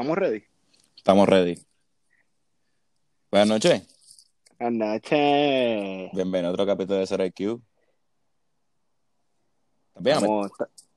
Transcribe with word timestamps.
¿Estamos 0.00 0.16
ready? 0.16 0.42
Estamos 0.96 1.28
ready. 1.28 1.58
Buenas 3.30 3.48
noches. 3.50 3.86
Buenas 4.58 4.88
noches. 4.94 6.10
Bienvenido 6.14 6.48
a 6.48 6.52
otro 6.54 6.64
capítulo 6.64 7.04
de 7.04 7.26
IQ. 7.26 7.60
¿Estás 9.88 10.02
bien? 10.02 10.16
Estamos- 10.16 10.50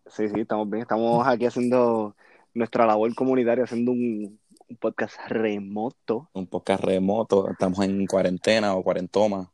sí, 0.05 0.29
sí, 0.29 0.39
estamos 0.39 0.69
bien. 0.69 0.83
Estamos 0.83 1.27
aquí 1.27 1.45
haciendo 1.45 2.15
nuestra 2.53 2.85
labor 2.85 3.13
comunitaria, 3.13 3.65
haciendo 3.65 3.91
un, 3.91 4.39
un 4.69 4.77
podcast 4.77 5.17
remoto. 5.27 6.29
Un 6.31 6.47
podcast 6.47 6.81
remoto. 6.85 7.49
Estamos 7.51 7.79
en 7.79 8.05
cuarentena 8.05 8.73
o 8.73 8.83
cuarentoma. 8.83 9.51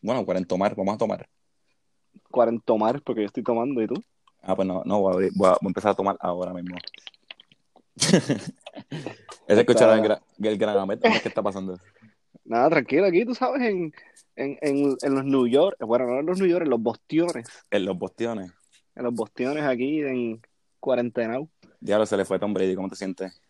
Bueno, 0.00 0.24
cuarentomar. 0.24 0.74
Vamos 0.74 0.94
a 0.94 0.98
tomar. 0.98 1.28
Cuarentomar, 2.30 3.02
porque 3.02 3.20
yo 3.20 3.26
estoy 3.26 3.42
tomando, 3.42 3.82
¿y 3.82 3.88
tú? 3.88 4.02
Ah, 4.40 4.56
pues 4.56 4.66
no, 4.66 4.82
no 4.86 5.00
voy, 5.00 5.26
a, 5.26 5.28
voy 5.34 5.48
a- 5.48 5.58
voy 5.60 5.66
a 5.66 5.68
empezar 5.68 5.90
a 5.90 5.94
tomar 5.94 6.16
ahora 6.18 6.54
mismo. 6.54 6.76
El, 9.48 9.64
gra- 9.66 10.20
el 10.38 10.58
gran 10.58 10.76
Ahmed. 10.78 11.00
¿Qué 11.00 11.28
está 11.28 11.42
pasando? 11.42 11.78
Nada, 12.44 12.70
tranquilo, 12.70 13.06
aquí 13.06 13.24
tú 13.24 13.34
sabes, 13.34 13.62
en, 13.62 13.92
en, 14.36 14.58
en, 14.60 14.96
en 15.02 15.14
los 15.14 15.24
New 15.24 15.46
York, 15.46 15.76
bueno, 15.80 16.06
no 16.06 16.20
en 16.20 16.26
los 16.26 16.38
New 16.38 16.48
York, 16.48 16.64
en 16.64 16.70
los 16.70 16.80
Bostiones, 16.80 17.48
En 17.70 17.84
los 17.84 17.98
bostiones. 17.98 18.52
en 18.94 19.02
los 19.04 19.14
Bostiones 19.14 19.64
aquí 19.64 20.02
en 20.02 20.40
cuarentena. 20.78 21.38
Diablo, 21.80 22.06
se 22.06 22.16
le 22.16 22.24
fue 22.24 22.38
Tom 22.38 22.54
Brady. 22.54 22.74
¿Cómo 22.76 22.88
te 22.88 22.96
sientes? 22.96 23.40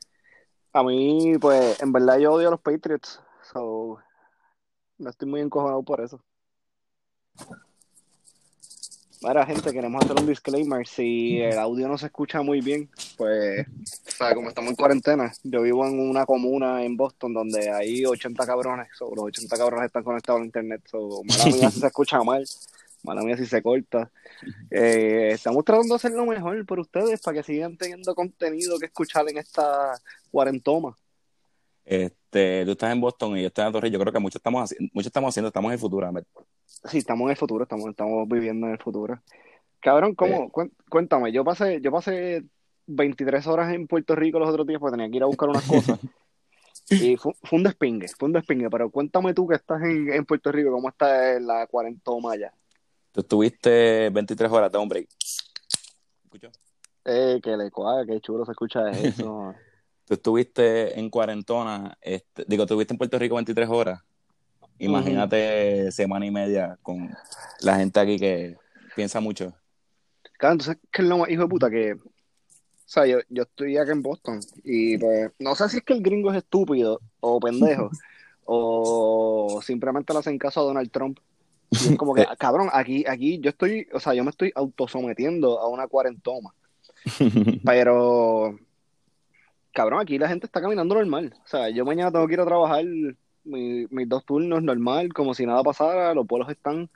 A 0.72 0.82
mí, 0.82 1.34
pues, 1.40 1.80
en 1.82 1.92
verdad 1.92 2.18
yo 2.18 2.32
odio 2.32 2.48
a 2.48 2.50
los 2.52 2.60
Patriots, 2.60 3.20
so 3.52 3.98
no 4.98 5.10
estoy 5.10 5.28
muy 5.28 5.40
encojonado 5.40 5.82
por 5.82 6.00
eso. 6.00 6.22
Mira, 9.22 9.46
gente, 9.46 9.72
queremos 9.72 10.04
hacer 10.04 10.16
un 10.20 10.26
disclaimer. 10.26 10.86
Si 10.86 11.40
el 11.40 11.58
audio 11.58 11.88
no 11.88 11.96
se 11.96 12.06
escucha 12.06 12.42
muy 12.42 12.60
bien, 12.60 12.88
pues, 13.16 13.66
o 13.66 14.10
sea, 14.10 14.34
como 14.34 14.48
estamos 14.48 14.70
en 14.70 14.76
cuarentena, 14.76 15.32
yo 15.42 15.62
vivo 15.62 15.86
en 15.86 15.98
una 15.98 16.26
comuna 16.26 16.84
en 16.84 16.96
Boston 16.96 17.32
donde 17.32 17.70
hay 17.70 18.04
80 18.04 18.46
cabrones, 18.46 18.88
los 19.00 19.24
80 19.24 19.56
cabrones 19.56 19.86
están 19.86 20.04
conectados 20.04 20.42
a 20.42 20.44
internet, 20.44 20.82
so, 20.90 21.22
mala 21.24 21.44
mía 21.46 21.70
si 21.70 21.80
se 21.80 21.86
escucha 21.86 22.22
mal, 22.22 22.44
mala 23.02 23.22
mía 23.22 23.36
si 23.36 23.46
se 23.46 23.62
corta. 23.62 24.10
Eh, 24.70 25.30
estamos 25.32 25.64
tratando 25.64 25.94
de 25.94 25.96
hacer 25.96 26.12
lo 26.12 26.26
mejor 26.26 26.64
por 26.66 26.80
ustedes 26.80 27.20
para 27.20 27.38
que 27.38 27.42
sigan 27.42 27.76
teniendo 27.76 28.14
contenido 28.14 28.78
que 28.78 28.86
escuchar 28.86 29.28
en 29.30 29.38
esta 29.38 29.98
cuarentoma. 30.30 30.96
Este, 31.86 32.64
tú 32.64 32.72
estás 32.72 32.92
en 32.92 33.00
Boston 33.00 33.38
y 33.38 33.42
yo 33.42 33.46
estoy 33.46 33.64
en 33.64 33.72
Torre. 33.72 33.90
Yo 33.90 33.98
creo 33.98 34.12
que 34.12 34.18
mucho 34.18 34.38
estamos, 34.38 34.74
mucho 34.92 35.08
estamos 35.08 35.28
haciendo. 35.30 35.48
Estamos 35.48 35.72
en 35.72 36.04
Ahmed. 36.04 36.24
Sí, 36.88 36.98
estamos 36.98 37.26
en 37.26 37.30
el 37.30 37.36
futuro, 37.36 37.64
estamos, 37.64 37.88
estamos 37.88 38.28
viviendo 38.28 38.66
en 38.66 38.72
el 38.72 38.78
futuro. 38.78 39.20
Cabrón, 39.80 40.14
¿cómo? 40.14 40.50
Cuéntame, 40.88 41.32
yo 41.32 41.44
pasé, 41.44 41.80
yo 41.80 41.90
pasé 41.92 42.44
23 42.86 43.46
horas 43.46 43.72
en 43.74 43.86
Puerto 43.86 44.14
Rico 44.14 44.38
los 44.38 44.48
otros 44.48 44.66
días 44.66 44.80
porque 44.80 44.96
tenía 44.96 45.10
que 45.10 45.16
ir 45.16 45.22
a 45.22 45.26
buscar 45.26 45.48
unas 45.48 45.64
cosas. 45.68 45.98
Y 46.88 47.16
fue, 47.16 47.32
fue 47.42 47.58
un 47.58 47.64
despingue, 47.64 48.08
fue 48.08 48.26
un 48.26 48.32
despingue, 48.32 48.70
pero 48.70 48.90
cuéntame 48.90 49.34
tú 49.34 49.48
que 49.48 49.56
estás 49.56 49.82
en, 49.82 50.12
en 50.12 50.24
Puerto 50.24 50.52
Rico, 50.52 50.70
¿cómo 50.70 50.88
está 50.88 51.40
la 51.40 51.66
cuarentoma 51.66 52.32
allá? 52.32 52.52
Tú 53.12 53.20
estuviste 53.20 54.10
23 54.10 54.50
horas, 54.52 54.70
de 54.70 54.78
un 54.78 54.88
break. 54.88 55.08
¿Escuchó? 56.24 56.50
Eh, 57.04 57.40
que 57.42 57.56
le 57.56 57.70
cuadra, 57.70 58.04
qué 58.04 58.20
chulo 58.20 58.44
se 58.44 58.52
escucha 58.52 58.90
eso. 58.90 59.54
Tú 60.06 60.14
estuviste 60.14 60.98
en 60.98 61.10
cuarentona, 61.10 61.98
este, 62.00 62.44
digo, 62.46 62.62
estuviste 62.62 62.94
en 62.94 62.98
Puerto 62.98 63.18
Rico 63.18 63.34
23 63.34 63.68
horas. 63.68 64.00
Imagínate 64.78 65.90
semana 65.92 66.26
y 66.26 66.30
media 66.30 66.78
con 66.82 67.10
la 67.60 67.76
gente 67.76 67.98
aquí 67.98 68.18
que 68.18 68.56
piensa 68.94 69.20
mucho. 69.20 69.54
Claro, 70.38 70.54
entonces, 70.54 70.76
¿qué 70.92 71.02
es 71.02 71.08
lo 71.08 71.18
más 71.18 71.30
hijo 71.30 71.42
de 71.42 71.48
puta? 71.48 71.70
Que, 71.70 71.94
o 71.94 71.98
sea, 72.84 73.06
yo, 73.06 73.18
yo 73.28 73.44
estoy 73.44 73.76
acá 73.78 73.92
en 73.92 74.02
Boston 74.02 74.40
y 74.64 74.98
pues, 74.98 75.32
no 75.38 75.54
sé 75.54 75.68
si 75.68 75.78
es 75.78 75.82
que 75.82 75.94
el 75.94 76.02
gringo 76.02 76.30
es 76.30 76.38
estúpido 76.38 77.00
o 77.20 77.40
pendejo 77.40 77.90
o 78.44 79.60
simplemente 79.62 80.12
le 80.12 80.18
hacen 80.18 80.38
caso 80.38 80.60
a 80.60 80.64
Donald 80.64 80.90
Trump. 80.90 81.18
Y 81.70 81.76
es 81.76 81.96
como 81.96 82.14
que, 82.14 82.26
cabrón, 82.38 82.68
aquí, 82.72 83.04
aquí 83.08 83.40
yo 83.40 83.50
estoy, 83.50 83.88
o 83.92 84.00
sea, 84.00 84.14
yo 84.14 84.24
me 84.24 84.30
estoy 84.30 84.52
autosometiendo 84.54 85.58
a 85.58 85.68
una 85.68 85.88
cuarentoma, 85.88 86.54
pero, 87.64 88.58
cabrón, 89.72 90.00
aquí 90.00 90.18
la 90.18 90.28
gente 90.28 90.46
está 90.46 90.60
caminando 90.60 90.94
normal. 90.94 91.34
O 91.44 91.48
sea, 91.48 91.70
yo 91.70 91.84
mañana 91.84 92.12
tengo 92.12 92.26
que 92.26 92.34
ir 92.34 92.40
a 92.40 92.46
trabajar 92.46 92.84
mi- 93.46 93.86
mis 93.90 94.08
dos 94.08 94.24
turnos 94.24 94.62
normal, 94.62 95.12
como 95.12 95.34
si 95.34 95.46
nada 95.46 95.62
pasara, 95.62 96.12
los 96.14 96.26
vuelos 96.26 96.48
están, 96.50 96.88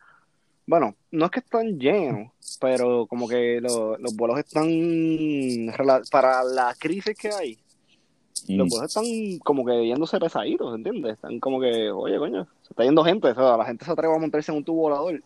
bueno, 0.66 0.94
no 1.10 1.24
es 1.24 1.30
que 1.30 1.40
están 1.40 1.78
llenos, 1.78 2.30
pero 2.60 3.06
como 3.06 3.26
que 3.28 3.60
lo- 3.60 3.96
los 3.98 4.14
vuelos 4.16 4.38
están, 4.38 4.68
para 6.10 6.42
la 6.44 6.74
crisis 6.78 7.16
que 7.16 7.28
hay, 7.32 7.58
los 8.48 8.66
Mm. 8.66 8.70
vuelos 8.70 8.88
están 8.88 9.38
como 9.44 9.64
que 9.64 9.86
yéndose 9.86 10.18
pesaditos, 10.18 10.74
¿entiendes? 10.74 11.14
Están 11.14 11.38
como 11.40 11.60
que, 11.60 11.90
oye, 11.90 12.18
coño, 12.18 12.46
se 12.62 12.72
está 12.72 12.84
yendo 12.84 13.04
gente, 13.04 13.28
o 13.28 13.34
sea, 13.34 13.56
la 13.56 13.64
gente 13.64 13.84
se 13.84 13.90
atreve 13.92 14.14
a 14.14 14.18
montarse 14.18 14.50
en 14.52 14.58
un 14.58 14.64
tubo 14.64 14.82
volador, 14.82 15.22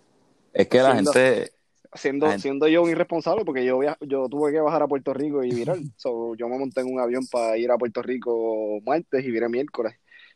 Es 0.52 0.68
que 0.68 0.78
la 0.78 0.92
Siendo- 0.92 1.12
gente, 1.12 1.50
siendo, 1.94 2.26
La 2.26 2.32
gente- 2.32 2.42
siendo 2.42 2.68
yo 2.68 2.82
un 2.84 2.90
irresponsable, 2.90 3.44
porque 3.44 3.64
yo, 3.64 3.80
yo 4.02 4.28
tuve 4.28 4.52
que 4.52 4.60
bajar 4.60 4.82
a 4.82 4.86
Puerto 4.86 5.12
Rico 5.12 5.42
y 5.42 5.52
virar, 5.52 5.76
so, 5.96 6.34
yo 6.36 6.48
me 6.48 6.56
monté 6.58 6.80
en 6.82 6.92
un 6.94 7.00
avión 7.00 7.26
para 7.30 7.58
ir 7.58 7.70
a 7.72 7.76
Puerto 7.78 8.02
Rico 8.02 8.78
martes 8.86 9.24
y 9.24 9.30
viré 9.32 9.48
miércoles. 9.48 9.94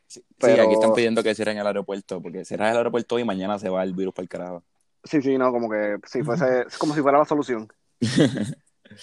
Sí, 0.08 0.22
Pero- 0.40 0.62
aquí 0.64 0.72
están 0.74 0.92
pidiendo 0.94 1.22
que 1.22 1.34
cierren 1.34 1.58
el 1.58 1.66
aeropuerto, 1.66 2.20
porque 2.20 2.44
cierran 2.44 2.70
el 2.72 2.76
aeropuerto 2.78 3.14
hoy 3.14 3.22
y 3.22 3.24
mañana 3.24 3.58
se 3.60 3.68
va 3.68 3.84
el 3.84 3.92
virus 3.94 4.12
para 4.14 4.24
el 4.24 4.28
carajo. 4.28 4.62
Sí, 5.04 5.22
sí, 5.22 5.38
no, 5.38 5.52
como 5.52 5.70
que 5.70 5.98
si 6.06 6.22
fuese, 6.24 6.62
es 6.66 6.76
como 6.76 6.92
si 6.94 7.00
fuera 7.02 7.18
la 7.18 7.24
solución. 7.24 7.68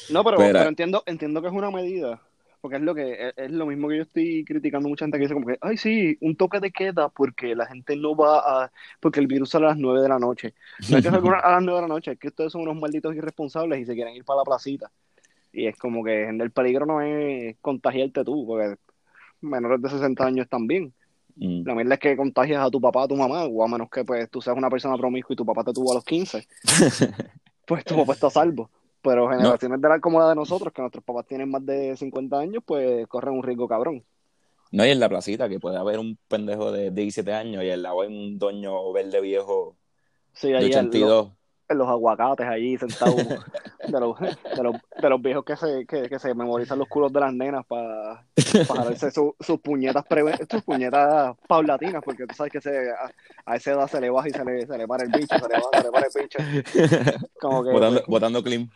No, 0.09 0.23
pero, 0.23 0.37
Pero- 0.37 0.53
pero 0.57 0.69
entiendo, 0.69 1.03
entiendo 1.05 1.41
que 1.41 1.47
es 1.47 1.53
una 1.53 1.69
medida, 1.69 2.19
porque 2.59 2.77
es 2.77 2.81
lo 2.81 2.95
que, 2.95 3.27
es, 3.27 3.33
es 3.37 3.51
lo 3.51 3.67
mismo 3.67 3.87
que 3.87 3.97
yo 3.97 4.01
estoy 4.01 4.43
criticando 4.43 4.89
mucha 4.89 5.05
gente 5.05 5.17
que 5.19 5.23
dice 5.25 5.35
como 5.35 5.45
que, 5.45 5.57
ay 5.61 5.77
sí, 5.77 6.17
un 6.21 6.35
toque 6.35 6.59
de 6.59 6.71
queda 6.71 7.09
porque 7.09 7.55
la 7.55 7.67
gente 7.67 7.95
no 7.95 8.15
va 8.15 8.39
a, 8.65 8.71
porque 8.99 9.19
el 9.19 9.27
virus 9.27 9.51
sale 9.51 9.65
a 9.65 9.69
las 9.69 9.77
9 9.77 10.01
de 10.01 10.09
la 10.09 10.17
noche. 10.17 10.55
No 10.89 10.97
es 10.97 11.03
que 11.03 11.11
salga 11.11 11.39
a 11.39 11.51
las 11.51 11.61
9 11.63 11.81
de 11.81 11.87
la 11.87 11.93
noche, 11.93 12.11
es 12.13 12.19
que 12.19 12.29
ustedes 12.29 12.51
son 12.51 12.61
unos 12.63 12.77
malditos 12.81 13.15
irresponsables 13.15 13.79
y 13.79 13.85
se 13.85 13.93
quieren 13.93 14.15
ir 14.15 14.25
para 14.25 14.39
la 14.39 14.43
placita. 14.43 14.91
Y 15.53 15.67
es 15.67 15.77
como 15.77 16.03
que 16.03 16.27
el 16.29 16.51
peligro 16.51 16.87
no 16.87 16.99
es 17.01 17.55
contagiarte 17.61 18.23
tú, 18.25 18.45
porque 18.47 18.77
menores 19.45 19.81
de 19.81 19.89
60 19.89 20.25
años 20.25 20.47
también. 20.49 20.93
Mm. 21.35 21.65
La 21.65 21.75
mierda 21.75 21.95
es 21.95 21.99
que 21.99 22.17
contagias 22.17 22.65
a 22.65 22.69
tu 22.69 22.79
papá, 22.79 23.03
a 23.03 23.07
tu 23.07 23.15
mamá, 23.15 23.45
o 23.45 23.63
a 23.63 23.67
menos 23.67 23.89
que 23.89 24.03
pues 24.03 24.29
tú 24.29 24.41
seas 24.41 24.57
una 24.57 24.69
persona 24.69 24.97
promiscua 24.97 25.33
y 25.33 25.37
tu 25.37 25.45
papá 25.45 25.63
te 25.63 25.73
tuvo 25.73 25.91
a 25.91 25.95
los 25.95 26.03
15, 26.03 26.47
pues 27.67 27.83
tu 27.83 27.95
papá 27.95 28.13
está 28.13 28.27
a 28.27 28.31
salvo. 28.31 28.69
Pero 29.01 29.29
generaciones 29.29 29.79
de 29.79 29.87
la 29.87 29.99
como 29.99 30.19
la 30.19 30.29
de 30.29 30.35
nosotros, 30.35 30.73
que 30.73 30.81
nuestros 30.81 31.03
papás 31.03 31.27
tienen 31.27 31.51
más 31.51 31.63
de 31.63 31.95
50 31.95 32.39
años, 32.39 32.63
pues 32.65 33.05
corren 33.07 33.35
un 33.35 33.43
riesgo 33.43 33.67
cabrón. 33.67 34.03
No, 34.71 34.85
y 34.85 34.89
en 34.89 34.99
la 34.99 35.07
placita, 35.07 35.47
que 35.47 35.59
puede 35.59 35.77
haber 35.77 35.99
un 35.99 36.17
pendejo 36.27 36.71
de 36.71 36.89
17 36.89 37.31
años 37.31 37.63
y 37.63 37.69
al 37.69 37.83
lado 37.83 38.01
hay 38.01 38.07
un 38.07 38.39
doño 38.39 38.91
verde 38.91 39.21
viejo 39.21 39.75
Sí, 40.35 40.49
de 40.49 40.57
ahí 40.57 40.65
en 40.65 40.71
los, 40.71 40.77
82. 40.79 41.31
En 41.69 41.77
los 41.77 41.87
aguacates 41.87 42.47
allí 42.47 42.77
sentados 42.77 43.43
de 43.85 43.99
los, 43.99 44.17
de 44.19 44.63
los, 44.63 44.75
de 44.97 45.09
los 45.09 45.21
viejos 45.21 45.45
que 45.45 45.55
se, 45.55 45.85
que, 45.87 46.09
que 46.09 46.19
se 46.19 46.33
memorizan 46.35 46.79
los 46.79 46.87
culos 46.87 47.11
de 47.13 47.19
las 47.21 47.33
nenas 47.33 47.65
para 47.65 48.25
darse 48.67 49.11
su- 49.11 49.35
sus 49.39 49.59
puñetas 49.61 50.05
pre- 50.05 50.37
sus 50.49 50.63
puñetas 50.63 51.35
paulatinas, 51.47 52.03
porque 52.03 52.27
tú 52.27 52.35
sabes 52.35 52.51
que 52.51 52.61
se, 52.61 52.91
a, 52.91 53.11
a 53.45 53.55
esa 53.55 53.71
edad 53.73 53.87
se 53.87 54.01
le 54.01 54.09
baja 54.09 54.29
y 54.29 54.33
se 54.33 54.43
le, 54.45 54.65
se 54.67 54.77
le 54.77 54.87
para 54.87 55.03
el 55.03 55.09
bicho, 55.11 55.37
se 55.37 55.47
le 55.47 55.55
baja, 55.57 55.69
se 55.75 55.83
le 55.83 55.91
para 55.91 56.07
el 56.07 56.11
bicho. 56.23 56.39
Como 57.39 57.63
que 57.63 57.71
botando, 57.71 58.03
botando 58.07 58.43
clean. 58.43 58.69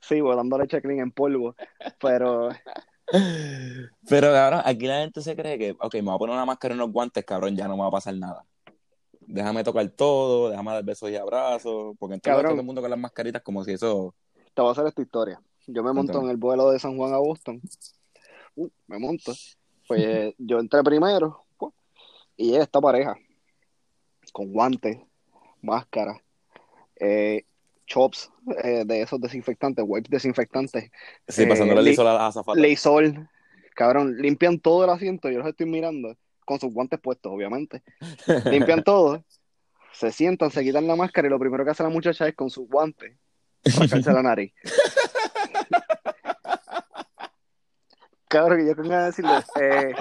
sí, 0.00 0.20
botando 0.20 0.58
leche 0.58 0.80
clean 0.82 1.00
en 1.00 1.12
polvo. 1.12 1.54
Pero 2.00 2.50
Pero 4.08 4.32
cabrón, 4.32 4.62
aquí 4.64 4.86
la 4.86 5.00
gente 5.00 5.20
se 5.22 5.36
cree 5.36 5.58
que, 5.58 5.76
ok, 5.78 5.94
me 5.96 6.02
voy 6.02 6.14
a 6.14 6.18
poner 6.18 6.34
una 6.34 6.44
máscara 6.46 6.74
y 6.74 6.78
unos 6.78 6.92
guantes, 6.92 7.24
cabrón, 7.24 7.56
ya 7.56 7.68
no 7.68 7.76
me 7.76 7.82
va 7.82 7.88
a 7.88 7.90
pasar 7.92 8.14
nada. 8.16 8.44
Déjame 9.26 9.64
tocar 9.64 9.88
todo, 9.88 10.50
déjame 10.50 10.72
dar 10.72 10.84
besos 10.84 11.10
y 11.10 11.16
abrazos, 11.16 11.96
porque 11.98 12.14
entonces 12.14 12.42
todo 12.42 12.60
el 12.60 12.66
mundo 12.66 12.80
con 12.80 12.90
las 12.90 12.98
mascaritas 12.98 13.42
como 13.42 13.64
si 13.64 13.72
eso... 13.72 14.14
te 14.54 14.62
voy 14.62 14.68
a 14.68 14.72
hacer 14.72 14.86
esta 14.86 15.02
historia. 15.02 15.40
Yo 15.66 15.82
me 15.82 15.92
monto 15.92 16.20
en 16.20 16.28
el 16.28 16.36
vuelo 16.36 16.70
de 16.70 16.78
San 16.78 16.96
Juan 16.96 17.14
a 17.14 17.18
Boston. 17.18 17.60
Uh, 18.56 18.68
me 18.86 18.98
monto. 18.98 19.32
Pues 19.88 20.34
yo 20.38 20.58
entré 20.58 20.82
primero 20.82 21.44
pues, 21.56 21.72
y 22.36 22.54
esta 22.54 22.80
pareja 22.80 23.16
con 24.32 24.52
guantes, 24.52 24.98
máscara, 25.62 26.20
eh, 26.96 27.44
chops 27.86 28.30
eh, 28.62 28.84
de 28.86 29.02
esos 29.02 29.20
desinfectantes, 29.20 29.84
wipes 29.86 30.10
desinfectantes, 30.10 30.90
Sí, 31.28 31.42
Eh, 31.42 31.46
pasándole 31.46 31.80
el 31.80 31.86
lisol 31.86 32.06
a 32.08 32.14
las 32.14 32.22
azafatas. 32.36 32.60
Lysol. 32.60 33.28
Cabrón, 33.74 34.16
limpian 34.18 34.60
todo 34.60 34.84
el 34.84 34.90
asiento, 34.90 35.30
yo 35.30 35.38
los 35.38 35.48
estoy 35.48 35.66
mirando 35.66 36.16
con 36.44 36.60
sus 36.60 36.72
guantes 36.72 37.00
puestos, 37.00 37.32
obviamente. 37.32 37.82
Limpian 38.46 38.82
todo, 38.84 39.24
se 39.92 40.12
sientan, 40.12 40.50
se 40.50 40.62
quitan 40.62 40.86
la 40.86 40.96
máscara 40.96 41.28
y 41.28 41.30
lo 41.30 41.38
primero 41.38 41.64
que 41.64 41.70
hace 41.70 41.82
la 41.82 41.88
muchacha 41.88 42.28
es 42.28 42.34
con 42.34 42.50
sus 42.50 42.68
guantes 42.68 43.16
rascarse 43.64 44.12
la 44.12 44.22
nariz. 44.22 44.52
Cabrón, 48.28 48.58
que 48.58 48.66
yo 48.66 48.74
tengo 48.74 48.90
que 48.90 48.96
decirle, 48.96 49.32
eh, 49.60 49.94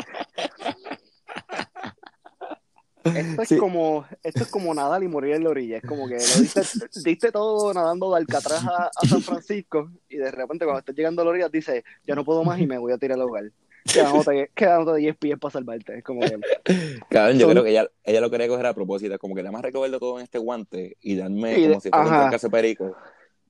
esto 3.04 3.42
es 3.44 3.60
como, 3.60 4.06
esto 4.24 4.44
es 4.44 4.50
como 4.50 4.74
nadar 4.74 5.04
y 5.04 5.08
morir 5.08 5.36
en 5.36 5.44
la 5.44 5.52
orilla, 5.52 5.78
es 5.78 5.84
como 5.84 6.08
que 6.08 6.16
lo 6.16 6.22
diste, 6.22 6.62
diste 7.04 7.32
todo 7.32 7.72
nadando 7.74 8.10
de 8.12 8.18
Alcatraz 8.18 8.66
a, 8.66 8.88
a 8.88 9.08
San 9.08 9.22
Francisco 9.22 9.92
y 10.10 10.18
de 10.18 10.32
repente 10.32 10.66
cuando 10.66 10.80
estás 10.80 10.96
llegando 10.96 11.22
a 11.22 11.26
la 11.26 11.32
orilla 11.32 11.50
dices, 11.50 11.84
ya 12.08 12.16
no 12.16 12.26
puedo 12.26 12.44
más 12.44 12.60
y 12.60 12.66
me 12.66 12.80
voy 12.80 12.92
a 12.92 12.98
tirar 12.98 13.20
al 13.20 13.28
hogar. 13.28 13.52
Quedándote, 13.92 14.52
quedándote 14.56 15.00
10 15.00 15.18
pies 15.18 15.40
para 15.40 15.52
salvarte. 15.52 15.98
Es 15.98 16.04
como 16.04 16.22
que, 16.22 16.38
Cabrón, 17.10 17.38
yo 17.38 17.46
Son- 17.46 17.52
creo 17.52 17.64
que 17.64 17.70
ella, 17.72 17.88
ella 18.04 18.22
lo 18.22 18.30
quería 18.30 18.48
coger 18.48 18.66
a 18.66 18.74
propósito, 18.74 19.18
como 19.20 19.36
que 19.36 19.42
nada 19.44 19.52
más 19.52 19.62
recogerlo 19.62 20.00
todo 20.00 20.18
en 20.20 20.24
este 20.24 20.38
guante 20.40 20.98
y 21.02 21.16
darme 21.16 21.58
Y 21.58 21.62
de- 21.64 21.68
como 21.70 21.82
si 21.82 21.90
fuera 21.90 22.06
un 22.06 22.10
trancazo 22.12 22.50
perico. 22.50 22.96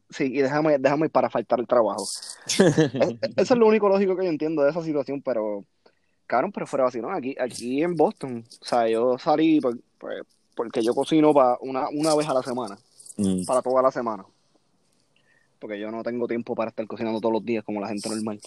sí, 0.09 0.25
y 0.25 0.41
déjame, 0.41 0.77
déjame 0.79 1.09
para 1.09 1.29
faltar 1.29 1.59
el 1.59 1.67
trabajo. 1.67 2.03
Es- 2.03 2.57
Eso 3.37 3.53
es 3.53 3.59
lo 3.59 3.67
único 3.67 3.89
lógico 3.89 4.15
que 4.15 4.23
yo 4.25 4.29
entiendo 4.29 4.63
de 4.63 4.69
esa 4.71 4.81
situación, 4.83 5.21
pero, 5.21 5.65
cabrón, 6.27 6.51
pero 6.51 6.65
fuera 6.67 6.87
así, 6.87 6.99
¿no? 7.01 7.11
Aquí, 7.11 7.35
aquí 7.39 7.81
en 7.83 7.95
Boston, 7.95 8.43
o 8.61 8.65
sea, 8.65 8.87
yo 8.87 9.17
salí 9.17 9.59
por- 9.59 9.77
pues, 9.97 10.21
porque 10.55 10.81
yo 10.83 10.93
cocino 10.93 11.33
para 11.33 11.57
una, 11.61 11.89
una 11.89 12.15
vez 12.15 12.27
a 12.27 12.33
la 12.33 12.43
semana, 12.43 12.77
Mm. 13.17 13.45
para 13.45 13.61
toda 13.61 13.81
la 13.81 13.91
semana. 13.91 14.23
Porque 15.59 15.79
yo 15.79 15.89
no 15.91 16.03
tengo 16.03 16.27
tiempo 16.27 16.55
para 16.55 16.69
estar 16.71 16.85
cocinando 16.87 17.21
todos 17.21 17.33
los 17.33 17.45
días 17.45 17.63
como 17.63 17.79
la 17.79 17.87
gente 17.87 18.09
normal. 18.09 18.39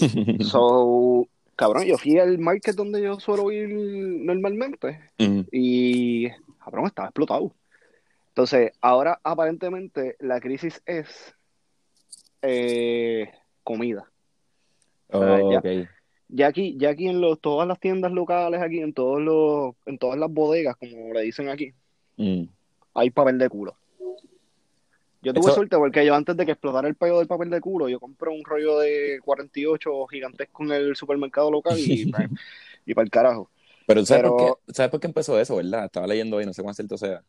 So, 0.44 1.28
cabrón, 1.56 1.84
yo 1.84 1.98
fui 1.98 2.18
al 2.18 2.38
market 2.38 2.74
donde 2.74 3.02
yo 3.02 3.18
suelo 3.20 3.50
ir 3.50 3.68
normalmente 3.68 5.00
y, 5.18 6.28
cabrón, 6.62 6.86
estaba 6.86 7.08
explotado. 7.08 7.52
Entonces, 8.28 8.72
ahora 8.80 9.20
aparentemente 9.22 10.16
la 10.20 10.40
crisis 10.40 10.82
es 10.86 11.34
eh, 12.42 13.30
comida. 13.62 14.10
Oh, 15.12 15.52
ya. 16.28 16.48
aquí, 16.48 16.76
ya 16.76 16.90
aquí 16.90 17.06
en 17.06 17.20
los, 17.20 17.40
todas 17.40 17.68
las 17.68 17.78
tiendas 17.78 18.10
locales, 18.10 18.60
aquí 18.60 18.80
en 18.80 18.92
todos 18.92 19.20
los, 19.20 19.74
en 19.86 19.98
todas 19.98 20.18
las 20.18 20.30
bodegas, 20.30 20.76
como 20.76 21.12
le 21.12 21.22
dicen 21.22 21.48
aquí, 21.48 21.72
Mm. 22.16 22.44
hay 22.94 23.10
papel 23.10 23.38
de 23.38 23.48
culo. 23.48 23.76
Yo 25.24 25.32
tuve 25.32 25.46
Eso- 25.46 25.54
suerte 25.54 25.76
porque 25.76 26.04
yo 26.04 26.14
antes 26.14 26.36
de 26.36 26.44
que 26.46 26.52
explotara 26.52 26.86
el 26.86 26.94
peo 26.94 27.18
del 27.18 27.26
papel 27.26 27.50
de 27.50 27.60
culo, 27.60 27.88
yo 27.88 27.98
compré 27.98 28.30
un 28.30 28.44
rollo 28.44 28.78
de 28.78 29.18
48 29.24 30.06
gigantesco 30.06 30.62
en 30.64 30.72
el 30.72 30.96
supermercado 30.96 31.50
local 31.50 31.78
y, 31.78 32.10
y 32.86 32.94
para 32.94 33.04
el 33.04 33.10
carajo. 33.10 33.50
Pero, 33.86 34.04
¿sabes, 34.04 34.22
Pero- 34.24 34.36
Por 34.36 34.58
qué, 34.66 34.72
¿sabes 34.72 34.90
por 34.90 35.00
qué 35.00 35.06
empezó 35.06 35.38
eso, 35.40 35.56
verdad? 35.56 35.86
Estaba 35.86 36.06
leyendo 36.06 36.36
hoy, 36.36 36.46
no 36.46 36.52
sé 36.52 36.62
cuán 36.62 36.74
cierto 36.74 36.96
sea. 36.98 37.22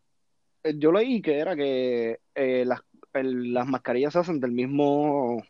Eh, 0.64 0.74
Yo 0.78 0.92
leí 0.92 1.22
que 1.22 1.38
era 1.38 1.56
que 1.56 2.20
eh, 2.34 2.64
las, 2.66 2.82
el- 3.14 3.54
las 3.54 3.68
mascarillas 3.68 4.14
se 4.14 4.20
hacen 4.20 4.40
del 4.40 4.52
mismo, 4.52 5.44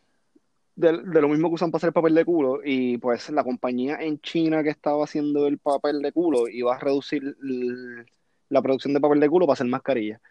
de, 0.76 0.92
lo 0.94 1.28
mismo 1.30 1.50
que 1.50 1.56
usan 1.56 1.72
para 1.72 1.78
hacer 1.78 1.88
el 1.90 1.94
papel 1.94 2.16
de 2.16 2.26
culo 2.26 2.60
y 2.64 2.98
pues 2.98 3.30
la 3.30 3.44
compañía 3.44 3.98
en 4.02 4.20
China 4.20 4.62
que 4.64 4.70
estaba 4.70 5.04
haciendo 5.04 5.48
el 5.48 5.58
papel 5.58 6.02
de 6.02 6.12
culo 6.12 6.48
iba 6.48 6.76
a 6.76 6.80
reducir 6.80 7.36
la 8.50 8.62
producción 8.62 8.94
de 8.94 9.00
papel 9.00 9.20
de 9.20 9.30
culo 9.30 9.46
para 9.48 9.54
hacer 9.54 9.68
mascarillas. 9.68 10.22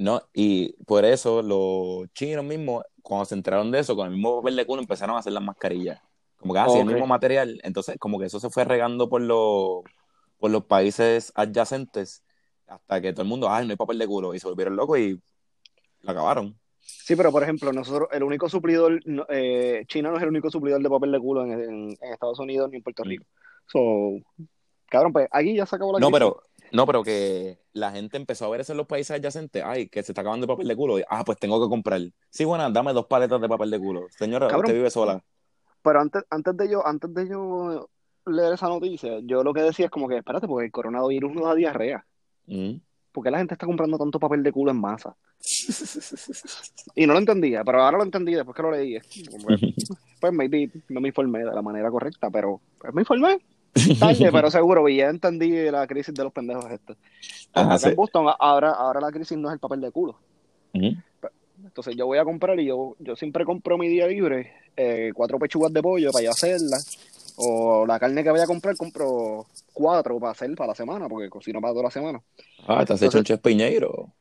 No, 0.00 0.22
y 0.32 0.74
por 0.84 1.04
eso 1.04 1.42
los 1.42 2.08
chinos 2.12 2.44
mismos, 2.44 2.84
cuando 3.02 3.24
se 3.24 3.34
enteraron 3.34 3.72
de 3.72 3.80
eso, 3.80 3.96
con 3.96 4.06
el 4.06 4.12
mismo 4.12 4.36
papel 4.40 4.54
de 4.54 4.64
culo 4.64 4.80
empezaron 4.80 5.16
a 5.16 5.18
hacer 5.18 5.32
las 5.32 5.42
mascarillas. 5.42 6.00
Como 6.36 6.52
que 6.54 6.60
así, 6.60 6.78
el 6.78 6.84
Ok. 6.84 6.90
mismo 6.92 7.06
material. 7.08 7.60
Entonces, 7.64 7.96
como 7.98 8.16
que 8.20 8.26
eso 8.26 8.38
se 8.38 8.48
fue 8.48 8.64
regando 8.64 9.08
por 9.08 9.20
los, 9.20 9.82
por 10.38 10.52
los 10.52 10.64
países 10.66 11.32
adyacentes 11.34 12.22
hasta 12.68 13.00
que 13.00 13.12
todo 13.12 13.22
el 13.22 13.28
mundo, 13.28 13.48
ay, 13.50 13.66
no 13.66 13.72
hay 13.72 13.76
papel 13.76 13.98
de 13.98 14.06
culo. 14.06 14.34
Y 14.34 14.38
se 14.38 14.46
volvieron 14.46 14.76
locos 14.76 15.00
y 15.00 15.20
lo 16.02 16.10
acabaron. 16.12 16.56
Sí, 16.80 17.16
pero 17.16 17.32
por 17.32 17.42
ejemplo, 17.42 17.72
nosotros, 17.72 18.08
el 18.12 18.22
único 18.22 18.48
suplidor, 18.48 19.00
eh, 19.30 19.82
China 19.88 20.10
no 20.10 20.16
es 20.16 20.22
el 20.22 20.28
único 20.28 20.48
suplidor 20.48 20.80
de 20.80 20.88
papel 20.88 21.10
de 21.10 21.18
culo 21.18 21.42
en, 21.42 21.50
en- 21.52 21.96
en 22.00 22.12
Estados 22.12 22.38
Unidos 22.38 22.70
ni 22.70 22.76
en 22.76 22.82
Puerto. 22.84 23.02
Rico. 23.02 23.24
So, 23.66 23.80
cabrón, 24.86 25.12
pues 25.12 25.26
aquí 25.32 25.56
ya 25.56 25.66
se 25.66 25.74
acabó 25.74 25.92
la 25.92 25.98
No, 25.98 26.06
crisis. 26.06 26.20
pero, 26.20 26.42
no, 26.72 26.86
pero 26.86 27.02
que 27.02 27.58
la 27.72 27.90
gente 27.90 28.16
empezó 28.16 28.46
a 28.46 28.48
ver 28.50 28.60
eso 28.60 28.72
en 28.72 28.78
los 28.78 28.86
países 28.86 29.12
adyacentes. 29.12 29.62
Ay, 29.64 29.88
que 29.88 30.02
se 30.02 30.12
está 30.12 30.22
acabando 30.22 30.44
el 30.44 30.48
papel 30.48 30.68
de 30.68 30.76
culo. 30.76 30.98
Y, 30.98 31.04
ah, 31.08 31.24
pues 31.24 31.38
tengo 31.38 31.62
que 31.62 31.68
comprar. 31.68 32.00
Sí, 32.30 32.44
bueno, 32.44 32.70
dame 32.70 32.92
dos 32.92 33.06
paletas 33.06 33.40
de 33.40 33.48
papel 33.48 33.70
de 33.70 33.78
culo. 33.78 34.06
Señora, 34.10 34.48
Cabrón. 34.48 34.66
usted 34.66 34.74
vive 34.74 34.90
sola. 34.90 35.22
Pero 35.82 36.00
antes, 36.00 36.24
antes 36.30 36.56
de 36.56 36.70
yo, 36.70 36.86
antes 36.86 37.12
de 37.14 37.28
yo 37.28 37.88
leer 38.26 38.54
esa 38.54 38.68
noticia, 38.68 39.20
yo 39.22 39.42
lo 39.42 39.54
que 39.54 39.62
decía 39.62 39.86
es 39.86 39.90
como 39.90 40.08
que, 40.08 40.18
espérate, 40.18 40.46
porque 40.46 40.66
el 40.66 40.72
coronavirus 40.72 41.32
no 41.32 41.46
da 41.46 41.54
diarrea. 41.54 42.04
Mm. 42.46 42.74
¿Por 43.12 43.24
qué 43.24 43.30
la 43.30 43.38
gente 43.38 43.54
está 43.54 43.66
comprando 43.66 43.98
tanto 43.98 44.20
papel 44.20 44.42
de 44.42 44.52
culo 44.52 44.70
en 44.70 44.80
masa? 44.80 45.16
Y 46.94 47.06
no 47.06 47.12
lo 47.12 47.20
entendía, 47.20 47.64
pero 47.64 47.82
ahora 47.82 47.98
lo 47.98 48.04
entendí 48.04 48.34
después 48.34 48.56
que 48.56 48.62
lo 48.62 48.70
leí. 48.70 48.98
Pues 50.20 50.32
maybe 50.32 50.68
no 50.88 51.00
me 51.00 51.08
informé 51.08 51.38
de 51.40 51.54
la 51.54 51.62
manera 51.62 51.92
correcta, 51.92 52.28
pero 52.28 52.60
pues, 52.80 52.92
me 52.92 53.02
informé. 53.02 53.38
Tarde, 53.98 54.30
pero 54.32 54.50
seguro, 54.50 54.88
y 54.88 54.96
ya 54.96 55.08
entendí 55.08 55.50
la 55.70 55.86
crisis 55.86 56.14
de 56.14 56.24
los 56.24 56.32
pendejos 56.32 56.70
estos. 56.70 56.96
Ajá, 57.52 57.78
sí. 57.78 57.88
en 57.88 57.96
Boston, 57.96 58.26
ahora, 58.38 58.72
ahora 58.72 59.00
la 59.00 59.10
crisis 59.10 59.36
no 59.36 59.48
es 59.48 59.54
el 59.54 59.60
papel 59.60 59.80
de 59.80 59.90
culo. 59.90 60.18
Entonces 61.64 61.96
yo 61.96 62.06
voy 62.06 62.18
a 62.18 62.24
comprar 62.24 62.58
y 62.60 62.66
yo, 62.66 62.94
yo 62.98 63.16
siempre 63.16 63.44
compro 63.44 63.76
mi 63.76 63.88
día 63.88 64.06
libre 64.06 64.52
eh, 64.76 65.10
cuatro 65.12 65.38
pechugas 65.38 65.72
de 65.72 65.82
pollo 65.82 66.12
para 66.12 66.24
yo 66.24 66.30
hacerlas. 66.30 66.98
O 67.36 67.86
la 67.86 68.00
carne 68.00 68.24
que 68.24 68.30
vaya 68.30 68.44
a 68.44 68.48
comprar, 68.48 68.76
compro 68.76 69.46
cuatro 69.72 70.18
para 70.18 70.32
hacer 70.32 70.52
para 70.56 70.68
la 70.68 70.74
semana, 70.74 71.08
porque 71.08 71.28
cocino 71.28 71.60
para 71.60 71.72
toda 71.72 71.84
la 71.84 71.90
semana. 71.90 72.20
Ah, 72.66 72.84
te 72.84 72.92
has 72.92 73.02
hecho 73.02 73.18
un 73.18 73.24
chef 73.24 73.40
piñeiro. 73.40 74.12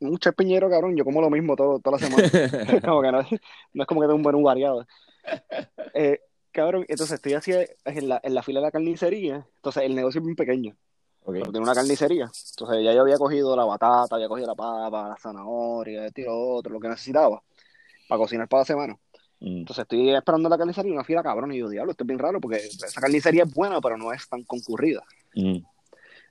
Un 0.00 0.16
chef 0.18 0.34
piñero, 0.34 0.70
cabrón, 0.70 0.96
yo 0.96 1.04
como 1.04 1.20
lo 1.20 1.28
mismo 1.28 1.54
todo, 1.54 1.80
toda 1.80 1.98
la 1.98 2.06
semana. 2.06 2.30
como 2.84 3.02
que 3.02 3.12
no, 3.12 3.22
no 3.74 3.82
es 3.82 3.86
como 3.86 4.00
que 4.00 4.06
tengo 4.06 4.16
un 4.16 4.22
menú 4.22 4.42
variado. 4.42 4.86
Eh, 5.92 6.20
cabrón, 6.52 6.84
entonces 6.88 7.14
estoy 7.14 7.34
así 7.34 7.52
en 7.84 8.08
la, 8.08 8.20
en 8.22 8.34
la 8.34 8.42
fila 8.42 8.60
de 8.60 8.66
la 8.66 8.70
carnicería. 8.70 9.46
Entonces 9.56 9.82
el 9.84 9.94
negocio 9.94 10.20
es 10.20 10.24
bien 10.24 10.36
pequeño, 10.36 10.76
Ok. 11.24 11.32
pero 11.34 11.50
tiene 11.52 11.64
una 11.64 11.74
carnicería. 11.74 12.30
Entonces 12.50 12.84
ya 12.84 12.92
yo 12.92 13.00
había 13.02 13.18
cogido 13.18 13.56
la 13.56 13.64
batata, 13.64 14.16
había 14.16 14.28
cogido 14.28 14.46
la 14.48 14.54
papa, 14.54 15.08
la 15.08 15.16
zanahoria, 15.16 16.06
esto 16.06 16.20
y 16.20 16.24
lo 16.24 16.38
otro, 16.56 16.72
lo 16.72 16.80
que 16.80 16.88
necesitaba 16.88 17.42
para 18.08 18.18
cocinar 18.18 18.48
para 18.48 18.60
la 18.60 18.66
semana. 18.66 18.98
Mm. 19.40 19.58
Entonces 19.58 19.82
estoy 19.82 20.10
esperando 20.10 20.48
la 20.48 20.58
carnicería 20.58 20.90
y 20.90 20.94
una 20.94 21.04
fila 21.04 21.22
cabrón. 21.22 21.52
Y 21.52 21.58
yo, 21.58 21.68
diablo, 21.68 21.92
esto 21.92 22.04
es 22.04 22.08
bien 22.08 22.18
raro 22.18 22.40
porque 22.40 22.58
esa 22.58 23.00
carnicería 23.00 23.44
es 23.44 23.52
buena, 23.52 23.80
pero 23.80 23.96
no 23.96 24.12
es 24.12 24.28
tan 24.28 24.44
concurrida. 24.44 25.02
Mm. 25.34 25.58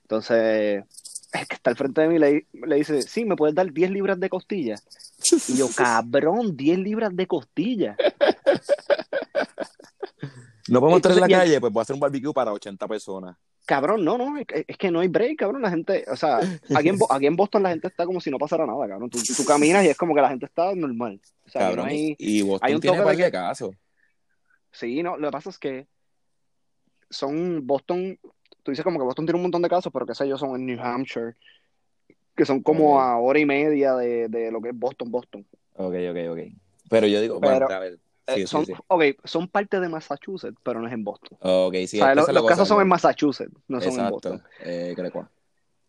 Entonces, 0.02 0.84
el 1.32 1.46
que 1.48 1.54
está 1.54 1.70
al 1.70 1.76
frente 1.76 2.02
de 2.02 2.08
mí 2.08 2.18
le, 2.18 2.46
le 2.52 2.76
dice, 2.76 3.02
sí, 3.02 3.24
¿me 3.24 3.36
puedes 3.36 3.54
dar 3.54 3.72
10 3.72 3.90
libras 3.90 4.20
de 4.20 4.28
costilla? 4.28 4.76
Y 5.48 5.56
yo, 5.56 5.68
cabrón, 5.74 6.56
10 6.56 6.78
libras 6.80 7.14
de 7.16 7.26
costilla. 7.26 7.96
No 10.68 10.80
podemos 10.80 10.98
estar 10.98 11.12
en 11.12 11.20
la 11.20 11.28
calle, 11.28 11.60
pues 11.60 11.72
voy 11.72 11.80
a 11.80 11.82
hacer 11.82 11.94
un 11.94 12.00
barbecue 12.00 12.32
para 12.32 12.52
80 12.52 12.86
personas. 12.88 13.36
Cabrón, 13.66 14.04
no, 14.04 14.18
no, 14.18 14.36
es 14.38 14.76
que, 14.76 14.90
no 14.90 15.00
hay 15.00 15.08
break, 15.08 15.38
cabrón. 15.38 15.62
La 15.62 15.70
gente, 15.70 16.04
o 16.10 16.16
sea, 16.16 16.38
aquí 16.74 16.88
en, 16.88 16.98
aquí 17.10 17.26
en 17.26 17.36
Boston 17.36 17.62
la 17.62 17.70
gente 17.70 17.88
está 17.88 18.06
como 18.06 18.20
si 18.20 18.30
no 18.30 18.38
pasara 18.38 18.66
nada, 18.66 18.88
cabrón. 18.88 19.10
Tú, 19.10 19.18
tú 19.36 19.44
caminas 19.44 19.84
y 19.84 19.88
es 19.88 19.96
como 19.96 20.14
que 20.14 20.20
la 20.20 20.28
gente 20.28 20.46
está 20.46 20.74
normal. 20.74 21.20
O 21.46 21.48
sea, 21.50 21.62
Cabrón, 21.62 21.86
no 21.86 21.90
hay... 21.90 22.16
y 22.18 22.42
Boston 22.42 22.66
hay 22.68 22.74
un 22.74 22.80
tiene 22.80 22.96
toque 22.98 23.10
de 23.16 23.16
que- 23.24 23.30
caso. 23.32 23.74
Sí, 24.70 25.02
no, 25.02 25.16
lo 25.16 25.28
que 25.28 25.32
pasa 25.32 25.50
es 25.50 25.58
que 25.58 25.86
son 27.10 27.66
Boston, 27.66 28.18
tú 28.62 28.70
dices 28.70 28.84
como 28.84 28.98
que 28.98 29.04
Boston 29.04 29.26
tiene 29.26 29.36
un 29.36 29.42
montón 29.42 29.62
de 29.62 29.68
casos, 29.68 29.92
pero 29.92 30.06
qué 30.06 30.14
sé 30.14 30.26
yo, 30.26 30.38
son 30.38 30.56
en 30.56 30.66
New 30.66 30.80
Hampshire, 30.80 31.34
que 32.34 32.46
son 32.46 32.62
como 32.62 33.00
a 33.00 33.18
hora 33.18 33.38
y 33.38 33.44
media 33.44 33.94
de, 33.94 34.28
de 34.28 34.50
lo 34.50 34.60
que 34.62 34.70
es 34.70 34.78
Boston, 34.78 35.10
Boston. 35.10 35.46
Ok, 35.74 35.94
ok, 36.10 36.18
ok. 36.30 36.38
Pero 36.88 37.06
yo 37.06 37.20
digo, 37.20 37.38
Pero, 37.40 37.52
bueno, 37.60 37.74
a 37.74 37.78
ver. 37.78 37.98
Eh, 38.26 38.34
Sí, 38.36 38.46
son, 38.46 38.64
sí. 38.66 38.72
ok, 38.86 39.02
son 39.24 39.48
parte 39.48 39.80
de 39.80 39.88
Massachusetts, 39.88 40.56
pero 40.62 40.80
no 40.80 40.86
es 40.86 40.92
en 40.92 41.02
Boston. 41.04 41.36
Sí, 41.88 41.96
o 42.00 42.04
sea, 42.04 42.14
lo- 42.14 42.22
los 42.32 42.46
casos 42.46 42.68
son 42.68 42.80
en. 42.82 42.88
Massachusetts, 42.88 43.52
no 43.68 43.80
son 43.80 43.92
en 44.04 44.10
Boston. 44.10 44.42
Eh, 44.64 44.92
creo 44.96 45.10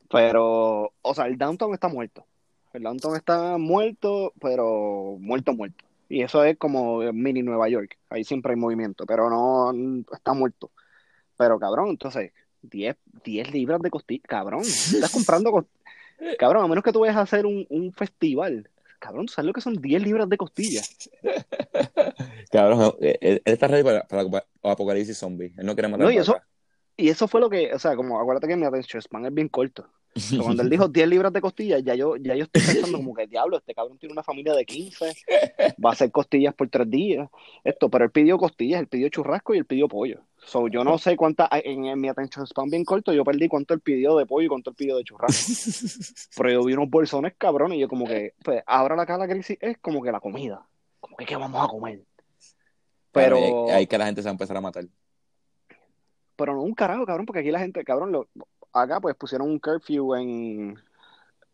Pero, 0.09 0.93
o 1.01 1.13
sea, 1.15 1.25
el 1.27 1.37
downtown 1.37 1.73
está 1.73 1.87
muerto. 1.87 2.25
El 2.73 2.83
downtown 2.83 3.15
está 3.15 3.57
muerto, 3.57 4.33
pero 4.41 5.17
muerto, 5.19 5.53
muerto. 5.53 5.83
Y 6.09 6.21
eso 6.21 6.43
es 6.43 6.57
como 6.57 6.99
mini 7.13 7.41
Nueva 7.41 7.69
York. 7.69 7.97
Ahí 8.09 8.23
siempre 8.23 8.53
hay 8.53 8.59
movimiento, 8.59 9.05
pero 9.05 9.29
no 9.29 9.71
está 10.11 10.33
muerto. 10.33 10.71
Pero 11.37 11.59
cabrón, 11.59 11.89
entonces, 11.89 12.31
10, 12.61 12.95
10 13.23 13.51
libras 13.51 13.81
de 13.81 13.89
costilla. 13.89 14.23
Cabrón, 14.27 14.61
estás 14.61 15.11
comprando. 15.11 15.51
cost- 15.51 15.67
Cabrón, 16.39 16.63
a 16.63 16.67
menos 16.67 16.83
que 16.83 16.91
tú 16.91 16.99
vayas 17.01 17.17
a 17.17 17.21
hacer 17.21 17.45
un, 17.45 17.65
un 17.69 17.91
festival. 17.93 18.69
Cabrón, 19.03 19.25
¿tú 19.25 19.33
sabes 19.33 19.47
lo 19.47 19.53
que 19.53 19.59
son 19.59 19.75
10 19.75 20.01
libras 20.01 20.29
de 20.29 20.37
costilla? 20.37 20.81
Cabrón, 22.51 22.95
eh, 23.01 23.17
él, 23.19 23.41
él 23.43 23.53
está 23.53 23.67
ready 23.67 23.83
para, 23.83 24.07
Apocalipsis 24.63 25.17
Zombie. 25.17 25.53
Él 25.57 25.65
no 25.65 25.75
quiere 25.75 25.89
matar 25.89 26.05
No, 26.05 26.11
y 26.11 26.17
eso-. 26.17 26.37
Y 26.95 27.09
eso 27.09 27.27
fue 27.27 27.41
lo 27.41 27.49
que, 27.49 27.73
o 27.73 27.79
sea, 27.79 27.97
como 27.97 28.17
acuérdate 28.17 28.47
que 28.47 28.55
mi 28.55 28.65
attention 28.65 29.01
span 29.01 29.25
es 29.25 29.33
bien 29.33 29.49
corto. 29.49 29.89
Cuando 30.41 30.63
él 30.63 30.69
dijo 30.69 30.87
10 30.87 31.07
libras 31.09 31.33
de 31.33 31.41
costillas, 31.41 31.83
ya 31.83 31.95
yo, 31.95 32.15
ya 32.15 32.33
yo 32.35 32.45
estoy 32.45 32.61
pensando 32.61 32.97
como 32.97 33.13
que 33.13 33.27
diablo, 33.27 33.57
este 33.57 33.73
cabrón 33.73 33.97
tiene 33.97 34.13
una 34.13 34.23
familia 34.23 34.53
de 34.53 34.63
15, 34.63 35.13
va 35.83 35.89
a 35.89 35.93
hacer 35.93 36.09
costillas 36.09 36.53
por 36.53 36.69
tres 36.69 36.89
días. 36.89 37.29
Esto, 37.65 37.89
pero 37.89 38.05
él 38.05 38.11
pidió 38.11 38.37
costillas, 38.37 38.79
él 38.79 38.87
pidió 38.87 39.09
churrasco 39.09 39.53
y 39.53 39.57
él 39.57 39.65
pidió 39.65 39.89
pollo. 39.89 40.21
So, 40.45 40.67
yo 40.67 40.83
no 40.83 40.97
sé 40.97 41.15
cuánta, 41.15 41.47
en, 41.51 41.85
en 41.85 41.99
mi 42.01 42.09
attention 42.09 42.45
span 42.45 42.69
bien 42.69 42.83
corto, 42.83 43.13
yo 43.13 43.23
perdí 43.23 43.47
cuánto 43.47 43.73
él 43.73 43.79
pidió 43.79 44.17
de 44.17 44.25
pollo 44.25 44.45
y 44.45 44.49
cuánto 44.49 44.71
él 44.71 44.75
pidió 44.75 44.97
de 44.97 45.03
churrasco. 45.03 45.51
Pero 46.37 46.49
yo 46.51 46.63
vi 46.65 46.73
unos 46.73 46.89
bolsones 46.89 47.33
cabrones 47.37 47.77
y 47.77 47.81
yo 47.81 47.87
como 47.87 48.05
que, 48.05 48.33
pues 48.43 48.61
ahora 48.67 48.95
la 48.95 49.05
cara 49.05 49.27
crisis 49.27 49.57
es 49.61 49.77
como 49.79 50.01
que 50.01 50.11
la 50.11 50.19
comida. 50.19 50.65
Como 50.99 51.15
que 51.17 51.25
qué 51.25 51.35
vamos 51.35 51.63
a 51.63 51.67
comer. 51.67 52.01
Pero, 53.11 53.37
ahí- 53.37 53.71
ahí 53.75 53.87
que 53.87 53.97
la 53.97 54.05
gente 54.05 54.21
se 54.21 54.27
va 54.27 54.31
a 54.31 54.33
empezar 54.33 54.57
a 54.57 54.61
matar. 54.61 54.85
pero 56.35 56.53
no 56.53 56.61
un 56.63 56.73
carajo, 56.73 57.05
cabrón, 57.05 57.25
porque 57.25 57.39
aquí 57.39 57.51
la 57.51 57.59
gente, 57.59 57.83
cabrón, 57.83 58.11
lo, 58.11 58.27
acá 58.73 58.99
pues 58.99 59.15
pusieron 59.15 59.47
un 59.49 59.59
curfew 59.59 60.15
en 60.15 60.75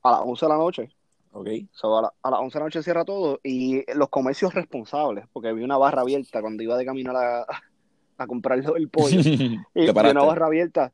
a 0.01 0.12
las 0.12 0.22
11 0.24 0.46
de 0.46 0.50
la 0.50 0.58
noche. 0.58 0.89
Ok. 1.31 1.48
So, 1.72 1.98
a, 1.98 2.01
la- 2.03 2.13
a 2.24 2.31
las 2.31 2.39
11 2.39 2.53
de 2.53 2.60
la 2.60 2.65
noche 2.65 2.81
cierra 2.84 3.05
todo 3.05 3.39
y 3.43 3.84
los 3.93 4.10
comercios 4.10 4.53
responsables, 4.53 5.25
porque 5.31 5.53
vi 5.53 5.63
una 5.63 5.77
barra 5.77 6.01
abierta 6.01 6.41
cuando 6.41 6.63
iba 6.63 6.75
de 6.77 6.86
camino 6.86 7.12
a 7.12 7.13
la, 7.13 7.46
a 8.20 8.28
comprar 8.28 8.60
el 8.76 8.90
pollo. 8.90 9.20
y 9.20 9.66
¿Te 9.74 9.82
vi 9.82 9.92
paraste? 9.94 10.18
una 10.18 10.26
barra 10.28 10.46
abierta. 10.48 10.92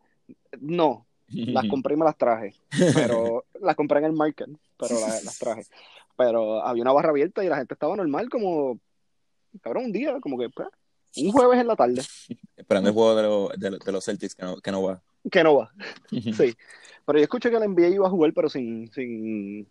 No, 0.61 1.05
las 1.27 1.65
compré 1.69 1.95
y 1.95 1.97
me 1.97 2.05
las 2.05 2.17
traje. 2.17 2.53
Pero 2.93 3.45
las 3.61 3.75
compré 3.75 3.99
en 3.99 4.05
el 4.05 4.13
market, 4.13 4.47
pero 4.79 4.99
la- 4.99 5.07
las 5.21 5.37
traje. 5.39 5.63
Pero 6.17 6.63
había 6.65 6.83
una 6.83 6.93
barra 6.93 7.09
abierta 7.09 7.43
y 7.43 7.49
la 7.49 7.57
gente 7.57 7.73
estaba 7.73 7.95
normal, 7.95 8.29
como, 8.29 8.79
cabrón, 9.61 9.85
un 9.85 9.91
día, 9.91 10.19
como 10.21 10.37
que, 10.37 10.49
pues, 10.49 10.69
un 11.17 11.31
jueves 11.31 11.59
en 11.59 11.67
la 11.67 11.75
tarde, 11.75 12.01
Esperando 12.57 12.89
el 12.89 12.95
juego 12.95 13.15
de, 13.15 13.23
los- 13.23 13.59
de, 13.59 13.71
los- 13.71 13.79
de 13.79 13.91
los 13.91 14.05
Celtics 14.05 14.35
que 14.35 14.45
no, 14.45 14.57
que 14.57 14.71
no 14.71 14.83
va. 14.83 15.01
que 15.31 15.43
no 15.43 15.55
va. 15.57 15.71
Sí. 16.09 16.55
Pero 17.05 17.19
yo 17.19 17.23
escuché 17.23 17.51
que 17.51 17.59
la 17.59 17.65
NBA 17.67 17.87
iba 17.89 18.07
a 18.07 18.09
jugar, 18.09 18.31
pero 18.33 18.49
sin, 18.49 18.91
sin, 18.91 19.67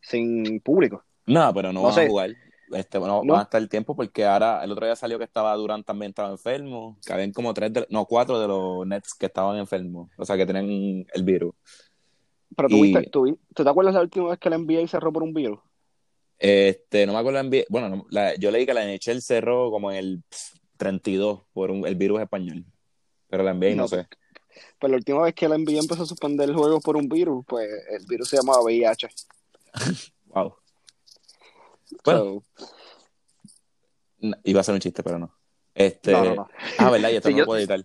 sin 0.00 0.60
público. 0.60 1.04
No, 1.26 1.52
pero 1.54 1.72
no, 1.72 1.82
No 1.82 1.92
sé. 1.92 2.02
a 2.02 2.08
jugar. 2.08 2.30
Este, 2.72 2.98
no, 3.00 3.22
No. 3.24 3.32
van 3.32 3.40
a 3.40 3.42
estar 3.44 3.60
el 3.60 3.68
tiempo 3.68 3.96
porque 3.96 4.24
ahora 4.24 4.62
el 4.62 4.70
otro 4.72 4.86
día 4.86 4.94
salió 4.96 5.18
que 5.18 5.24
estaba 5.24 5.54
Durant 5.56 5.84
también 5.84 6.10
estaba 6.10 6.30
enfermo, 6.30 6.98
que 7.04 7.12
habían 7.12 7.32
como 7.32 7.52
tres, 7.52 7.72
de- 7.72 7.86
no, 7.90 8.04
cuatro 8.06 8.38
de 8.40 8.46
los 8.48 8.86
Nets 8.86 9.14
que 9.14 9.26
estaban 9.26 9.56
enfermos, 9.58 10.08
o 10.16 10.24
sea 10.24 10.36
que 10.36 10.46
tenían 10.46 11.04
el 11.12 11.22
virus. 11.24 11.54
Pero 12.56 12.68
tú, 12.68 12.76
Y- 12.76 12.82
viste, 12.92 13.10
tú, 13.10 13.38
¿tú 13.54 13.64
te 13.64 13.70
acuerdas 13.70 13.94
la 13.94 14.00
última 14.02 14.30
vez 14.30 14.38
que 14.38 14.50
la 14.50 14.56
NBA 14.56 14.86
cerró 14.88 15.12
por 15.12 15.22
un 15.22 15.32
virus? 15.34 15.58
Este, 16.38 17.06
no 17.06 17.12
me 17.12 17.18
acuerdo, 17.18 17.42
la 17.42 17.48
NBA 17.48 17.64
bueno, 17.68 17.88
no, 17.88 18.06
la- 18.10 18.34
yo 18.36 18.50
leí 18.50 18.64
que 18.66 18.74
la 18.74 18.84
NHL 18.84 19.20
cerró 19.20 19.70
como 19.70 19.90
en 19.90 19.98
el 19.98 20.22
pff, 20.28 20.54
32 20.76 21.42
por 21.52 21.70
un- 21.70 21.86
el 21.86 21.94
virus 21.96 22.20
español, 22.20 22.64
pero 23.28 23.42
la 23.42 23.50
NBA 23.52 23.70
no, 23.74 23.82
No, 23.82 23.88
sé. 23.88 24.06
Pues 24.78 24.90
la 24.90 24.96
última 24.96 25.22
vez 25.22 25.34
que 25.34 25.48
la 25.48 25.56
NBA 25.56 25.80
empezó 25.80 26.02
a 26.02 26.06
suspender 26.06 26.52
juegos 26.52 26.82
por 26.82 26.96
un 26.96 27.08
virus, 27.08 27.44
pues 27.46 27.68
el 27.90 28.04
virus 28.06 28.28
se 28.28 28.36
llamaba 28.36 28.62
VIH. 28.62 29.08
Wow. 30.32 30.54
Bueno, 32.04 32.20
So, 32.20 32.44
no, 34.20 34.36
iba 34.44 34.60
a 34.60 34.64
ser 34.64 34.74
un 34.74 34.80
chiste, 34.80 35.02
pero 35.02 35.18
no. 35.18 35.34
Este, 35.74 36.12
no, 36.12 36.34
no, 36.34 36.48
ah, 36.78 36.90
verdad, 36.90 37.10
y 37.10 37.16
esto 37.16 37.28
Sí, 37.30 37.32
no 37.34 37.38
yo- 37.38 37.42
lo 37.42 37.46
puedo 37.46 37.58
editar. 37.60 37.84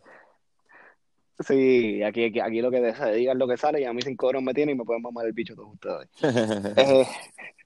Sí, 1.46 2.02
aquí, 2.02 2.26
aquí, 2.26 2.40
aquí 2.40 2.62
lo 2.62 2.72
que 2.72 2.94
se 2.96 3.12
diga 3.12 3.34
es 3.34 3.38
lo 3.38 3.46
que 3.48 3.58
sale 3.58 3.82
y 3.82 3.84
a 3.84 3.92
mí 3.92 4.02
sin 4.02 4.16
cobro 4.16 4.40
me 4.42 4.54
tiene 4.54 4.72
y 4.72 4.76
me 4.76 4.86
pueden 4.86 5.02
mamar 5.02 5.26
el 5.26 5.34
bicho 5.34 5.54
todos 5.56 5.74
ustedes. 5.74 6.10
Eh, 6.78 7.06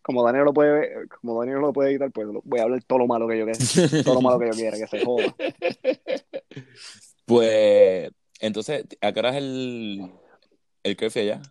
como 0.02 0.24
Daniel 0.24 0.46
lo 0.46 0.54
puede, 0.54 1.08
como 1.08 1.40
Daniel 1.40 1.60
lo 1.60 1.72
puede 1.74 1.92
editar, 1.92 2.12
pues 2.12 2.28
voy 2.44 2.60
a 2.60 2.64
hablar 2.64 2.84
todo 2.84 3.00
lo 3.00 3.08
malo 3.08 3.28
que 3.28 3.38
yo 3.38 3.46
quiera, 3.46 3.60
todo 4.04 4.16
lo 4.16 4.22
malo 4.22 4.40
que 4.40 4.48
yo 4.48 4.52
quiera, 4.54 4.78
que 4.78 4.88
se 4.88 5.04
joda. 5.04 5.36
Pues, 7.26 8.10
entonces, 8.40 8.86
¿a 9.02 9.12
qué 9.12 9.20
hora 9.20 9.30
es 9.32 9.36
el, 9.38 10.12
el 10.84 10.98
curfew 10.98 11.22
allá? 11.22 11.42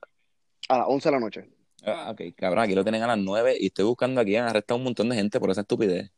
A 0.68 0.78
las 0.78 0.86
11 0.88 1.08
de 1.08 1.12
la 1.12 1.20
noche. 1.20 1.48
Ah, 1.84 2.10
ok, 2.10 2.34
cabrón, 2.36 2.64
aquí 2.64 2.74
lo 2.74 2.82
tienen 2.82 3.02
a 3.02 3.06
las 3.06 3.18
9 3.18 3.56
y 3.58 3.66
estoy 3.66 3.84
buscando 3.84 4.20
aquí, 4.20 4.36
han 4.36 4.48
arrestado 4.48 4.78
un 4.78 4.84
montón 4.84 5.08
de 5.08 5.16
gente 5.16 5.38
por 5.38 5.50
esa 5.50 5.60
estupidez. 5.60 6.10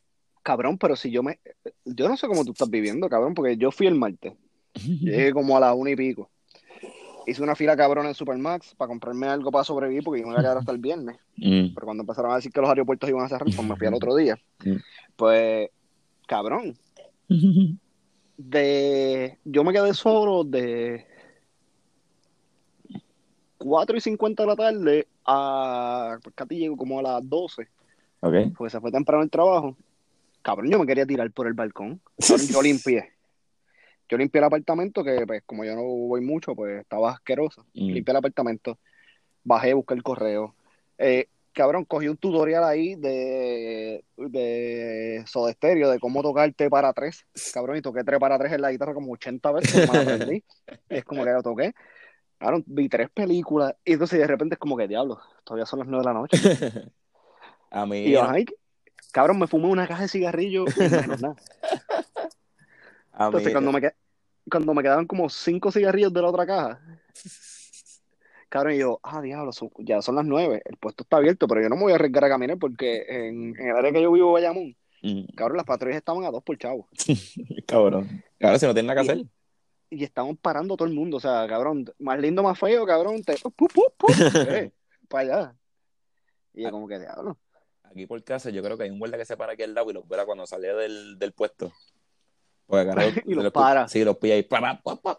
Cabrón, 0.42 0.78
pero 0.78 0.96
si 0.96 1.10
yo 1.10 1.22
me... 1.22 1.38
Yo 1.84 2.08
no 2.08 2.16
sé 2.16 2.26
cómo 2.26 2.44
tú 2.44 2.52
estás 2.52 2.70
viviendo, 2.70 3.08
cabrón, 3.08 3.34
porque 3.34 3.56
yo 3.56 3.70
fui 3.70 3.86
el 3.86 3.94
martes. 3.94 4.32
Llegué 4.74 5.32
como 5.32 5.56
a 5.56 5.60
las 5.60 5.74
una 5.74 5.90
y 5.90 5.96
pico. 5.96 6.30
Hice 7.26 7.42
una 7.42 7.54
fila 7.54 7.76
cabrón 7.76 8.06
en 8.06 8.14
Supermax 8.14 8.74
para 8.74 8.88
comprarme 8.88 9.26
algo 9.26 9.50
para 9.50 9.64
sobrevivir 9.64 10.02
porque 10.02 10.20
yo 10.20 10.26
me 10.26 10.32
iba 10.32 10.40
a 10.40 10.42
quedar 10.42 10.56
hasta 10.56 10.72
el 10.72 10.78
viernes. 10.78 11.18
Mm, 11.36 11.74
Pero 11.74 11.84
cuando 11.84 12.02
empezaron 12.02 12.32
a 12.32 12.36
decir 12.36 12.50
que 12.50 12.60
los 12.60 12.70
aeropuertos 12.70 13.08
iban 13.08 13.24
a 13.24 13.28
cerrar, 13.28 13.44
pues 13.44 13.62
me 13.62 13.76
fui 13.76 13.86
al 13.86 13.94
otro 13.94 14.16
día. 14.16 14.38
Mm. 14.64 14.76
Pues, 15.16 15.68
cabrón, 16.26 16.74
de... 18.38 19.38
Yo 19.44 19.62
me 19.62 19.72
quedé 19.72 19.92
solo 19.92 20.44
de 20.44 21.06
4 23.60 23.96
y 23.96 24.00
50 24.00 24.42
de 24.42 24.46
la 24.46 24.56
tarde 24.56 25.06
a... 25.26 26.18
Pues 26.22 26.34
casi 26.34 26.56
llego 26.56 26.76
como 26.76 26.98
a 26.98 27.02
las 27.02 27.28
12, 27.28 27.68
ok. 28.20 28.34
porque 28.56 28.70
se 28.70 28.80
fue 28.80 28.90
temprano 28.90 29.22
el 29.22 29.30
trabajo. 29.30 29.76
Cabrón, 30.42 30.70
yo 30.70 30.78
me 30.78 30.86
quería 30.86 31.04
tirar 31.04 31.30
por 31.30 31.46
el 31.46 31.52
balcón. 31.52 32.00
Cabrón, 32.18 32.46
yo 32.46 32.62
limpié. 32.62 33.12
Yo 34.08 34.16
limpié 34.16 34.38
el 34.38 34.44
apartamento, 34.46 35.04
que 35.04 35.26
pues 35.26 35.42
como 35.44 35.64
yo 35.64 35.76
no 35.76 35.82
voy 35.82 36.22
mucho, 36.22 36.54
pues 36.54 36.80
estaba 36.80 37.12
asqueroso. 37.12 37.66
Mm. 37.74 37.92
Limpié 37.92 38.12
el 38.12 38.16
apartamento, 38.16 38.78
bajé, 39.44 39.74
busqué 39.74 39.94
el 39.94 40.02
correo. 40.02 40.54
Eh, 40.96 41.26
cabrón, 41.52 41.84
cogí 41.84 42.08
un 42.08 42.16
tutorial 42.16 42.64
ahí 42.64 42.94
de, 42.94 44.02
de 44.16 45.22
Soda 45.26 45.52
Stereo, 45.52 45.90
de 45.90 46.00
cómo 46.00 46.22
tocar 46.22 46.50
T 46.54 46.70
para 46.70 46.94
tres. 46.94 47.26
Cabrón, 47.52 47.76
y 47.76 47.82
toqué 47.82 48.04
3 48.04 48.18
para 48.18 48.38
3 48.38 48.54
en 48.54 48.62
la 48.62 48.72
guitarra 48.72 48.94
como 48.94 49.12
80 49.12 49.52
veces, 49.52 49.92
la 49.92 50.00
aprendí. 50.00 50.42
Es 50.88 51.04
como 51.04 51.24
que 51.24 51.30
lo 51.30 51.42
toqué. 51.42 51.74
Cabrón, 52.40 52.64
vi 52.66 52.88
tres 52.88 53.10
películas, 53.10 53.74
y 53.84 53.92
entonces 53.92 54.18
de 54.18 54.26
repente 54.26 54.54
es 54.54 54.58
como 54.58 54.74
que, 54.74 54.88
diablo, 54.88 55.20
todavía 55.44 55.66
son 55.66 55.80
las 55.80 55.88
9 55.88 56.00
de 56.02 56.06
la 56.06 56.14
noche. 56.14 56.38
A 57.70 57.84
mí, 57.84 57.98
Y 57.98 58.12
yo, 58.12 58.24
ay, 58.24 58.46
cabrón, 59.12 59.38
me 59.38 59.46
fumé 59.46 59.66
una 59.66 59.86
caja 59.86 60.02
de 60.02 60.08
cigarrillos 60.08 60.74
y 60.74 60.80
menos 60.80 61.20
nada. 61.20 61.36
a 63.12 63.18
mí, 63.18 63.24
Entonces, 63.26 63.52
cuando 63.52 63.72
me, 63.72 63.92
cuando 64.50 64.72
me 64.74 64.82
quedaban 64.82 65.06
como 65.06 65.28
cinco 65.28 65.70
cigarrillos 65.70 66.12
de 66.14 66.22
la 66.22 66.28
otra 66.28 66.46
caja, 66.46 66.80
cabrón, 68.48 68.72
y 68.74 68.78
yo, 68.78 69.00
ah, 69.02 69.20
diablo, 69.20 69.52
son- 69.52 69.70
ya 69.80 70.00
son 70.00 70.16
las 70.16 70.24
nueve, 70.24 70.62
el 70.64 70.78
puesto 70.78 71.02
está 71.04 71.18
abierto, 71.18 71.46
pero 71.46 71.60
yo 71.60 71.68
no 71.68 71.76
me 71.76 71.82
voy 71.82 71.92
a 71.92 71.96
arriesgar 71.96 72.24
a 72.24 72.28
caminar 72.30 72.56
porque 72.58 73.04
en, 73.06 73.54
en 73.60 73.68
el 73.68 73.76
área 73.76 73.92
que 73.92 74.00
yo 74.02 74.10
vivo, 74.12 74.32
Bayamón, 74.32 74.74
Mm, 75.02 75.34
cabrón, 75.34 75.56
las 75.58 75.64
patrullas 75.66 75.96
estaban 75.98 76.24
a 76.24 76.30
dos 76.30 76.42
por 76.42 76.58
chavo. 76.58 76.88
cabrón. 77.66 78.22
Ahora 78.40 78.58
si 78.58 78.66
no 78.66 78.74
tienen 78.74 78.88
nada 78.88 79.02
que 79.02 79.10
hacer. 79.12 79.26
Y 79.90 80.04
estaban 80.04 80.36
parando 80.36 80.76
todo 80.76 80.86
el 80.86 80.94
mundo, 80.94 81.16
o 81.16 81.20
sea, 81.20 81.46
cabrón, 81.48 81.84
más 81.98 82.18
lindo, 82.20 82.42
más 82.42 82.58
feo, 82.58 82.86
cabrón, 82.86 83.22
te, 83.24 83.36
pu, 83.36 83.50
pu, 83.50 83.68
pu, 83.96 84.06
eh, 84.48 84.72
para 85.08 85.22
allá. 85.22 85.56
Y 86.54 86.62
yo 86.62 86.70
como 86.70 86.86
que, 86.86 86.98
diablo. 86.98 87.36
Aquí 87.82 88.06
por 88.06 88.22
casa 88.22 88.50
yo 88.50 88.62
creo 88.62 88.76
que 88.78 88.84
hay 88.84 88.90
un 88.90 89.00
guardia 89.00 89.18
que 89.18 89.24
se 89.24 89.36
para 89.36 89.54
aquí 89.54 89.64
al 89.64 89.74
lado 89.74 89.90
y 89.90 89.94
los 89.94 90.06
verá 90.06 90.24
cuando 90.24 90.46
sale 90.46 90.72
del, 90.72 91.18
del 91.18 91.32
puesto. 91.32 91.72
Porque 92.66 93.22
Y 93.26 93.34
los 93.34 93.50
para. 93.52 93.88
Sí, 93.88 94.04
los 94.04 94.16
pilla 94.16 94.34
ahí. 94.34 94.44
pa, 94.44 94.80
pa, 94.80 94.96
pa. 94.96 95.18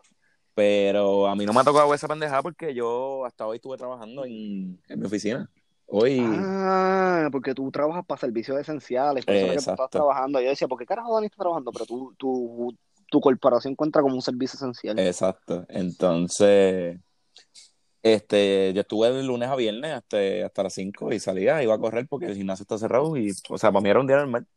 Pero 0.53 1.27
a 1.27 1.35
mí 1.35 1.45
no 1.45 1.53
me 1.53 1.59
ha 1.59 1.63
tocado 1.63 1.93
esa 1.93 2.07
pendejada 2.07 2.41
porque 2.41 2.73
yo 2.73 3.25
hasta 3.25 3.45
hoy 3.47 3.57
estuve 3.57 3.77
trabajando 3.77 4.25
en, 4.25 4.81
en 4.87 4.99
mi 4.99 5.05
oficina. 5.05 5.49
Hoy, 5.85 6.21
Ah, 6.25 7.27
porque 7.31 7.53
tú 7.53 7.69
trabajas 7.69 8.05
para 8.05 8.19
servicios 8.21 8.57
esenciales, 8.57 9.25
por 9.25 9.35
eso 9.35 9.45
era 9.45 9.53
que 9.53 9.57
tú 9.57 9.61
Exacto. 9.63 9.83
estás 9.83 9.89
trabajando. 9.89 10.39
Yo 10.39 10.49
decía, 10.49 10.67
¿por 10.69 10.79
qué 10.79 10.85
carajo 10.85 11.13
Dani 11.13 11.25
está 11.25 11.37
trabajando? 11.37 11.71
Pero 11.73 11.85
tú, 11.85 12.13
tú, 12.17 12.77
tu 13.11 13.19
corporación 13.19 13.75
cuenta 13.75 14.01
como 14.01 14.15
un 14.15 14.21
servicio 14.21 14.55
esencial. 14.55 14.97
exacto. 14.97 15.65
Entonces, 15.67 16.97
este, 18.01 18.71
yo 18.73 18.81
estuve 18.81 19.11
de 19.11 19.21
lunes 19.21 19.49
a 19.49 19.55
viernes 19.55 19.91
hasta, 19.91 20.17
hasta 20.45 20.63
las 20.63 20.73
5 20.73 21.13
y 21.13 21.19
salía, 21.19 21.61
iba 21.61 21.75
a 21.75 21.79
correr 21.79 22.07
porque 22.07 22.27
el 22.27 22.35
gimnasio 22.35 22.63
está 22.63 22.77
cerrado 22.77 23.15
y, 23.17 23.31
o 23.49 23.57
sea, 23.57 23.71
para 23.71 23.83
mí 23.83 23.89
era 23.89 23.99
un 23.99 24.07
día 24.07 24.15
normal. 24.15 24.47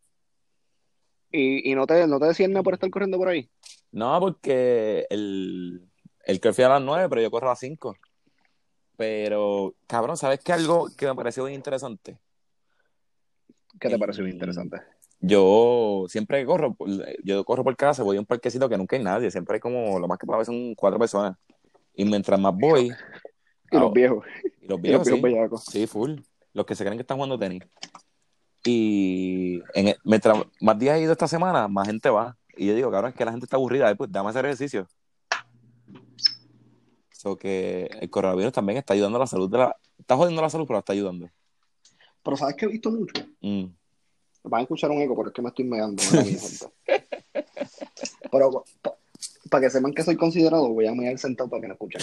Y, 1.30 1.68
y 1.68 1.74
no 1.74 1.84
te, 1.84 2.06
no 2.06 2.20
te 2.20 2.26
decían 2.26 2.52
nada 2.52 2.62
por 2.62 2.74
estar 2.74 2.88
corriendo 2.90 3.18
por 3.18 3.28
ahí. 3.28 3.50
No, 3.90 4.18
porque 4.20 5.06
el, 5.10 5.90
el 6.24 6.40
curfew 6.40 6.66
a 6.66 6.68
las 6.68 6.82
9, 6.82 7.08
pero 7.08 7.20
yo 7.20 7.30
corro 7.32 7.48
a 7.48 7.52
las 7.52 7.58
5. 7.58 7.96
Pero, 8.96 9.74
cabrón, 9.88 10.16
¿sabes 10.16 10.38
qué? 10.44 10.52
Algo 10.52 10.86
que 10.96 11.06
me 11.06 11.16
pareció 11.16 11.44
bien 11.44 11.56
interesante. 11.56 12.20
¿Qué 13.80 13.88
te 13.88 13.98
pareció 13.98 14.24
interesante? 14.28 14.93
Yo 15.26 16.04
siempre 16.08 16.44
corro, 16.44 16.76
yo 17.22 17.44
corro 17.46 17.64
por 17.64 17.74
casa, 17.76 18.02
voy 18.02 18.18
a 18.18 18.20
un 18.20 18.26
parquecito 18.26 18.68
que 18.68 18.76
nunca 18.76 18.94
hay 18.94 19.02
nadie, 19.02 19.30
siempre 19.30 19.54
hay 19.54 19.60
como, 19.60 19.98
lo 19.98 20.06
más 20.06 20.18
que 20.18 20.26
puede 20.26 20.36
haber 20.36 20.46
son 20.46 20.74
cuatro 20.74 20.98
personas. 20.98 21.34
Y 21.94 22.04
mientras 22.04 22.38
más 22.38 22.54
voy, 22.54 22.92
Y 23.70 23.78
los 23.78 23.90
viejos, 23.92 24.24
y 24.60 24.66
los 24.66 24.78
y 24.84 24.92
los 24.92 25.02
viejos, 25.08 25.22
viejos 25.22 25.64
sí, 25.64 25.86
full, 25.86 26.16
los 26.52 26.66
que 26.66 26.74
se 26.74 26.84
creen 26.84 26.98
que 26.98 27.02
están 27.02 27.16
jugando 27.16 27.38
tenis. 27.38 27.62
Y 28.64 29.62
en, 29.72 29.88
el- 29.88 29.96
mientras 30.04 30.36
más 30.60 30.78
días 30.78 30.98
he 30.98 31.02
ido 31.02 31.12
esta 31.12 31.26
semana, 31.26 31.68
más 31.68 31.86
gente 31.86 32.10
va. 32.10 32.36
Y 32.56 32.66
yo 32.66 32.74
digo, 32.74 32.90
cabrón, 32.90 33.10
es 33.10 33.16
que 33.16 33.24
la 33.24 33.30
gente 33.30 33.44
está 33.46 33.56
aburrida, 33.56 33.90
eh, 33.90 33.96
pues 33.96 34.12
dame 34.12 34.28
hacer 34.28 34.44
ejercicio. 34.44 34.86
So 37.12 37.36
que 37.36 37.88
el 38.00 38.10
coronavirus 38.10 38.52
también 38.52 38.76
está 38.78 38.92
ayudando 38.92 39.16
a 39.16 39.20
la 39.20 39.26
salud 39.26 39.50
de 39.50 39.58
la... 39.58 39.76
Está 39.98 40.16
jodiendo 40.16 40.42
la 40.42 40.50
salud, 40.50 40.66
pero 40.66 40.76
la 40.76 40.80
está 40.80 40.92
ayudando. 40.92 41.30
Pero 42.22 42.36
¿sabes 42.36 42.56
que 42.56 42.66
he 42.66 42.68
visto 42.68 42.90
mucho? 42.90 43.14
Mm. 43.40 43.64
Van 44.44 44.60
a 44.60 44.62
escuchar 44.62 44.90
un 44.90 45.00
eco, 45.00 45.16
pero 45.16 45.28
es 45.28 45.34
que 45.34 45.42
me 45.42 45.48
estoy 45.48 45.66
gente. 45.66 46.04
Pero 48.30 48.64
para 49.48 49.64
que 49.64 49.70
sepan 49.70 49.92
que 49.92 50.02
soy 50.02 50.16
considerado, 50.16 50.68
voy 50.68 50.86
a 50.86 50.94
mear 50.94 51.16
sentado 51.18 51.48
para 51.48 51.62
que 51.62 51.68
no 51.68 51.74
escuchen. 51.74 52.02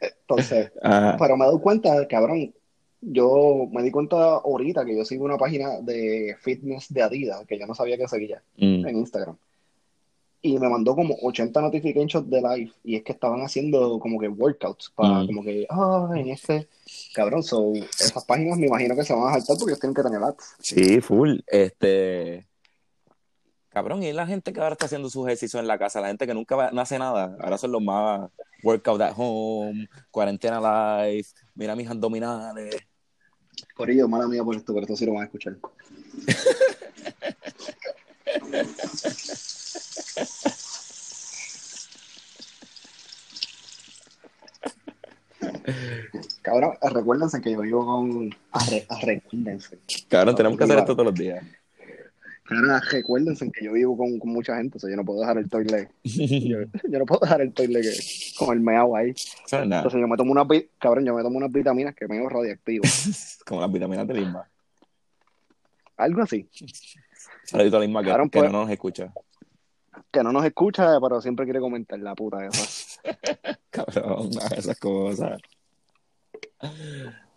Entonces, 0.00 0.72
Ah, 0.82 1.16
pero 1.18 1.36
me 1.36 1.44
he 1.44 1.46
dado 1.46 1.60
cuenta, 1.60 2.06
cabrón, 2.08 2.52
yo 3.00 3.68
me 3.70 3.82
di 3.82 3.90
cuenta 3.92 4.16
ahorita 4.36 4.84
que 4.84 4.96
yo 4.96 5.04
sigo 5.04 5.24
una 5.24 5.38
página 5.38 5.80
de 5.80 6.36
fitness 6.40 6.92
de 6.92 7.02
Adidas 7.02 7.46
que 7.46 7.58
yo 7.58 7.66
no 7.66 7.74
sabía 7.74 7.96
que 7.96 8.08
seguía 8.08 8.42
mm. 8.56 8.86
en 8.86 8.98
Instagram. 8.98 9.36
Y 10.46 10.58
me 10.58 10.68
mandó 10.68 10.94
como 10.94 11.16
80 11.22 11.60
notifications 11.60 12.30
de 12.30 12.40
live 12.40 12.72
y 12.84 12.96
es 12.96 13.02
que 13.02 13.12
estaban 13.12 13.40
haciendo 13.40 13.98
como 13.98 14.18
que 14.20 14.28
workouts 14.28 14.92
para 14.94 15.22
Mm. 15.22 15.26
como 15.26 15.42
que, 15.42 15.66
ah, 15.68 16.08
en 16.14 16.28
este, 16.28 16.68
cabrón, 17.14 17.42
so, 17.42 17.72
esas 17.74 18.24
páginas 18.24 18.56
me 18.58 18.66
imagino 18.68 18.94
que 18.94 19.02
se 19.04 19.12
van 19.12 19.26
a 19.28 19.32
saltar 19.32 19.56
porque 19.58 19.72
ellos 19.72 19.80
tienen 19.80 19.94
que 19.94 20.02
tener 20.02 20.22
ads. 20.22 20.54
Sí, 20.60 21.00
full. 21.00 21.38
Este. 21.48 22.46
Cabrón, 23.70 24.02
y 24.04 24.12
la 24.12 24.26
gente 24.26 24.52
que 24.52 24.60
ahora 24.60 24.72
está 24.74 24.86
haciendo 24.86 25.10
sus 25.10 25.26
ejercicios 25.26 25.60
en 25.60 25.66
la 25.66 25.78
casa, 25.78 26.00
la 26.00 26.08
gente 26.08 26.26
que 26.26 26.32
nunca 26.34 26.54
va- 26.56 26.70
no 26.70 26.80
hace 26.80 26.98
nada, 26.98 27.36
ahora 27.40 27.58
son 27.58 27.72
los 27.72 27.82
más 27.82 28.30
workout 28.62 29.00
at 29.02 29.12
home, 29.16 29.88
cuarentena 30.10 30.60
live, 31.06 31.26
mira 31.54 31.74
mis 31.76 31.88
abdominales. 31.90 32.74
Corillo, 33.74 34.08
mala 34.08 34.26
mía 34.28 34.42
por 34.44 34.54
esto, 34.56 34.72
pero 34.72 34.84
esto 34.86 34.96
sí 34.96 35.04
lo 35.06 35.12
van 35.14 35.22
a 35.22 35.24
escuchar. 35.26 35.56
Cabrón, 46.42 46.74
recuérdense 46.80 47.40
que 47.40 47.52
yo 47.52 47.60
vivo 47.60 47.84
con. 47.84 48.30
Arre, 48.52 48.86
recuérdense. 49.02 49.78
Cabrón, 50.08 50.32
no, 50.32 50.36
tenemos 50.36 50.58
que 50.58 50.64
hacer 50.64 50.78
esto 50.78 50.94
todos 50.94 51.06
los 51.06 51.14
días. 51.14 51.44
Cabrón, 52.44 52.80
recuérdense 52.90 53.50
que 53.50 53.64
yo 53.64 53.72
vivo 53.72 53.96
con, 53.96 54.18
con 54.20 54.30
mucha 54.30 54.56
gente, 54.56 54.76
o 54.76 54.80
sea, 54.80 54.88
yo 54.88 54.96
no 54.96 55.04
puedo 55.04 55.20
dejar 55.20 55.38
el 55.38 55.48
toilet. 55.48 55.90
yo, 56.04 56.58
no 56.98 57.04
puedo 57.04 57.20
dejar 57.20 57.40
el 57.40 57.52
toilet 57.52 57.84
con 58.38 58.56
el 58.56 58.60
meao 58.60 58.94
ahí. 58.96 59.12
Entonces 59.50 60.00
yo 60.00 60.06
me 60.06 60.16
tomo 60.16 60.32
unas 60.32 60.46
cabrón, 60.78 61.04
yo 61.04 61.14
me 61.14 61.22
tomo 61.22 61.38
unas 61.38 61.50
vitaminas 61.50 61.94
que 61.94 62.06
me 62.06 62.18
hago 62.18 62.28
radioactivo. 62.28 62.84
Como 63.46 63.60
las 63.60 63.72
vitaminas 63.72 64.06
de 64.06 64.14
Lima, 64.14 64.48
Algo 65.96 66.22
así. 66.22 66.48
Saludito 67.42 67.76
a 67.76 67.80
Lisma 67.80 68.02
que, 68.02 68.08
cabrón, 68.08 68.30
pues, 68.30 68.52
no 68.52 68.62
nos 68.62 68.70
escucha. 68.70 69.12
Que 70.10 70.22
no 70.22 70.32
nos 70.32 70.44
escucha, 70.44 71.00
pero 71.00 71.20
siempre 71.20 71.44
quiere 71.44 71.60
comentar 71.60 71.98
la 71.98 72.14
puta 72.14 72.46
esa. 72.46 73.00
cabrón, 73.70 74.30
esas 74.56 74.78
cosas. 74.78 75.40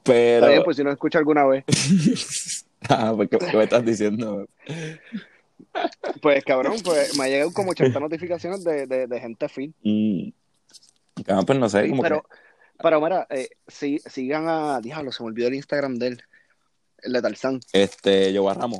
Pero. 0.04 0.36
Está 0.36 0.50
bien, 0.50 0.64
pues 0.64 0.78
si 0.78 0.84
no 0.84 0.92
escucha 0.92 1.20
alguna 1.20 1.46
vez. 1.46 1.66
Ah, 2.88 3.12
pues, 3.14 3.30
¿qué, 3.30 3.58
me 3.58 3.66
estás 3.66 3.84
diciendo? 3.84 4.48
Pues, 6.22 6.46
cabrón, 6.46 6.78
pues 6.82 7.16
me 7.18 7.26
ha 7.26 7.28
llegado 7.28 7.52
como 7.52 7.72
80 7.72 8.00
notificaciones 8.00 8.64
de, 8.64 8.88
de, 8.88 9.06
de 9.06 9.20
gente 9.20 9.50
fit. 9.50 9.76
Mm. 9.84 10.30
Ah, 11.28 11.44
pues 11.46 11.60
no 11.60 11.68
sé. 11.68 11.92
pero, 12.02 12.24
pero, 12.82 13.02
mira, 13.02 13.28
eh, 13.30 13.50
si, 13.68 14.00
sigan 14.00 14.48
a. 14.48 14.80
Diablo, 14.80 15.12
se 15.12 15.22
me 15.22 15.28
olvidó 15.28 15.50
el 15.50 15.56
Instagram 15.56 15.96
de 15.96 16.08
él. 16.08 16.24
El 17.02 17.14
de 17.14 17.22
Tarzán. 17.22 17.60
Este, 17.74 18.32
Yoba 18.32 18.54
Ramos. 18.54 18.80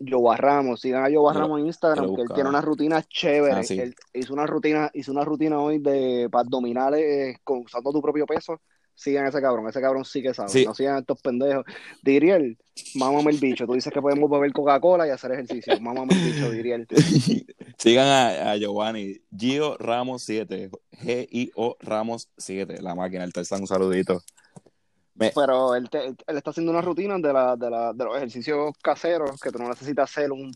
Yoba 0.00 0.36
Ramos, 0.36 0.80
sigan 0.80 1.04
a 1.04 1.10
Yoba 1.10 1.32
Ramos 1.34 1.60
en 1.60 1.66
Instagram, 1.66 2.14
que 2.16 2.22
él 2.22 2.28
tiene 2.34 2.48
una 2.48 2.60
rutina 2.60 3.02
chévere. 3.02 3.54
Ah, 3.54 3.62
él 3.68 3.94
hizo 4.14 4.32
una 4.32 4.46
rutina, 4.46 4.90
hizo 4.94 5.12
una 5.12 5.24
rutina 5.24 5.60
hoy 5.60 5.78
de 5.78 6.28
para 6.30 6.42
abdominales 6.42 7.36
con, 7.44 7.58
usando 7.58 7.92
tu 7.92 8.00
propio 8.00 8.26
peso 8.26 8.60
sigan 9.00 9.24
a 9.24 9.28
ese 9.30 9.40
cabrón, 9.40 9.66
ese 9.66 9.80
cabrón 9.80 10.04
sí 10.04 10.20
que 10.20 10.34
sabe, 10.34 10.64
no 10.64 10.74
sigan 10.74 10.96
a 10.96 10.98
estos 10.98 11.20
pendejos. 11.22 11.64
Diriel, 12.02 12.58
mámame 12.96 13.30
el 13.30 13.38
bicho, 13.38 13.66
tú 13.66 13.72
dices 13.72 13.90
que 13.90 14.02
podemos 14.02 14.30
beber 14.30 14.52
Coca-Cola 14.52 15.06
y 15.06 15.10
hacer 15.10 15.32
ejercicio, 15.32 15.80
mámame 15.80 16.12
el 16.12 16.32
bicho, 16.32 16.50
Diriel. 16.50 16.86
sigan 17.78 18.06
a, 18.06 18.52
a 18.52 18.56
Giovanni, 18.58 19.22
Gio 19.34 19.78
Ramos 19.78 20.22
7, 20.24 20.70
G-I-O 20.92 21.76
Ramos 21.80 22.28
7, 22.36 22.82
la 22.82 22.94
máquina, 22.94 23.24
el 23.24 23.32
Tarzán, 23.32 23.62
un 23.62 23.66
saludito. 23.66 24.22
Pero 25.34 25.74
él, 25.74 25.88
él, 25.92 26.36
está 26.36 26.50
haciendo 26.50 26.72
una 26.72 26.80
rutina 26.80 27.18
de, 27.18 27.32
la, 27.32 27.56
de, 27.56 27.70
la, 27.70 27.92
de 27.92 28.04
los 28.04 28.16
ejercicios 28.16 28.72
caseros 28.82 29.38
que 29.40 29.50
tú 29.50 29.58
no 29.58 29.68
necesitas 29.68 30.10
ser 30.10 30.32
un, 30.32 30.50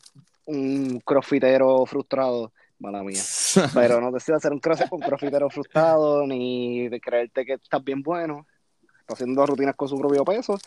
un 0.47 1.01
crossfitero 1.01 1.85
frustrado 1.85 2.53
mala 2.79 3.03
mía. 3.03 3.23
Pero 3.75 4.01
no 4.01 4.11
decidas 4.11 4.39
hacer 4.39 4.53
un, 4.53 4.61
un 4.91 5.01
crossfitero 5.01 5.51
frustrado 5.51 6.27
ni 6.27 6.89
de 6.89 7.01
creerte 7.01 7.45
que 7.45 7.55
estás 7.55 7.85
bien 7.85 8.03
bueno. 8.03 8.47
Está 9.01 9.15
haciendo 9.15 9.45
rutinas 9.45 9.77
con 9.77 9.89
su 9.89 9.99
propio 9.99 10.25
peso 10.25 10.59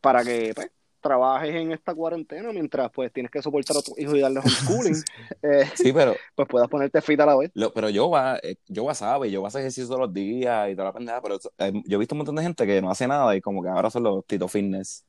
para 0.00 0.22
que 0.22 0.52
pues, 0.54 0.70
trabajes 1.06 1.54
en 1.54 1.72
esta 1.72 1.94
cuarentena 1.94 2.52
mientras 2.52 2.90
pues 2.90 3.12
tienes 3.12 3.30
que 3.30 3.40
soportar 3.40 3.76
a 3.76 3.82
tu 3.82 3.94
hijo 3.96 4.16
y 4.16 4.20
darle 4.20 4.40
homeschooling. 4.44 5.02
eh, 5.42 5.70
sí, 5.74 5.92
pero 5.92 6.16
pues 6.34 6.48
puedas 6.48 6.68
ponerte 6.68 7.00
fit 7.00 7.20
a 7.20 7.26
la 7.26 7.36
vez. 7.36 7.50
pero 7.74 7.88
yo 7.88 8.10
va, 8.10 8.38
eh, 8.42 8.56
yo 8.66 8.84
va 8.84 8.94
sabe, 8.94 9.30
yo 9.30 9.42
va 9.42 9.46
a 9.46 9.48
hacer 9.48 9.60
ejercicio 9.60 9.86
todos 9.88 10.00
los 10.00 10.12
días 10.12 10.70
y 10.70 10.74
toda 10.74 10.88
la 10.88 10.92
pendeja, 10.92 11.20
pero 11.22 11.38
eh, 11.58 11.72
yo 11.86 11.96
he 11.96 11.98
visto 11.98 12.14
un 12.14 12.18
montón 12.18 12.36
de 12.36 12.42
gente 12.42 12.66
que 12.66 12.82
no 12.82 12.90
hace 12.90 13.06
nada 13.06 13.36
y 13.36 13.40
como 13.40 13.62
que 13.62 13.68
ahora 13.68 13.90
son 13.90 14.02
los 14.02 14.26
Tito 14.26 14.48
Fitness. 14.48 15.04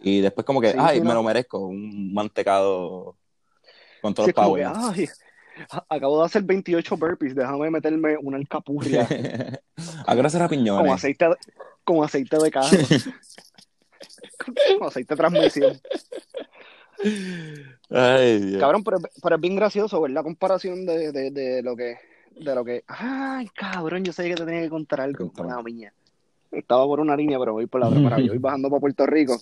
Y 0.00 0.20
después 0.20 0.44
como 0.44 0.60
que, 0.60 0.74
ay, 0.76 1.00
me 1.00 1.14
lo 1.14 1.22
merezco, 1.22 1.58
un 1.58 2.12
mantecado 2.12 3.16
con 4.00 4.12
todos 4.14 4.28
los 4.28 4.34
powers. 4.34 4.78
Acabo 5.88 6.18
de 6.20 6.26
hacer 6.26 6.42
28 6.42 6.96
burpees, 6.96 7.34
déjame 7.34 7.70
meterme 7.70 8.16
una 8.18 8.36
alcapurria. 8.36 9.06
¿A 10.06 10.16
qué 10.16 10.30
será 10.30 10.48
piñones? 10.48 10.86
Con 10.86 10.94
aceite, 10.94 11.26
con 11.84 12.04
aceite 12.04 12.36
de 12.38 12.50
carro. 12.50 12.68
con 14.78 14.88
aceite 14.88 15.14
de 15.14 15.18
transmisión. 15.18 15.80
Ay, 17.90 18.40
Dios. 18.40 18.60
Cabrón, 18.60 18.84
pero, 18.84 18.98
pero, 19.22 19.36
es 19.36 19.40
bien 19.40 19.56
gracioso 19.56 20.00
ver 20.00 20.12
la 20.12 20.22
comparación 20.22 20.86
de, 20.86 21.12
de, 21.12 21.30
de, 21.30 21.62
lo 21.62 21.76
que. 21.76 21.96
De 22.36 22.54
lo 22.54 22.64
que. 22.64 22.84
Ay, 22.86 23.48
cabrón, 23.48 24.04
yo 24.04 24.12
sé 24.12 24.28
que 24.28 24.34
te 24.34 24.44
tenía 24.44 24.62
que 24.62 24.70
contar 24.70 25.00
algo. 25.00 25.30
Una 25.38 25.62
miña. 25.62 25.92
Estaba 26.50 26.84
por 26.84 27.00
una 27.00 27.16
línea, 27.16 27.38
pero 27.38 27.54
voy 27.54 27.66
por 27.66 27.80
la 27.80 27.88
otra. 27.88 28.02
Para 28.02 28.20
yo 28.20 28.28
voy 28.28 28.38
bajando 28.38 28.68
para 28.68 28.80
Puerto 28.80 29.06
Rico. 29.06 29.38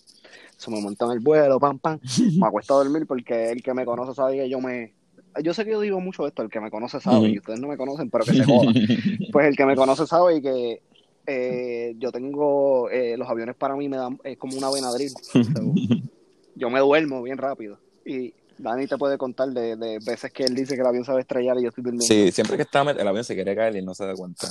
Se 0.56 0.70
me 0.70 0.80
montó 0.80 1.06
en 1.06 1.12
el 1.12 1.20
vuelo, 1.20 1.58
pam, 1.58 1.78
pam. 1.78 1.98
Me 2.38 2.46
acuesto 2.46 2.74
a 2.74 2.84
dormir 2.84 3.06
porque 3.06 3.50
el 3.50 3.62
que 3.62 3.74
me 3.74 3.84
conoce 3.84 4.14
sabe 4.14 4.36
que 4.36 4.48
yo 4.48 4.60
me, 4.60 4.94
yo 5.42 5.54
sé 5.54 5.64
que 5.64 5.70
yo 5.70 5.80
digo 5.80 6.00
mucho 6.00 6.26
esto, 6.26 6.42
el 6.42 6.50
que 6.50 6.60
me 6.60 6.70
conoce 6.70 7.00
sabe, 7.00 7.28
y 7.28 7.38
ustedes 7.38 7.60
no 7.60 7.68
me 7.68 7.76
conocen, 7.76 8.10
pero 8.10 8.24
que 8.24 8.34
se 8.34 8.44
joda. 8.44 8.72
pues 9.32 9.46
el 9.46 9.56
que 9.56 9.64
me 9.64 9.76
conoce 9.76 10.06
sabe 10.06 10.36
y 10.36 10.42
que 10.42 10.82
eh, 11.26 11.94
yo 11.98 12.10
tengo, 12.12 12.90
eh, 12.90 13.16
los 13.16 13.28
aviones 13.28 13.56
para 13.56 13.76
mí 13.76 13.88
me 13.88 13.96
dan, 13.96 14.18
es 14.24 14.38
como 14.38 14.56
una 14.56 14.70
venadril. 14.70 15.12
yo 16.54 16.70
me 16.70 16.80
duermo 16.80 17.22
bien 17.22 17.38
rápido. 17.38 17.78
Y 18.04 18.34
Dani 18.58 18.86
te 18.86 18.98
puede 18.98 19.18
contar 19.18 19.48
de, 19.48 19.76
de, 19.76 19.98
veces 20.04 20.32
que 20.32 20.44
él 20.44 20.54
dice 20.54 20.74
que 20.74 20.80
el 20.80 20.86
avión 20.86 21.04
se 21.04 21.12
va 21.12 21.18
a 21.18 21.22
estrellar 21.22 21.58
y 21.58 21.62
yo 21.62 21.68
estoy 21.68 21.84
durmiendo. 21.84 22.06
Sí, 22.06 22.32
siempre 22.32 22.56
que 22.56 22.62
está 22.62 22.82
el 22.82 23.08
avión 23.08 23.24
se 23.24 23.34
quiere 23.34 23.54
caer 23.54 23.76
y 23.76 23.82
no 23.82 23.94
se 23.94 24.04
da 24.04 24.14
cuenta. 24.14 24.48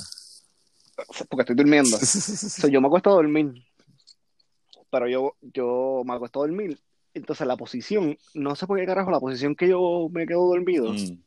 Porque 1.28 1.42
estoy 1.42 1.56
durmiendo. 1.56 1.96
yo 2.70 2.80
me 2.80 2.86
acuesto 2.86 3.10
a 3.10 3.14
dormir. 3.14 3.54
Pero 4.90 5.08
yo, 5.08 5.34
yo 5.40 6.02
me 6.04 6.14
acuesto 6.14 6.40
a 6.40 6.46
dormir 6.46 6.78
entonces 7.14 7.46
la 7.46 7.56
posición, 7.56 8.16
no 8.34 8.54
sé 8.54 8.66
por 8.66 8.78
qué 8.78 8.86
carajo, 8.86 9.10
la 9.10 9.20
posición 9.20 9.54
que 9.54 9.68
yo 9.68 10.08
me 10.12 10.26
quedo 10.26 10.46
dormido, 10.46 10.92
mm. 10.92 11.18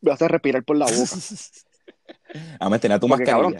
me 0.00 0.12
hace 0.12 0.28
respirar 0.28 0.64
por 0.64 0.76
la 0.76 0.86
boca. 0.86 2.70
me 2.70 2.78
tenía 2.78 2.98
tu 2.98 3.08
mascarilla. 3.08 3.36
Cabrón, 3.36 3.56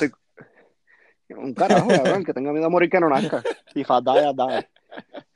Un 1.37 1.55
carajo, 1.55 1.89
cabrón, 1.89 2.25
que 2.25 2.33
tenga 2.33 2.53
miedo 2.53 2.67
a 2.67 2.71
morir 2.71 2.91
que 2.91 3.01
no 3.01 3.09
nazca. 3.09 3.43
Y 3.75 3.85
fa, 3.85 4.01
da, 4.01 4.33
da. 4.33 4.67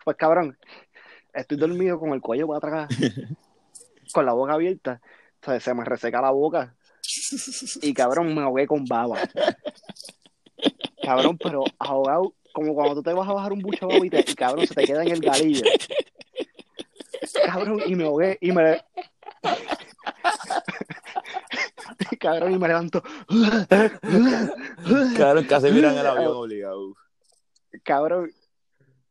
Pues 0.05 0.17
cabrón, 0.17 0.57
estoy 1.33 1.57
dormido 1.57 1.99
con 1.99 2.13
el 2.13 2.21
cuello 2.21 2.47
para 2.49 2.85
atrás, 2.85 2.99
con 4.13 4.27
la 4.27 4.33
boca 4.33 4.55
abierta. 4.55 5.01
Entonces 5.37 5.63
se 5.63 5.75
me 5.75 5.85
reseca 5.85 6.21
la 6.21 6.31
boca. 6.31 6.75
Y 7.83 7.95
cabrón, 7.95 8.35
me 8.35 8.43
ahogué 8.43 8.67
con 8.67 8.85
baba. 8.85 9.19
Cabrón, 11.03 11.39
pero 11.39 11.65
ahogado, 11.79 12.35
como 12.53 12.75
cuando 12.75 12.97
tú 12.97 13.03
te 13.03 13.13
vas 13.13 13.29
a 13.29 13.33
bajar 13.33 13.53
un 13.53 13.61
bucho 13.61 13.87
de 13.87 13.99
y, 13.99 14.31
y 14.31 14.35
cabrón, 14.35 14.67
se 14.67 14.75
te 14.75 14.85
queda 14.85 15.03
en 15.03 15.13
el 15.13 15.21
galillo 15.21 15.63
cabrón, 17.45 17.83
y 17.87 17.95
me 17.95 18.05
ahogué 18.05 18.39
y 18.41 18.53
me. 18.53 18.83
Cabrón, 22.19 22.53
y 22.53 22.59
me 22.59 22.69
levanto. 22.69 23.03
cabrón, 25.17 25.45
casi 25.45 25.71
miran 25.71 25.97
el 25.97 26.07
avión 26.07 26.33
obligado. 26.37 26.95
Cabrón, 27.83 28.31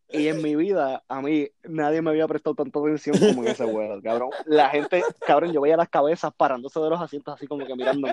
y 0.09 0.27
en 0.27 0.41
mi 0.41 0.55
vida, 0.55 1.03
a 1.07 1.21
mí, 1.21 1.47
nadie 1.63 2.01
me 2.01 2.11
había 2.11 2.27
prestado 2.27 2.55
tanta 2.55 2.79
atención 2.79 3.17
como 3.17 3.43
en 3.43 3.49
ese 3.49 3.65
vuelo, 3.65 4.01
cabrón. 4.01 4.29
La 4.45 4.69
gente, 4.69 5.03
cabrón, 5.25 5.51
yo 5.51 5.61
veía 5.61 5.77
las 5.77 5.89
cabezas 5.89 6.31
parándose 6.35 6.79
de 6.79 6.89
los 6.89 7.01
asientos 7.01 7.33
así 7.33 7.47
como 7.47 7.65
que 7.65 7.75
mirando, 7.75 8.07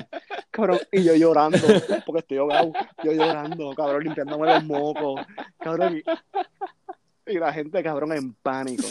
cabrón, 0.51 0.79
y 0.90 1.05
yo 1.05 1.14
llorando, 1.14 1.59
porque 2.07 2.20
estoy 2.20 2.38
ahogado, 2.38 2.72
yo 3.05 3.12
llorando, 3.12 3.75
cabrón, 3.75 4.05
limpiándome 4.05 4.46
los 4.46 4.64
mocos, 4.64 5.20
cabrón, 5.59 5.98
y, 5.98 7.33
y 7.33 7.38
la 7.38 7.53
gente, 7.53 7.83
cabrón, 7.83 8.12
en 8.12 8.35
pánico. 8.35 8.85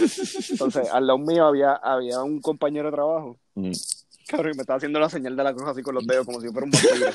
Entonces, 0.50 0.90
al 0.92 1.08
lado 1.08 1.20
mío 1.20 1.46
había, 1.46 1.74
había 1.74 2.22
un 2.22 2.40
compañero 2.40 2.90
de 2.90 2.96
trabajo. 2.96 3.38
Mm. 3.56 3.72
Cabrón, 4.32 4.54
y 4.54 4.56
me 4.56 4.62
estaba 4.62 4.78
haciendo 4.78 5.00
la 5.00 5.10
señal 5.10 5.36
de 5.36 5.44
la 5.44 5.54
cruz 5.54 5.68
así 5.68 5.82
con 5.82 5.96
los 5.96 6.08
dedos, 6.08 6.26
como 6.26 6.40
si 6.40 6.48
fuera 6.48 6.66
un 6.66 6.72
vampiro. 6.72 7.08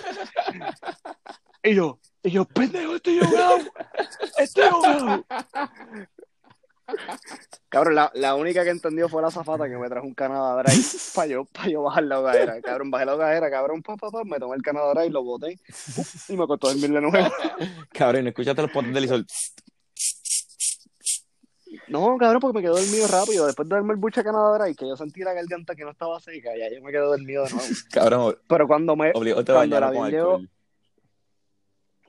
y 1.62 1.74
yo, 1.74 1.98
y 2.22 2.30
yo, 2.30 2.44
pendejo, 2.44 2.96
estoy 2.96 3.20
ahogado. 3.20 3.58
Estoy 4.38 4.64
ahogado. 4.64 5.24
Cabrón, 7.68 7.94
la, 7.94 8.12
la, 8.14 8.34
única 8.36 8.62
que 8.62 8.70
entendió 8.70 9.08
fue 9.08 9.20
la 9.20 9.30
zafata 9.30 9.68
que 9.68 9.76
me 9.76 9.88
trajo 9.88 10.06
un 10.06 10.14
Canadá 10.14 10.62
Dry 10.62 10.80
para 11.14 11.26
yo, 11.26 11.44
pa 11.46 11.66
yo 11.68 11.82
bajar 11.82 12.04
la 12.04 12.20
hogadera. 12.20 12.60
Cabrón, 12.60 12.90
bajé 12.90 13.06
la 13.06 13.14
hogadera, 13.14 13.50
cabrón, 13.50 13.82
pa, 13.82 13.96
pa, 13.96 14.10
pa, 14.10 14.22
me 14.24 14.38
tomé 14.38 14.56
el 14.56 14.62
Canadá 14.62 14.92
Dry, 14.94 15.10
lo 15.10 15.24
boté 15.24 15.58
y 16.28 16.36
me 16.36 16.46
costó 16.46 16.68
dormir 16.68 16.92
de 16.92 17.00
nuevo. 17.00 17.28
Cabrón, 17.92 18.28
escúchate 18.28 18.62
los 18.62 18.70
potes 18.70 18.94
del 18.94 19.04
isol. 19.04 19.26
No, 21.88 22.16
cabrón, 22.18 22.40
porque 22.40 22.58
me 22.58 22.62
quedé 22.62 22.72
dormido 22.72 23.06
rápido. 23.06 23.46
Después 23.46 23.68
de 23.68 23.74
darme 23.74 23.92
el 23.92 24.00
bucha 24.00 24.22
ganadora 24.22 24.68
y 24.68 24.74
que 24.74 24.88
yo 24.88 24.96
sentí 24.96 25.20
la 25.20 25.32
garganta 25.32 25.74
que 25.74 25.84
no 25.84 25.90
estaba 25.90 26.18
seca, 26.20 26.50
ya 26.56 26.68
yo 26.72 26.82
me 26.82 26.90
quedé 26.90 27.02
dormido 27.02 27.44
de 27.44 27.50
nuevo. 27.50 27.68
cabrón, 27.92 28.36
pero 28.48 28.66
cuando 28.66 28.96
me. 28.96 29.12
Obligó 29.14 29.38
a 29.38 29.64
el 29.64 29.72
avión 29.74 30.10
llegó. 30.10 30.40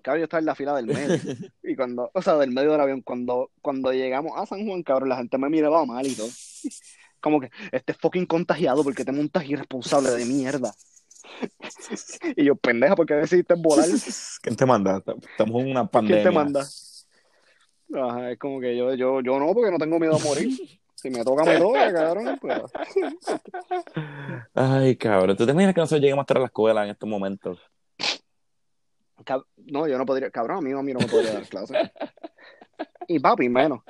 Cabrón, 0.01 0.19
yo 0.19 0.23
estaba 0.23 0.39
en 0.39 0.45
la 0.45 0.55
fila 0.55 0.75
del 0.75 0.87
medio. 0.87 1.17
y 1.63 1.75
cuando, 1.75 2.09
o 2.13 2.21
sea, 2.21 2.35
del 2.37 2.51
medio 2.51 2.71
del 2.71 2.81
avión, 2.81 3.01
cuando, 3.01 3.51
cuando 3.61 3.91
llegamos 3.91 4.31
a 4.35 4.45
San 4.45 4.65
Juan, 4.65 4.81
cabrón, 4.81 5.09
la 5.09 5.17
gente 5.17 5.37
me 5.37 5.49
miraba 5.49 5.85
mal 5.85 6.05
y 6.07 6.15
todo. 6.15 6.29
Como 7.19 7.41
que, 7.41 7.49
este 7.71 7.93
fucking 7.93 8.25
contagiado 8.25 8.83
porque 8.83 9.03
te 9.03 9.11
montas 9.11 9.45
irresponsable 9.45 10.11
de 10.11 10.25
mierda. 10.25 10.73
y 12.35 12.45
yo, 12.45 12.55
pendeja, 12.55 12.95
¿por 12.95 13.05
qué 13.05 13.15
decidiste 13.15 13.55
volar? 13.55 13.87
¿Quién 14.41 14.55
te 14.55 14.65
manda? 14.65 15.03
Estamos 15.31 15.61
en 15.61 15.71
una 15.71 15.85
pandemia. 15.85 16.21
¿Quién 16.21 16.31
te 16.31 16.35
manda? 16.35 16.65
Ajá, 17.93 18.31
es 18.31 18.39
como 18.39 18.59
que 18.59 18.75
yo, 18.75 18.93
yo, 18.95 19.21
yo 19.21 19.39
no, 19.39 19.53
porque 19.53 19.71
no 19.71 19.77
tengo 19.77 19.99
miedo 19.99 20.15
a 20.15 20.19
morir. 20.19 20.49
Si 20.99 21.11
me 21.11 21.23
toca, 21.23 21.43
me 21.43 21.59
toca, 21.59 21.93
cabrón. 21.93 22.39
Pues. 22.41 22.59
Ay, 24.55 24.95
cabrón. 24.95 25.37
¿Tú 25.37 25.45
te 25.45 25.51
imaginas 25.51 25.75
que 25.75 25.81
nosotros 25.81 26.01
lleguemos 26.01 26.23
a 26.23 26.25
estar 26.25 26.37
a 26.37 26.39
la 26.39 26.45
escuela 26.47 26.83
en 26.83 26.89
estos 26.89 27.07
momentos? 27.07 27.59
Cab- 29.23 29.45
no, 29.57 29.87
yo 29.87 29.95
no 29.99 30.07
podría, 30.07 30.31
cabrón, 30.31 30.57
a 30.57 30.61
mí, 30.61 30.71
a 30.71 30.81
mí 30.81 30.93
no 30.93 30.99
me 30.99 31.05
podría 31.07 31.33
dar 31.33 31.47
clase. 31.47 31.91
Y 33.07 33.19
papi, 33.19 33.47
menos. 33.47 33.81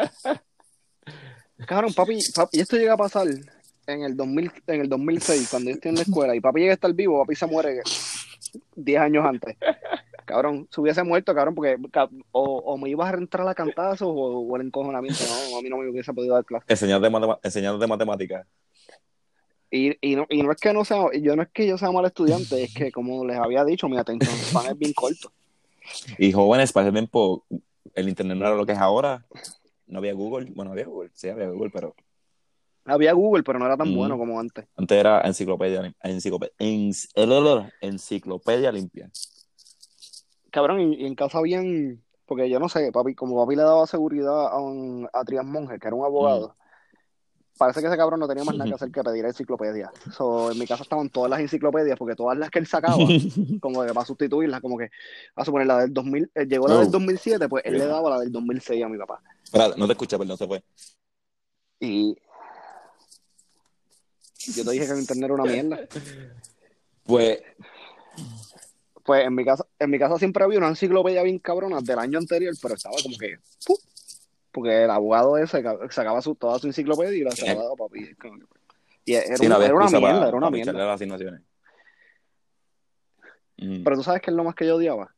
Cabrón, 1.65 1.93
papi, 1.93 2.19
papi, 2.35 2.57
y 2.57 2.59
esto 2.59 2.75
llega 2.75 2.91
a 2.93 2.97
pasar 2.97 3.25
en 3.87 4.01
el 4.03 4.17
2000, 4.17 4.51
en 4.67 4.81
el 4.81 4.89
2006, 4.89 5.47
cuando 5.49 5.69
yo 5.69 5.75
estoy 5.75 5.89
en 5.89 5.95
la 5.95 6.01
escuela, 6.01 6.35
y 6.35 6.41
papi 6.41 6.59
llega 6.59 6.73
a 6.73 6.75
estar 6.75 6.93
vivo, 6.93 7.21
papi 7.21 7.35
se 7.35 7.45
muere 7.47 7.81
10 8.75 8.99
años 8.99 9.25
antes. 9.25 9.55
Cabrón, 10.27 10.67
se 10.69 10.81
hubiese 10.81 11.03
muerto, 11.03 11.33
cabrón, 11.33 11.55
porque 11.55 11.77
o, 12.31 12.43
o 12.57 12.77
me 12.77 12.89
ibas 12.89 13.13
a 13.13 13.17
entrar 13.17 13.47
a 13.47 13.55
cantazos 13.55 14.09
o, 14.09 14.11
o 14.13 14.55
el 14.57 14.67
encojonamiento, 14.67 15.23
no, 15.51 15.57
a 15.57 15.61
mí 15.61 15.69
no 15.69 15.77
me 15.77 15.89
hubiese 15.89 16.13
podido 16.13 16.35
dar 16.35 16.43
clase. 16.43 16.65
Enseñándote 16.67 17.09
matema- 17.11 17.39
enseñándote 17.41 17.87
matemáticas. 17.87 18.45
Y, 19.71 19.95
y, 20.01 20.15
no, 20.17 20.25
y 20.29 20.43
no 20.43 20.51
es 20.51 20.57
que 20.59 20.73
no 20.73 20.83
sea, 20.85 21.05
yo 21.21 21.35
no 21.37 21.43
es 21.43 21.49
que 21.53 21.65
yo 21.65 21.77
sea 21.77 21.91
mal 21.91 22.05
estudiante, 22.05 22.61
es 22.63 22.73
que 22.73 22.91
como 22.91 23.25
les 23.25 23.37
había 23.37 23.63
dicho, 23.63 23.87
mi 23.87 23.97
atención 23.97 24.29
span 24.43 24.65
es 24.67 24.77
bien 24.77 24.93
corto. 24.93 25.31
Y 26.17 26.31
jóvenes, 26.33 26.73
para 26.73 26.87
ese 26.87 26.93
tiempo, 26.93 27.45
el 27.95 28.09
internet 28.09 28.37
no 28.37 28.45
era 28.47 28.55
lo 28.55 28.65
que 28.65 28.73
es 28.73 28.77
ahora. 28.79 29.25
No 29.87 29.99
había 29.99 30.13
Google. 30.13 30.51
Bueno, 30.53 30.71
había 30.71 30.85
Google, 30.85 31.09
sí, 31.13 31.29
había 31.29 31.47
Google, 31.49 31.69
pero 31.71 31.95
Había 32.83 33.13
Google, 33.13 33.43
pero 33.43 33.59
no 33.59 33.65
era 33.65 33.77
tan 33.77 33.89
Mm. 33.91 33.95
bueno 33.95 34.17
como 34.17 34.37
antes. 34.39 34.65
antes 34.75 34.97
era 34.97 35.21
enciclopedia, 35.21 35.93
enciclopedia, 36.03 36.53
enciclopedia 37.81 38.71
limpia. 38.73 39.09
Cabrón, 40.51 40.79
y, 40.81 40.95
y 40.95 41.05
en 41.05 41.15
casa 41.15 41.37
habían, 41.39 42.01
porque 42.25 42.49
yo 42.49 42.59
no 42.59 42.69
sé, 42.69 42.91
papi, 42.91 43.15
como 43.15 43.43
papi 43.43 43.55
le 43.55 43.63
daba 43.63 43.85
seguridad 43.87 44.47
a, 44.47 44.59
un, 44.59 45.07
a 45.11 45.23
Trias 45.23 45.45
Monge, 45.45 45.79
que 45.79 45.87
era 45.87 45.95
un 45.95 46.05
abogado, 46.05 46.55
parece 47.57 47.81
que 47.81 47.87
ese 47.87 47.97
cabrón 47.97 48.19
no 48.19 48.27
tenía 48.27 48.43
más 48.43 48.55
nada 48.55 48.69
que 48.69 48.75
hacer 48.75 48.91
que 48.91 49.03
pedir 49.03 49.25
enciclopedia. 49.25 49.91
So, 50.15 50.51
en 50.51 50.59
mi 50.59 50.65
casa 50.67 50.83
estaban 50.83 51.09
todas 51.09 51.29
las 51.29 51.39
enciclopedias, 51.39 51.97
porque 51.97 52.15
todas 52.15 52.37
las 52.37 52.49
que 52.49 52.59
él 52.59 52.67
sacaba, 52.67 52.97
como 53.61 53.83
que 53.85 53.93
para 53.93 54.05
sustituirlas, 54.05 54.61
como 54.61 54.77
que, 54.77 54.89
a 55.35 55.43
suponer 55.43 55.67
la 55.67 55.79
del 55.79 55.93
2000, 55.93 56.31
eh, 56.35 56.45
llegó 56.45 56.67
la 56.67 56.75
Oh. 56.75 56.79
del 56.81 56.91
2007, 56.91 57.49
pues 57.49 57.63
él 57.65 57.77
le 57.77 57.85
daba 57.85 58.09
la 58.11 58.19
del 58.19 58.31
2006 58.31 58.83
a 58.83 58.89
mi 58.89 58.97
papá. 58.97 59.21
Espera, 59.43 59.69
no 59.77 59.85
te 59.87 59.93
escucha, 59.93 60.17
perdón, 60.17 60.37
se 60.37 60.47
fue. 60.47 60.63
Y 61.79 62.15
yo 64.55 64.63
te 64.63 64.71
dije 64.71 64.85
que 64.85 64.91
el 64.93 64.99
internet 64.99 65.25
era 65.25 65.33
una 65.33 65.43
mierda. 65.51 65.79
Pues, 67.03 67.41
Pues 69.03 69.25
en 69.25 69.35
mi 69.35 69.45
casa, 69.45 69.65
en 69.79 69.89
mi 69.89 69.99
casa 69.99 70.17
siempre 70.17 70.43
había 70.43 70.57
una 70.57 70.69
enciclopedia 70.69 71.21
bien 71.23 71.39
cabrona 71.39 71.79
del 71.81 71.99
año 71.99 72.17
anterior, 72.19 72.53
pero 72.61 72.75
estaba 72.75 72.95
como 73.03 73.17
que 73.17 73.37
¡pum! 73.65 73.77
porque 74.51 74.83
el 74.85 74.89
abogado 74.89 75.37
ese 75.37 75.61
ca- 75.61 75.77
sacaba 75.91 76.21
su, 76.21 76.33
toda 76.35 76.57
su 76.59 76.67
enciclopedia 76.67 77.15
y 77.15 77.21
la 77.23 77.31
se 77.31 77.45
la 77.45 77.55
daba 77.55 77.73
a 77.73 77.75
papi. 77.75 78.09
Y 79.05 79.13
era, 79.13 79.37
sí, 79.37 79.45
una 79.45 79.57
mierda, 79.59 80.01
para, 80.01 80.27
era 80.27 80.37
una 80.37 80.49
mierda. 80.49 80.73
las 80.73 80.95
asignaciones. 80.95 81.41
Mm. 83.57 83.83
Pero 83.83 83.95
tú 83.95 84.03
sabes 84.03 84.21
que 84.21 84.31
es 84.31 84.35
lo 84.37 84.43
más 84.43 84.55
que 84.55 84.65
yo 84.65 84.75
odiaba. 84.75 85.13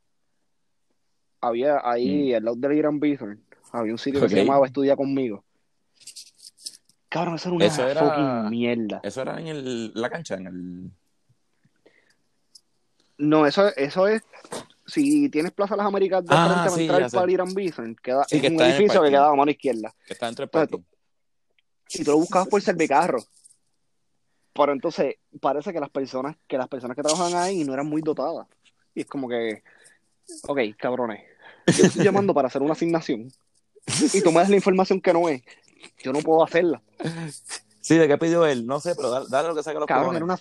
Había 1.42 1.82
ahí, 1.84 2.34
al 2.34 2.44
lado 2.44 2.58
del 2.58 2.74
Irán 2.74 3.00
Bithorn, 3.00 3.42
había 3.72 3.94
un 3.94 3.98
sitio 3.98 4.20
que 4.22 4.30
se 4.30 4.36
llamaba 4.44 4.66
Estudia 4.68 4.96
conmigo. 4.96 5.44
Cabrón, 7.08 7.36
eso 7.36 7.48
era 7.50 7.56
una 7.56 7.66
Eso 7.66 7.88
era- 7.88 8.02
fucking 8.02 8.50
mierda. 8.50 9.00
Eso 9.04 9.22
era 9.22 9.40
en 9.40 9.48
el, 9.48 9.92
la 9.96 10.10
cancha, 10.10 10.36
en 10.36 10.48
el... 10.48 10.92
No, 13.20 13.46
eso, 13.46 13.68
eso 13.76 14.08
es. 14.08 14.24
Si 14.88 15.30
tienes 15.30 15.52
Plaza 15.52 15.76
Las 15.76 15.86
Américas 15.86 16.26
de 16.26 16.34
Ah, 16.36 16.66
frente 16.66 16.70
para 16.70 16.82
entrar 16.82 17.12
para 17.12 17.24
el 17.26 17.30
Irán 17.32 17.54
Bithorn, 17.54 17.96
queda, 18.02 18.24
Sí, 18.28 18.38
es 18.38 18.42
que 18.42 18.48
un 18.48 18.54
el 18.62 18.72
edificio 18.72 19.02
que 19.04 19.10
quedaba 19.10 19.32
a 19.32 19.36
mano 19.36 19.52
izquierda. 19.52 19.94
que 20.08 20.14
está 20.14 20.28
Entonces, 20.28 20.50
parking. 20.50 20.80
y 21.94 22.04
tú 22.04 22.12
lo 22.12 22.18
buscabas 22.18 22.48
por 22.48 22.62
servicarro. 22.62 23.20
Pero 24.54 24.72
entonces 24.74 25.16
parece 25.40 25.72
que 25.72 25.80
las 25.80 25.90
personas 25.92 26.36
que 26.48 26.58
las 26.58 26.68
personas 26.68 26.96
que 26.96 27.04
trabajan 27.04 27.36
ahí 27.36 27.64
no 27.64 27.74
eran 27.74 27.86
muy 27.86 28.02
dotadas. 28.02 28.48
Y 28.96 29.02
es 29.02 29.06
como 29.06 29.30
que, 29.30 29.64
ok, 30.48 30.60
cabrones, 30.78 31.22
yo 31.78 31.86
estoy 31.86 32.04
llamando 32.04 32.34
para 32.34 32.48
hacer 32.48 32.62
una 32.64 32.74
asignación 32.74 33.32
y 34.14 34.22
tú 34.22 34.32
me 34.32 34.40
das 34.40 34.50
la 34.50 34.56
información 34.56 35.00
que 35.02 35.14
no 35.14 35.30
es. 35.30 35.44
Yo 36.04 36.12
no 36.12 36.20
puedo 36.20 36.44
hacerla. 36.44 36.82
Sí, 37.80 37.96
¿de 37.98 38.08
qué 38.08 38.18
pidió 38.18 38.46
él? 38.46 38.66
No 38.66 38.80
sé, 38.80 38.96
pero 38.96 39.10
dale, 39.12 39.28
dale 39.30 39.48
lo 39.50 39.56
que 39.56 39.64
saca 39.64 39.80
los 39.80 39.88
Cabrón, 39.88 40.16
era 40.16 40.26
una... 40.26 40.40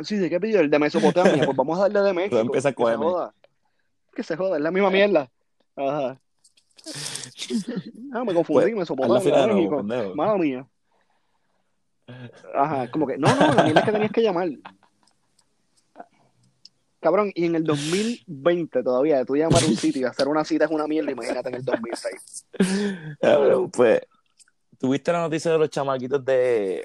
Sí, 0.00 0.16
¿de 0.16 0.30
qué 0.30 0.38
pidió? 0.40 0.60
El 0.60 0.70
de 0.70 0.78
Mesopotamia. 0.78 1.44
Pues 1.44 1.56
vamos 1.56 1.78
a 1.78 1.82
darle 1.82 2.00
de 2.00 2.12
México. 2.14 2.38
Empieza 2.38 2.72
que 2.72 2.84
se 2.84 2.94
joda. 2.94 3.34
Que 4.14 4.22
se 4.22 4.36
joda, 4.36 4.56
es 4.56 4.62
la 4.62 4.70
misma 4.70 4.90
mierda. 4.90 5.30
Ajá. 5.76 6.20
Ah, 8.12 8.24
me 8.24 8.34
confundí, 8.34 8.62
Pues, 8.72 8.74
Mesopotamia, 8.76 9.46
México. 9.46 9.76
pendejo. 9.78 10.14
Mala 10.14 10.34
mía. 10.36 10.66
Ajá, 12.54 12.90
como 12.90 13.06
que, 13.06 13.18
no, 13.18 13.28
no, 13.34 13.54
la 13.54 13.64
mierda 13.64 13.80
es 13.80 13.86
que 13.86 13.92
tenías 13.92 14.12
que 14.12 14.22
llamar. 14.22 14.48
Cabrón, 17.00 17.30
y 17.34 17.44
en 17.46 17.54
el 17.54 17.64
2020 17.64 18.82
todavía, 18.82 19.24
tú 19.24 19.36
llamar 19.36 19.62
a 19.62 19.66
un 19.66 19.76
sitio 19.76 20.02
y 20.02 20.04
hacer 20.04 20.26
una 20.26 20.44
cita 20.44 20.64
es 20.64 20.70
una 20.70 20.86
mierda, 20.86 21.12
imagínate 21.12 21.48
en 21.50 21.54
el 21.56 21.64
2006. 21.64 22.46
Cabrón, 23.20 23.70
pues, 23.72 24.00
¿tuviste 24.78 25.12
la 25.12 25.20
noticia 25.20 25.52
de 25.52 25.58
los 25.58 25.70
chamaquitos 25.70 26.24
de, 26.24 26.84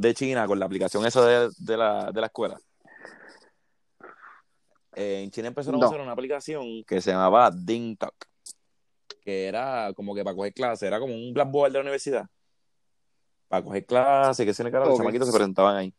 de 0.00 0.14
China 0.14 0.46
con 0.46 0.58
la 0.58 0.66
aplicación 0.66 1.04
esa 1.06 1.24
de, 1.26 1.50
de 1.58 1.76
la, 1.76 2.10
de 2.12 2.20
la 2.20 2.26
escuela? 2.26 2.58
Eh, 4.94 5.22
en 5.24 5.30
China 5.30 5.48
empezaron 5.48 5.78
No. 5.78 5.86
a 5.86 5.88
hacer 5.88 6.00
una 6.00 6.12
aplicación 6.12 6.82
que 6.84 7.00
se 7.00 7.10
llamaba 7.12 7.50
DingTalk, 7.50 8.28
que 9.22 9.46
era 9.46 9.92
como 9.94 10.14
que 10.14 10.24
para 10.24 10.34
coger 10.34 10.52
clases, 10.52 10.86
era 10.86 10.98
como 10.98 11.14
un 11.14 11.32
Blackboard 11.32 11.72
de 11.72 11.78
la 11.78 11.82
universidad. 11.82 12.26
Para 13.48 13.62
coger 13.64 13.86
clases, 13.86 14.44
que 14.44 14.52
se 14.52 14.64
le 14.64 14.70
carajo, 14.70 14.90
los 14.90 14.98
chamaquitos 14.98 15.28
se 15.28 15.34
presentaban 15.34 15.76
ahí. 15.76 15.94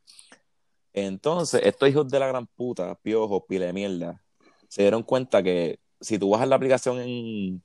Entonces, 0.94 1.62
estos 1.64 1.88
hijos 1.90 2.10
de 2.10 2.20
la 2.20 2.28
gran 2.28 2.46
puta, 2.48 2.96
piojos, 2.96 3.44
pile 3.48 3.68
de 3.68 3.74
mierda, 3.74 4.22
se 4.68 4.82
dieron 4.82 5.04
cuenta 5.04 5.42
que 5.42 5.80
si 6.02 6.20
tú 6.20 6.30
bajas 6.32 6.48
la 6.48 6.56
aplicación 6.56 7.00
en, 7.00 7.64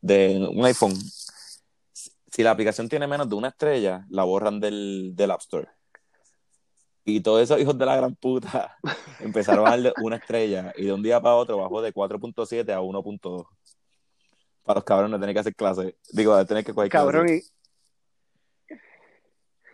de 0.00 0.46
un 0.50 0.64
iPhone, 0.64 0.94
si 2.36 2.42
la 2.42 2.50
aplicación 2.50 2.86
tiene 2.86 3.06
menos 3.06 3.30
de 3.30 3.34
una 3.34 3.48
estrella, 3.48 4.04
la 4.10 4.22
borran 4.24 4.60
del, 4.60 5.12
del 5.16 5.30
App 5.30 5.40
Store. 5.40 5.68
Y 7.02 7.22
todos 7.22 7.40
esos 7.40 7.58
hijos 7.58 7.78
de 7.78 7.86
la 7.86 7.96
gran 7.96 8.14
puta 8.14 8.76
empezaron 9.20 9.66
a 9.66 9.70
darle 9.70 9.94
una 10.02 10.16
estrella 10.16 10.70
y 10.76 10.84
de 10.84 10.92
un 10.92 11.02
día 11.02 11.18
para 11.18 11.36
otro 11.36 11.56
bajó 11.56 11.80
de 11.80 11.94
4.7 11.94 12.70
a 12.74 12.80
1.2. 12.82 13.46
Para 14.64 14.76
los 14.76 14.84
cabrones 14.84 15.18
tener 15.18 15.34
que 15.34 15.40
hacer 15.40 15.54
clases. 15.54 15.94
Digo, 16.12 16.44
tener 16.44 16.62
que 16.62 16.74
coger 16.74 16.90
Cabrón, 16.90 17.26
clases. 17.26 17.54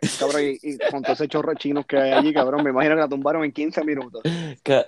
y. 0.01 0.19
Cabrón, 0.21 0.43
y, 0.43 0.59
y 0.63 0.79
con 0.89 1.03
todo 1.03 1.15
ese 1.15 1.27
chorro 1.27 1.51
de 1.51 1.57
chinos 1.57 1.85
que 1.85 1.97
hay 1.97 2.13
allí, 2.13 2.33
cabrón, 2.33 2.63
me 2.63 2.71
imagino 2.71 2.95
que 2.95 3.01
la 3.01 3.09
tumbaron 3.09 3.43
en 3.43 3.51
15 3.51 3.83
minutos. 3.83 4.23
Que 4.63 4.85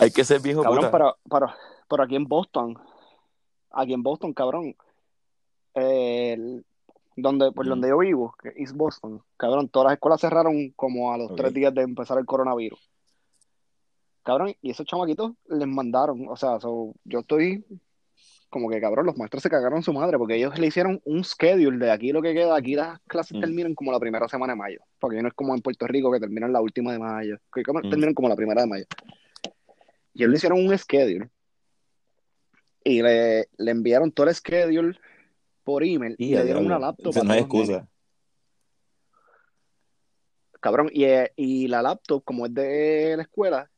hay 0.00 0.10
que 0.10 0.24
ser 0.24 0.40
viejo 0.40 0.62
Cabrón, 0.64 0.86
puta. 0.86 0.90
pero, 0.90 1.16
pero, 1.30 1.54
pero 1.88 2.02
aquí 2.02 2.16
en 2.16 2.24
Boston, 2.24 2.76
aquí 3.70 3.92
en 3.92 4.02
Boston, 4.02 4.32
cabrón, 4.32 4.74
eh, 5.74 6.62
donde, 7.16 7.52
por 7.52 7.66
Mm. 7.66 7.68
donde 7.70 7.88
yo 7.88 7.98
vivo, 7.98 8.34
que 8.42 8.48
es 8.50 8.56
East 8.56 8.76
Boston, 8.76 9.20
cabrón, 9.36 9.68
todas 9.68 9.86
las 9.86 9.94
escuelas 9.94 10.20
cerraron 10.20 10.70
como 10.76 11.12
a 11.12 11.18
los 11.18 11.34
tres 11.34 11.52
días 11.52 11.74
de 11.74 11.82
empezar 11.82 12.18
el 12.18 12.26
coronavirus. 12.26 12.78
Cabrón, 14.24 14.54
y 14.62 14.70
esos 14.70 14.86
chamaquitos 14.86 15.32
les 15.48 15.66
mandaron, 15.66 16.28
o 16.28 16.36
sea, 16.36 16.60
so, 16.60 16.94
yo 17.04 17.20
estoy 17.20 17.64
como 18.48 18.68
que, 18.68 18.80
cabrón, 18.80 19.06
los 19.06 19.16
maestros 19.16 19.42
se 19.42 19.48
cagaron 19.50 19.82
su 19.82 19.92
madre 19.94 20.18
porque 20.18 20.36
ellos 20.36 20.58
le 20.58 20.66
hicieron 20.66 21.00
un 21.06 21.24
schedule 21.24 21.78
de 21.84 21.90
aquí 21.90 22.12
lo 22.12 22.20
que 22.20 22.34
queda, 22.34 22.54
aquí 22.54 22.74
las 22.74 23.00
clases 23.08 23.36
Mm. 23.36 23.40
terminan 23.40 23.74
como 23.74 23.90
la 23.90 23.98
primera 23.98 24.28
semana 24.28 24.52
de 24.52 24.58
mayo, 24.58 24.80
porque 25.00 25.22
no 25.22 25.28
es 25.28 25.34
como 25.34 25.54
en 25.54 25.62
Puerto 25.62 25.86
Rico 25.86 26.12
que 26.12 26.20
terminan 26.20 26.52
la 26.52 26.60
última 26.60 26.92
de 26.92 26.98
mayo, 26.98 27.38
que 27.52 27.62
Mm. 27.62 27.88
terminan 27.88 28.14
como 28.14 28.28
la 28.28 28.36
primera 28.36 28.60
de 28.60 28.68
mayo. 28.68 28.84
Y 30.14 30.20
ellos 30.22 30.30
le 30.30 30.36
hicieron 30.36 30.64
un 30.66 30.76
schedule 30.78 31.30
y 32.84 33.00
le, 33.02 33.48
le 33.56 33.70
enviaron 33.70 34.12
todo 34.12 34.28
el 34.28 34.34
schedule 34.34 34.96
por 35.64 35.84
email 35.84 36.14
y, 36.18 36.34
le 36.34 36.44
dieron 36.44 36.66
una 36.66 36.78
laptop. 36.78 37.14
No 37.14 37.20
hay 37.20 37.26
nenes. 37.26 37.42
excusa. 37.42 37.88
Cabrón, 40.60 40.90
y, 40.92 41.04
eh, 41.04 41.32
y 41.34 41.66
la 41.66 41.82
laptop, 41.82 42.22
como 42.24 42.46
es 42.46 42.54
de 42.54 43.14
la 43.16 43.24
escuela, 43.24 43.68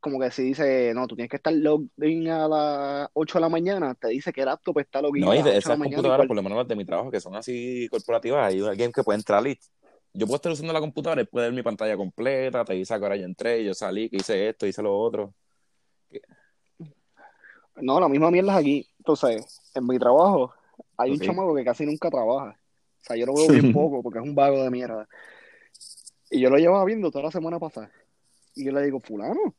como 0.00 0.18
que 0.18 0.30
si 0.30 0.42
dice, 0.42 0.92
no, 0.94 1.06
tú 1.06 1.14
tienes 1.14 1.30
que 1.30 1.36
estar 1.36 1.52
login 1.52 2.28
a 2.28 2.48
las 2.48 3.08
8 3.14 3.38
de 3.38 3.40
la 3.40 3.48
mañana, 3.48 3.94
te 3.94 4.08
dice 4.08 4.32
que 4.32 4.44
laptop 4.44 4.80
está 4.80 5.00
login 5.00 5.24
No, 5.24 5.30
a 5.30 5.34
y 5.34 5.38
las 5.38 5.44
de 5.44 5.50
8 5.50 5.54
de 5.54 5.54
la 5.54 5.58
esas 5.58 5.78
mañana. 5.78 5.96
computadoras, 5.96 6.16
igual- 6.16 6.28
por 6.28 6.36
lo 6.36 6.42
menos 6.42 6.58
las 6.58 6.68
de 6.68 6.76
mi 6.76 6.84
trabajo, 6.84 7.10
que 7.10 7.20
son 7.20 7.36
así 7.36 7.88
corporativas, 7.88 8.52
hay 8.52 8.60
alguien 8.60 8.90
que 8.92 9.02
puede 9.04 9.18
entrar 9.18 9.46
y 9.46 9.58
yo 10.12 10.26
puedo 10.26 10.36
estar 10.36 10.52
usando 10.52 10.72
la 10.72 10.80
computadora 10.80 11.22
y 11.22 11.24
puede 11.24 11.46
ver 11.46 11.54
mi 11.54 11.62
pantalla 11.62 11.96
completa, 11.96 12.64
te 12.64 12.74
dice 12.74 12.94
a 12.94 12.98
qué 12.98 13.04
hora 13.04 13.16
yo 13.16 13.24
entré, 13.24 13.64
yo 13.64 13.72
salí, 13.72 14.10
que 14.10 14.16
hice 14.16 14.48
esto, 14.48 14.66
hice 14.66 14.82
lo 14.82 14.98
otro. 14.98 15.34
No, 17.76 17.98
la 17.98 18.08
misma 18.08 18.30
mierda 18.30 18.52
es 18.52 18.58
aquí. 18.58 18.88
Entonces, 18.98 19.70
en 19.74 19.86
mi 19.86 19.98
trabajo 19.98 20.52
hay 20.96 21.10
un 21.10 21.16
Ok. 21.16 21.22
chamaco 21.22 21.54
que 21.54 21.64
casi 21.64 21.86
nunca 21.86 22.10
trabaja. 22.10 22.50
O 22.56 23.04
sea, 23.06 23.16
yo 23.16 23.26
lo 23.26 23.34
veo 23.34 23.48
bien 23.48 23.72
poco 23.72 24.02
porque 24.02 24.18
es 24.18 24.24
un 24.24 24.34
vago 24.34 24.62
de 24.62 24.70
mierda. 24.70 25.08
Y 26.30 26.40
yo 26.40 26.50
lo 26.50 26.56
llevaba 26.56 26.84
viendo 26.84 27.10
toda 27.10 27.24
la 27.24 27.30
semana 27.30 27.58
pasada. 27.58 27.90
Y 28.54 28.64
yo 28.64 28.72
le 28.72 28.82
digo, 28.82 29.00
fulano, 29.00 29.54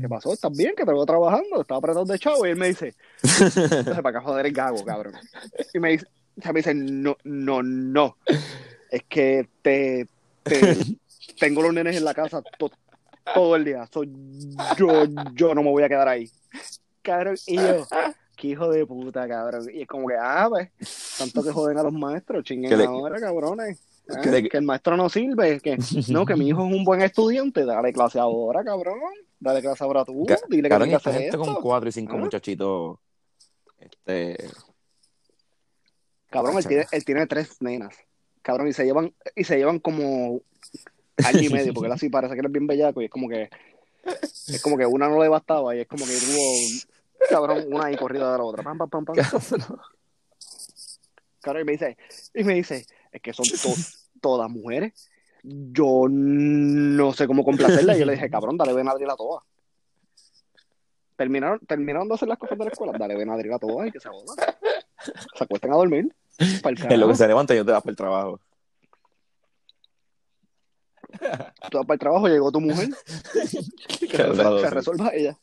¿qué 0.00 0.08
pasó? 0.08 0.32
¿Estás 0.32 0.52
bien? 0.56 0.74
Que 0.76 0.84
te 0.84 0.92
veo 0.92 1.06
trabajando. 1.06 1.60
Estaba 1.60 1.78
apretado 1.78 2.04
de 2.04 2.18
chavo. 2.18 2.46
Y 2.46 2.50
él 2.50 2.56
me 2.56 2.68
dice, 2.68 2.94
entonces, 3.22 3.84
para 4.02 4.10
acá 4.10 4.20
joder 4.20 4.46
el 4.46 4.52
gago, 4.52 4.84
cabrón. 4.84 5.14
Y 5.72 5.78
me 5.78 5.90
dice, 5.92 6.06
o 6.38 6.42
sea, 6.42 6.52
me 6.52 6.58
dice, 6.60 6.74
no, 6.74 7.16
no, 7.24 7.62
no. 7.62 8.16
Es 8.90 9.02
que 9.08 9.48
te, 9.62 10.06
te- 10.42 10.76
tengo 11.40 11.62
los 11.62 11.72
nenes 11.72 11.96
en 11.96 12.04
la 12.04 12.14
casa 12.14 12.42
to- 12.58 12.70
todo 13.34 13.56
el 13.56 13.64
día. 13.64 13.86
So, 13.92 14.02
yo, 14.76 15.04
yo 15.34 15.54
no 15.54 15.62
me 15.62 15.70
voy 15.70 15.82
a 15.82 15.88
quedar 15.88 16.08
ahí. 16.08 16.30
Cabrón, 17.02 17.36
y 17.46 17.56
yo, 17.56 17.86
qué 18.38 18.48
hijo 18.48 18.70
de 18.70 18.86
puta, 18.86 19.26
cabrón. 19.28 19.66
Y 19.72 19.82
es 19.82 19.88
como 19.88 20.06
que, 20.08 20.14
ah, 20.18 20.46
pues, 20.48 20.70
tanto 21.18 21.42
que 21.42 21.50
joden 21.50 21.76
a 21.78 21.82
los 21.82 21.92
maestros, 21.92 22.44
chinguen 22.44 22.78
le- 22.78 22.84
ahora, 22.84 23.18
cabrones. 23.20 23.80
Ah, 24.08 24.20
que 24.22 24.30
le- 24.30 24.48
que 24.48 24.56
el 24.56 24.62
maestro 24.64 24.96
no 24.96 25.08
sirve, 25.10 25.60
que 25.60 25.76
no, 26.08 26.24
que 26.24 26.36
mi 26.36 26.48
hijo 26.48 26.66
es 26.66 26.72
un 26.74 26.84
buen 26.84 27.02
estudiante, 27.02 27.64
dale 27.64 27.92
clase 27.92 28.18
ahora, 28.18 28.64
cabrón. 28.64 28.98
Dale 29.40 29.60
clase 29.60 29.84
ahora 29.84 30.04
tú, 30.04 30.24
Ca- 30.26 30.38
dile 30.48 30.62
que 30.64 30.68
Cabrón, 30.70 30.88
que 30.88 30.94
esta 30.96 31.12
gente 31.12 31.36
con 31.36 31.54
cuatro 31.56 31.88
y 31.88 31.92
cinco 31.92 32.14
¿Ah? 32.14 32.18
muchachitos. 32.18 32.98
Este. 33.78 34.36
Cabrón, 36.30 36.58
él 36.58 36.66
tiene, 36.66 36.86
él 36.92 37.04
tiene 37.04 37.26
tres 37.26 37.56
nenas. 37.60 37.94
Cabrón, 38.42 38.68
y 38.68 38.72
se 38.72 38.84
llevan, 38.84 39.14
y 39.36 39.44
se 39.44 39.56
llevan 39.56 39.78
como 39.78 40.40
año 41.24 41.40
y 41.40 41.48
medio, 41.50 41.72
porque 41.74 41.86
él 41.86 41.92
así 41.92 42.08
parece 42.08 42.34
que 42.34 42.40
él 42.40 42.46
es 42.46 42.52
bien 42.52 42.66
bellaco 42.66 43.00
y 43.02 43.06
es 43.06 43.10
como 43.10 43.28
que 43.28 43.48
es 44.46 44.62
como 44.62 44.76
que 44.78 44.86
una 44.86 45.08
no 45.08 45.20
le 45.22 45.28
bastaba 45.28 45.74
y 45.76 45.80
es 45.80 45.86
como 45.86 46.04
que 46.06 46.12
tuvo 46.12 46.88
cabrón 47.28 47.64
una 47.68 47.86
ahí 47.86 47.96
corrida 47.96 48.32
de 48.32 48.38
la 48.38 48.44
otra. 48.44 48.62
Pam, 48.62 48.78
pam, 48.78 48.88
pam, 48.88 49.04
pam. 49.04 49.16
Cabrón, 51.40 51.62
y 51.62 51.64
me 51.64 51.72
dice, 51.72 51.96
y 52.34 52.44
me 52.44 52.54
dice, 52.54 52.86
es 53.12 53.22
que 53.22 53.32
son 53.32 53.46
to- 53.46 53.80
todas 54.20 54.50
mujeres. 54.50 54.92
Yo 55.42 56.06
no 56.08 57.12
sé 57.12 57.26
cómo 57.26 57.44
complacerla. 57.44 57.96
Y 57.96 58.00
yo 58.00 58.06
le 58.06 58.12
dije, 58.12 58.28
cabrón, 58.28 58.56
dale, 58.56 58.72
ven 58.72 58.88
a 58.88 58.92
abrir 58.92 59.06
la 59.06 59.16
toa. 59.16 59.44
Terminaron, 61.16 61.58
terminaron 61.60 62.08
de 62.08 62.14
hacer 62.14 62.28
las 62.28 62.38
cosas 62.38 62.58
de 62.58 62.64
la 62.64 62.70
escuela, 62.70 62.92
dale, 62.96 63.16
ven 63.16 63.30
a 63.30 63.34
abrir 63.34 63.50
la 63.50 63.58
toa 63.58 63.86
y 63.86 63.90
que 63.90 63.98
se 64.00 64.08
jodan. 64.08 64.36
Se 65.36 65.44
acuesten 65.44 65.72
a 65.72 65.76
dormir. 65.76 66.14
En 66.38 67.00
lo 67.00 67.08
que 67.08 67.16
se 67.16 67.26
levanta, 67.26 67.52
yo 67.52 67.64
te 67.64 67.72
vas 67.72 67.82
para 67.82 67.90
el 67.90 67.96
trabajo. 67.96 68.40
tú 71.70 71.78
vas 71.78 71.86
para 71.86 71.94
el 71.94 71.98
trabajo, 71.98 72.28
llegó 72.28 72.52
tu 72.52 72.60
mujer, 72.60 72.88
que 73.98 74.06
se, 74.08 74.70
resuelva 74.70 75.10
ella. 75.14 75.36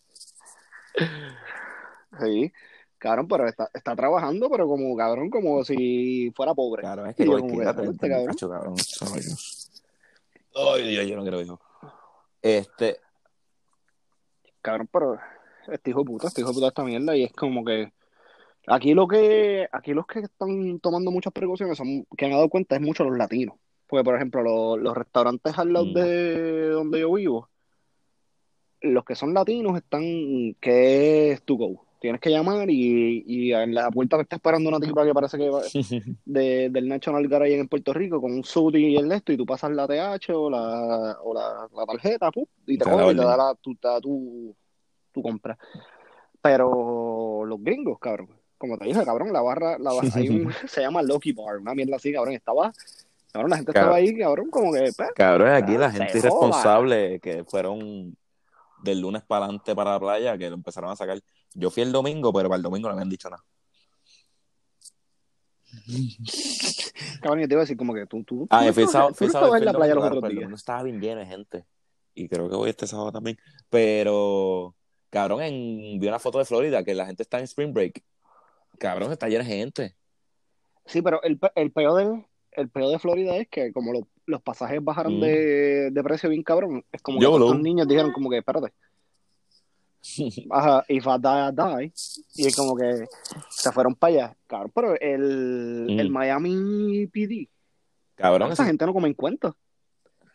Sí, 2.21 2.51
cabrón, 2.97 3.27
pero 3.27 3.47
está, 3.47 3.69
está 3.73 3.95
trabajando, 3.95 4.49
pero 4.49 4.67
como 4.67 4.95
cabrón, 4.95 5.29
como 5.29 5.63
si 5.63 6.31
fuera 6.35 6.53
pobre. 6.53 6.81
Claro, 6.81 7.05
es 7.05 7.15
que 7.15 7.25
yo 7.25 7.39
como 7.39 7.57
que 7.59 7.63
este 7.63 8.09
cabrón. 8.09 8.25
macho, 8.27 8.49
cabrón. 8.49 8.75
Ay, 9.01 9.21
Dios. 9.21 9.83
Ay, 10.55 10.87
Dios, 10.87 11.07
yo 11.07 11.15
no 11.17 11.21
quiero 11.23 11.41
hijo. 11.41 11.59
Este, 12.41 12.99
Cabrón, 14.61 14.89
pero 14.91 15.19
este 15.67 15.91
hijo 15.91 15.99
de 15.99 16.05
puta, 16.05 16.27
este 16.27 16.41
hijo 16.41 16.49
de 16.49 16.55
puta 16.55 16.67
esta 16.69 16.83
mierda, 16.83 17.15
y 17.15 17.23
es 17.23 17.33
como 17.33 17.63
que 17.63 17.91
aquí 18.67 18.93
lo 18.95 19.07
que, 19.07 19.67
aquí 19.71 19.93
los 19.93 20.07
que 20.07 20.19
están 20.21 20.79
tomando 20.79 21.11
muchas 21.11 21.33
precauciones 21.33 21.77
son, 21.77 22.05
que 22.17 22.25
han 22.25 22.31
dado 22.31 22.49
cuenta 22.49 22.75
es 22.75 22.81
mucho 22.81 23.03
los 23.03 23.15
latinos. 23.17 23.57
Porque, 23.87 24.03
por 24.03 24.15
ejemplo, 24.15 24.41
los, 24.41 24.79
los 24.79 24.97
restaurantes 24.97 25.55
al 25.59 25.71
lado 25.71 25.85
Mm. 25.85 25.93
de 25.93 26.69
donde 26.69 26.99
yo 27.01 27.13
vivo, 27.13 27.49
los 28.81 29.05
que 29.05 29.13
son 29.15 29.33
latinos 29.35 29.77
están, 29.77 30.01
que 30.59 31.31
es 31.31 31.43
to 31.43 31.55
go. 31.55 31.84
Tienes 31.99 32.21
que 32.21 32.29
llamar 32.29 32.69
y, 32.69 33.23
y 33.25 33.53
en 33.53 33.73
la 33.73 33.89
puerta 33.89 34.17
te 34.17 34.23
está 34.23 34.35
esperando 34.35 34.69
una 34.69 34.79
tipa 34.79 35.05
que 35.05 35.13
parece 35.13 35.37
que 35.37 35.49
va 35.49 35.61
de, 36.25 36.69
del 36.69 36.87
National 36.87 37.27
Garage 37.27 37.57
en 37.57 37.67
Puerto 37.67 37.93
Rico 37.93 38.21
con 38.21 38.31
un 38.33 38.43
suit 38.43 38.75
y 38.75 38.95
el 38.95 39.11
esto 39.11 39.31
y 39.31 39.37
tú 39.37 39.45
pasas 39.45 39.71
la 39.71 39.87
TH 39.87 40.29
o 40.33 40.49
la, 40.49 41.17
o 41.23 41.33
la, 41.33 41.67
la 41.75 41.85
tarjeta 41.85 42.31
¡pum! 42.31 42.45
y 42.67 42.77
te 42.77 42.85
coge 42.85 43.11
y 43.11 43.15
te 43.15 43.23
da 43.23 43.37
la, 43.37 43.55
tu, 43.55 43.75
te 43.75 43.87
da 43.87 43.99
tu, 43.99 44.55
tu 45.11 45.21
compra. 45.21 45.57
Pero 46.41 47.43
los 47.45 47.63
gringos, 47.63 47.97
cabrón, 47.99 48.29
como 48.57 48.77
te 48.77 48.85
dije, 48.85 49.03
cabrón, 49.03 49.33
la 49.33 49.41
barra, 49.41 49.79
la 49.79 49.93
barra 49.93 50.09
hay 50.15 50.29
un, 50.29 50.51
se 50.67 50.81
llama 50.81 51.01
Lucky 51.01 51.31
Bar, 51.31 51.57
una 51.57 51.73
mierda 51.73 51.95
así, 51.95 52.13
cabrón, 52.13 52.35
estaba, 52.35 52.71
cabrón, 53.31 53.49
la 53.49 53.57
gente 53.57 53.73
Cabrón. 53.73 53.95
estaba 53.95 53.95
ahí, 53.95 54.17
cabrón, 54.19 54.49
como 54.51 54.71
que, 54.71 54.91
pues, 54.95 55.09
cabrón, 55.15 55.49
aquí 55.49 55.77
la 55.77 55.91
gente 55.91 56.19
irresponsable 56.19 57.19
que 57.19 57.43
fueron 57.45 58.15
del 58.85 59.01
lunes 59.01 59.23
para 59.23 59.45
adelante 59.45 59.75
para 59.75 59.91
la 59.91 59.99
playa, 59.99 60.37
que 60.37 60.47
lo 60.49 60.55
empezaron 60.55 60.89
a 60.91 60.95
sacar. 60.95 61.19
Yo 61.53 61.69
fui 61.69 61.83
el 61.83 61.91
domingo, 61.91 62.31
pero 62.31 62.47
para 62.49 62.57
el 62.57 62.63
domingo 62.63 62.87
no 62.87 62.95
me 62.95 63.01
habían 63.01 63.09
dicho 63.09 63.29
nada. 63.29 63.43
cabrón, 67.21 67.41
yo 67.41 67.47
te 67.47 67.53
iba 67.53 67.61
a 67.61 67.63
decir 67.65 67.77
como 67.77 67.93
que 67.93 68.05
tú, 68.05 68.23
tú, 68.23 68.47
Ah, 68.49 68.71
fui 68.73 68.83
no 68.85 68.89
sábado, 68.91 69.13
fui 69.13 69.27
no 69.27 69.33
sábado, 69.33 69.55
en 69.55 69.65
la 69.65 69.73
playa 69.73 69.95
los 69.95 70.03
otros 70.05 70.21
días. 70.23 70.35
domingo 70.35 70.55
estaba 70.55 70.83
bien 70.83 71.01
lleno 71.01 71.19
de 71.19 71.25
gente. 71.25 71.65
Y 72.13 72.29
creo 72.29 72.49
que 72.49 72.55
voy 72.55 72.69
este 72.69 72.87
sábado 72.87 73.11
también. 73.11 73.37
Pero, 73.69 74.75
cabrón, 75.09 75.41
en, 75.41 75.99
vi 75.99 76.07
una 76.07 76.19
foto 76.19 76.37
de 76.39 76.45
Florida 76.45 76.83
que 76.83 76.93
la 76.95 77.05
gente 77.05 77.23
está 77.23 77.39
en 77.39 77.43
Spring 77.45 77.73
Break. 77.73 78.03
Cabrón, 78.79 79.11
está 79.11 79.27
llena 79.27 79.43
de 79.43 79.49
gente. 79.49 79.95
Sí, 80.85 81.01
pero 81.01 81.21
el, 81.23 81.39
el 81.55 81.71
peor 81.71 81.95
de, 81.97 82.25
el 82.51 82.69
peor 82.69 82.91
de 82.91 82.99
Florida 82.99 83.35
es 83.37 83.47
que 83.49 83.73
como 83.73 83.91
lo- 83.91 84.07
los 84.27 84.41
pasajes 84.41 84.83
bajaron 84.83 85.17
Mm. 85.17 85.21
de, 85.21 85.91
de 85.91 86.03
precio 86.03 86.29
bien 86.29 86.43
cabrón, 86.43 86.83
es 86.91 87.01
como 87.01 87.19
que 87.19 87.25
estos 87.25 87.59
niños 87.61 87.87
dijeron 87.87 88.11
como 88.11 88.29
que, 88.29 88.37
espérate, 88.39 88.73
ajá, 90.51 90.83
if 90.87 91.05
I 91.05 91.17
die, 91.19 91.49
I 91.49 91.51
die, 91.51 91.93
y 92.35 92.47
es 92.47 92.55
como 92.55 92.75
que 92.75 93.05
se 93.49 93.71
fueron 93.71 93.95
para 93.95 94.13
allá, 94.13 94.37
cabrón, 94.47 94.71
pero 94.73 94.99
el, 94.99 95.87
Mm. 95.89 95.99
el 95.99 96.09
Miami 96.09 97.07
PD, 97.07 97.49
Cabrón, 98.15 98.51
esa 98.51 98.65
gente 98.65 98.85
no 98.85 98.93
come 98.93 99.07
en 99.09 99.13
cuenta, 99.13 99.53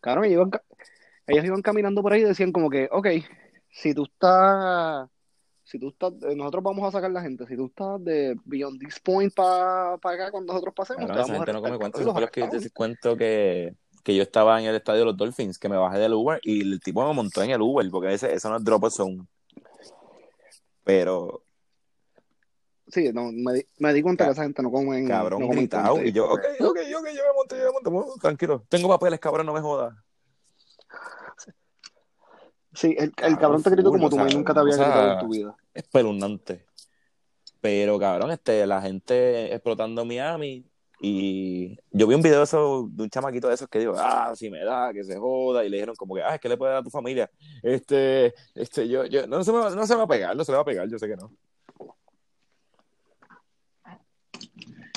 cabrón, 0.00 0.24
ellos 0.26 0.35
iban, 0.48 0.50
ellos 1.26 1.44
iban 1.44 1.62
caminando 1.62 2.03
por 2.03 2.12
ahí 2.12 2.20
y 2.20 2.24
decían 2.24 2.53
como 2.53 2.68
que, 2.68 2.88
ok, 2.92 3.07
si 3.70 3.94
tú 3.94 4.05
estás, 4.05 5.09
si 5.62 5.79
tú 5.79 5.88
estás, 5.88 6.12
eh, 6.24 6.35
nosotros 6.35 6.62
vamos 6.64 6.87
a 6.87 6.90
sacar 6.90 7.11
la 7.12 7.22
gente, 7.22 7.46
si 7.46 7.57
tú 7.57 7.66
estás 7.66 8.03
de 8.05 8.37
Beyond 8.44 8.81
This 8.81 8.98
Point 9.00 9.33
para 9.33 9.94
acá 9.94 10.31
cuando 10.31 10.53
nosotros 10.53 10.74
pasemos, 10.74 11.07
cabrón, 11.07 11.16
te 11.16 11.22
esa 11.22 11.33
vamos 11.33 11.48
a 11.48 11.53
gente 11.53 11.70
no 11.70 11.79
come 11.79 11.90
Eso 12.03 12.20
los 12.20 12.31
que 12.31 12.40
yo 12.40 12.61
te 12.61 12.70
cuento 12.70 13.16
que, 13.16 13.74
que 14.02 14.14
yo 14.14 14.22
estaba 14.22 14.60
en 14.60 14.66
el 14.66 14.76
estadio 14.76 15.00
de 15.00 15.04
los 15.06 15.16
Dolphins, 15.16 15.58
que 15.58 15.68
me 15.68 15.76
bajé 15.76 15.98
del 15.98 16.14
Uber 16.14 16.40
y 16.42 16.62
el 16.62 16.80
tipo 16.80 17.06
me 17.06 17.12
montó 17.14 17.42
en 17.42 17.50
el 17.50 17.60
Uber, 17.60 17.88
porque 17.90 18.14
ese, 18.14 18.32
eso 18.32 18.48
no 18.50 18.56
es 18.56 18.64
drop 18.64 18.88
zone. 18.90 19.26
Pero, 20.84 21.42
Sí, 22.90 23.12
no, 23.12 23.30
me, 23.32 23.52
di, 23.54 23.66
me 23.78 23.92
di 23.92 24.02
cuenta 24.02 24.24
que 24.24 24.32
esa 24.32 24.42
gente 24.42 24.62
no 24.62 24.70
come 24.70 24.98
en 24.98 25.06
cabrón, 25.06 25.42
no 25.42 25.48
gritado. 25.48 25.94
Conte. 25.94 26.08
Y 26.08 26.12
yo, 26.12 26.24
ok, 26.28 26.40
ok, 26.60 26.66
ok, 26.66 26.76
yo 26.90 26.98
me 26.98 27.32
monté, 27.36 27.58
yo 27.58 27.72
me 27.72 27.90
monté, 27.90 28.20
tranquilo. 28.20 28.64
Tengo 28.68 28.88
papeles, 28.88 29.20
cabrón, 29.20 29.46
no 29.46 29.52
me 29.52 29.60
jodas. 29.60 29.94
Sí, 32.72 32.94
el, 32.98 33.04
el 33.06 33.12
Cabrón, 33.12 33.36
cabrón 33.38 33.62
te 33.64 33.70
gritó 33.70 33.90
como 33.90 34.06
o 34.06 34.10
tu 34.10 34.14
sea, 34.16 34.24
mamá 34.24 34.34
nunca 34.34 34.54
te 34.54 34.60
había 34.60 34.74
o 34.74 34.76
sea, 34.76 34.84
gritado 34.86 35.12
en 35.12 35.18
tu 35.18 35.28
vida. 35.28 35.56
espeluznante. 35.74 36.66
Pero, 37.60 37.98
cabrón, 37.98 38.30
este, 38.30 38.64
la 38.66 38.80
gente 38.80 39.52
explotando 39.52 40.04
Miami. 40.04 40.69
Y 41.02 41.78
yo 41.90 42.06
vi 42.06 42.14
un 42.14 42.20
video 42.20 42.38
de, 42.38 42.44
eso, 42.44 42.86
de 42.92 43.04
un 43.04 43.08
chamaquito 43.10 43.48
de 43.48 43.54
esos 43.54 43.68
que 43.68 43.78
dijo, 43.78 43.94
ah, 43.96 44.32
si 44.36 44.50
me 44.50 44.62
da, 44.62 44.92
que 44.92 45.02
se 45.02 45.16
joda. 45.16 45.64
Y 45.64 45.70
le 45.70 45.78
dijeron 45.78 45.96
como 45.96 46.14
que, 46.14 46.22
ah, 46.22 46.34
es 46.34 46.40
que 46.40 46.48
le 46.48 46.58
puede 46.58 46.72
dar 46.72 46.80
a 46.80 46.84
tu 46.84 46.90
familia. 46.90 47.30
Este, 47.62 48.34
este, 48.54 48.86
yo, 48.86 49.06
yo, 49.06 49.26
no 49.26 49.42
se 49.42 49.50
me, 49.52 49.58
va- 49.58 49.70
no 49.74 49.86
se 49.86 49.94
me 49.94 49.98
va 49.98 50.04
a 50.04 50.08
pegar, 50.08 50.36
no 50.36 50.44
se 50.44 50.52
le 50.52 50.56
va 50.56 50.62
a 50.62 50.66
pegar, 50.66 50.88
yo 50.88 50.98
sé 50.98 51.08
que 51.08 51.16
no. 51.16 51.32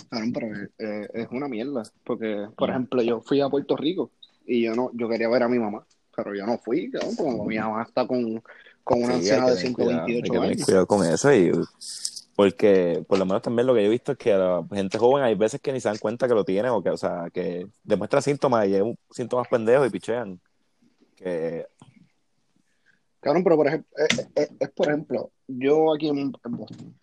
Cabrón, 0.09 0.33
pero 0.33 0.47
eh, 0.77 1.07
es 1.13 1.27
una 1.31 1.47
mierda. 1.47 1.83
Porque, 2.03 2.47
por 2.57 2.69
Mm. 2.69 2.71
ejemplo, 2.71 3.01
yo 3.01 3.21
fui 3.21 3.41
a 3.41 3.49
Puerto 3.49 3.75
Rico 3.77 4.11
y 4.45 4.63
yo 4.63 4.75
no, 4.75 4.91
yo 4.93 5.07
quería 5.09 5.29
ver 5.29 5.43
a 5.43 5.47
mi 5.47 5.57
mamá, 5.57 5.85
pero 6.15 6.35
yo 6.35 6.45
no 6.45 6.57
fui, 6.57 6.91
como 7.17 7.45
mi 7.45 7.57
mamá 7.57 7.83
está 7.83 8.05
con, 8.05 8.43
con 8.83 9.03
una 9.03 9.13
Sí, 9.13 9.29
anciana 9.29 9.49
de 9.51 9.55
tener 9.55 9.73
cuidado, 9.73 10.05
hay 10.05 10.13
128 10.13 10.33
que 10.33 10.39
tener 10.39 10.51
años. 10.51 10.65
cuidado 10.65 10.87
con 10.87 11.05
eso. 11.05 11.33
Y, 11.33 11.51
porque, 12.35 13.03
por 13.07 13.19
lo 13.19 13.25
menos 13.25 13.41
también 13.41 13.67
lo 13.67 13.73
que 13.73 13.81
yo 13.81 13.87
he 13.87 13.91
visto 13.91 14.13
es 14.13 14.17
que 14.17 14.33
la 14.33 14.65
gente 14.71 14.97
joven 14.97 15.23
hay 15.23 15.35
veces 15.35 15.61
que 15.61 15.71
ni 15.71 15.79
se 15.79 15.89
dan 15.89 15.97
cuenta 15.99 16.27
que 16.27 16.33
lo 16.33 16.43
tienen 16.43 16.71
o 16.71 16.81
que, 16.81 16.89
o 16.89 16.97
sea, 16.97 17.29
que 17.31 17.67
demuestran 17.83 18.23
síntomas 18.23 18.67
y 18.67 18.75
hay 18.75 18.97
síntomas 19.11 19.47
pendejos 19.47 19.87
y 19.87 19.91
pichean. 19.91 20.39
Que, 21.15 21.65
Cabrón, 23.19 23.43
pero 23.43 23.55
por 23.55 23.67
ejemplo, 23.67 23.89
es, 23.97 24.27
es- 24.35 24.51
es, 24.59 24.69
por 24.71 24.87
ejemplo, 24.87 25.31
yo 25.47 25.93
aquí 25.93 26.09
en, 26.09 26.33
en 26.43 26.57
Boston, 26.57 26.93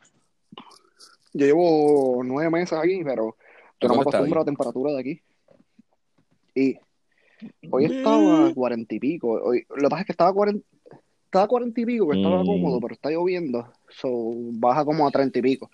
yo 1.32 1.46
llevo 1.46 2.22
nueve 2.24 2.50
meses 2.50 2.78
aquí, 2.78 3.02
pero 3.04 3.36
yo 3.80 3.88
no 3.88 3.94
me 3.94 4.04
¿Dónde 4.04 4.10
está 4.10 4.18
acostumbro 4.18 4.40
a 4.40 4.42
la 4.42 4.44
temperatura 4.44 4.92
de 4.92 5.00
aquí. 5.00 5.22
Y 6.54 6.78
hoy 7.70 7.84
estaba 7.86 8.48
a 8.48 8.52
cuarenta 8.52 8.94
y 8.94 8.98
pico. 8.98 9.30
Hoy, 9.42 9.64
lo 9.70 9.76
que 9.84 9.88
pasa 9.88 10.00
es 10.00 10.06
que 10.06 10.12
estaba 10.12 10.30
a 10.30 10.34
cuarenta, 10.34 10.66
estaba 11.24 11.46
cuarenta 11.46 11.80
y 11.80 11.86
pico, 11.86 12.08
que 12.10 12.16
estaba 12.16 12.42
Mm. 12.42 12.46
cómodo, 12.46 12.80
pero 12.80 12.94
está 12.94 13.10
lloviendo. 13.10 13.72
So, 13.90 14.08
baja 14.52 14.84
como 14.84 15.06
a 15.06 15.10
treinta 15.10 15.38
y 15.38 15.42
pico. 15.42 15.70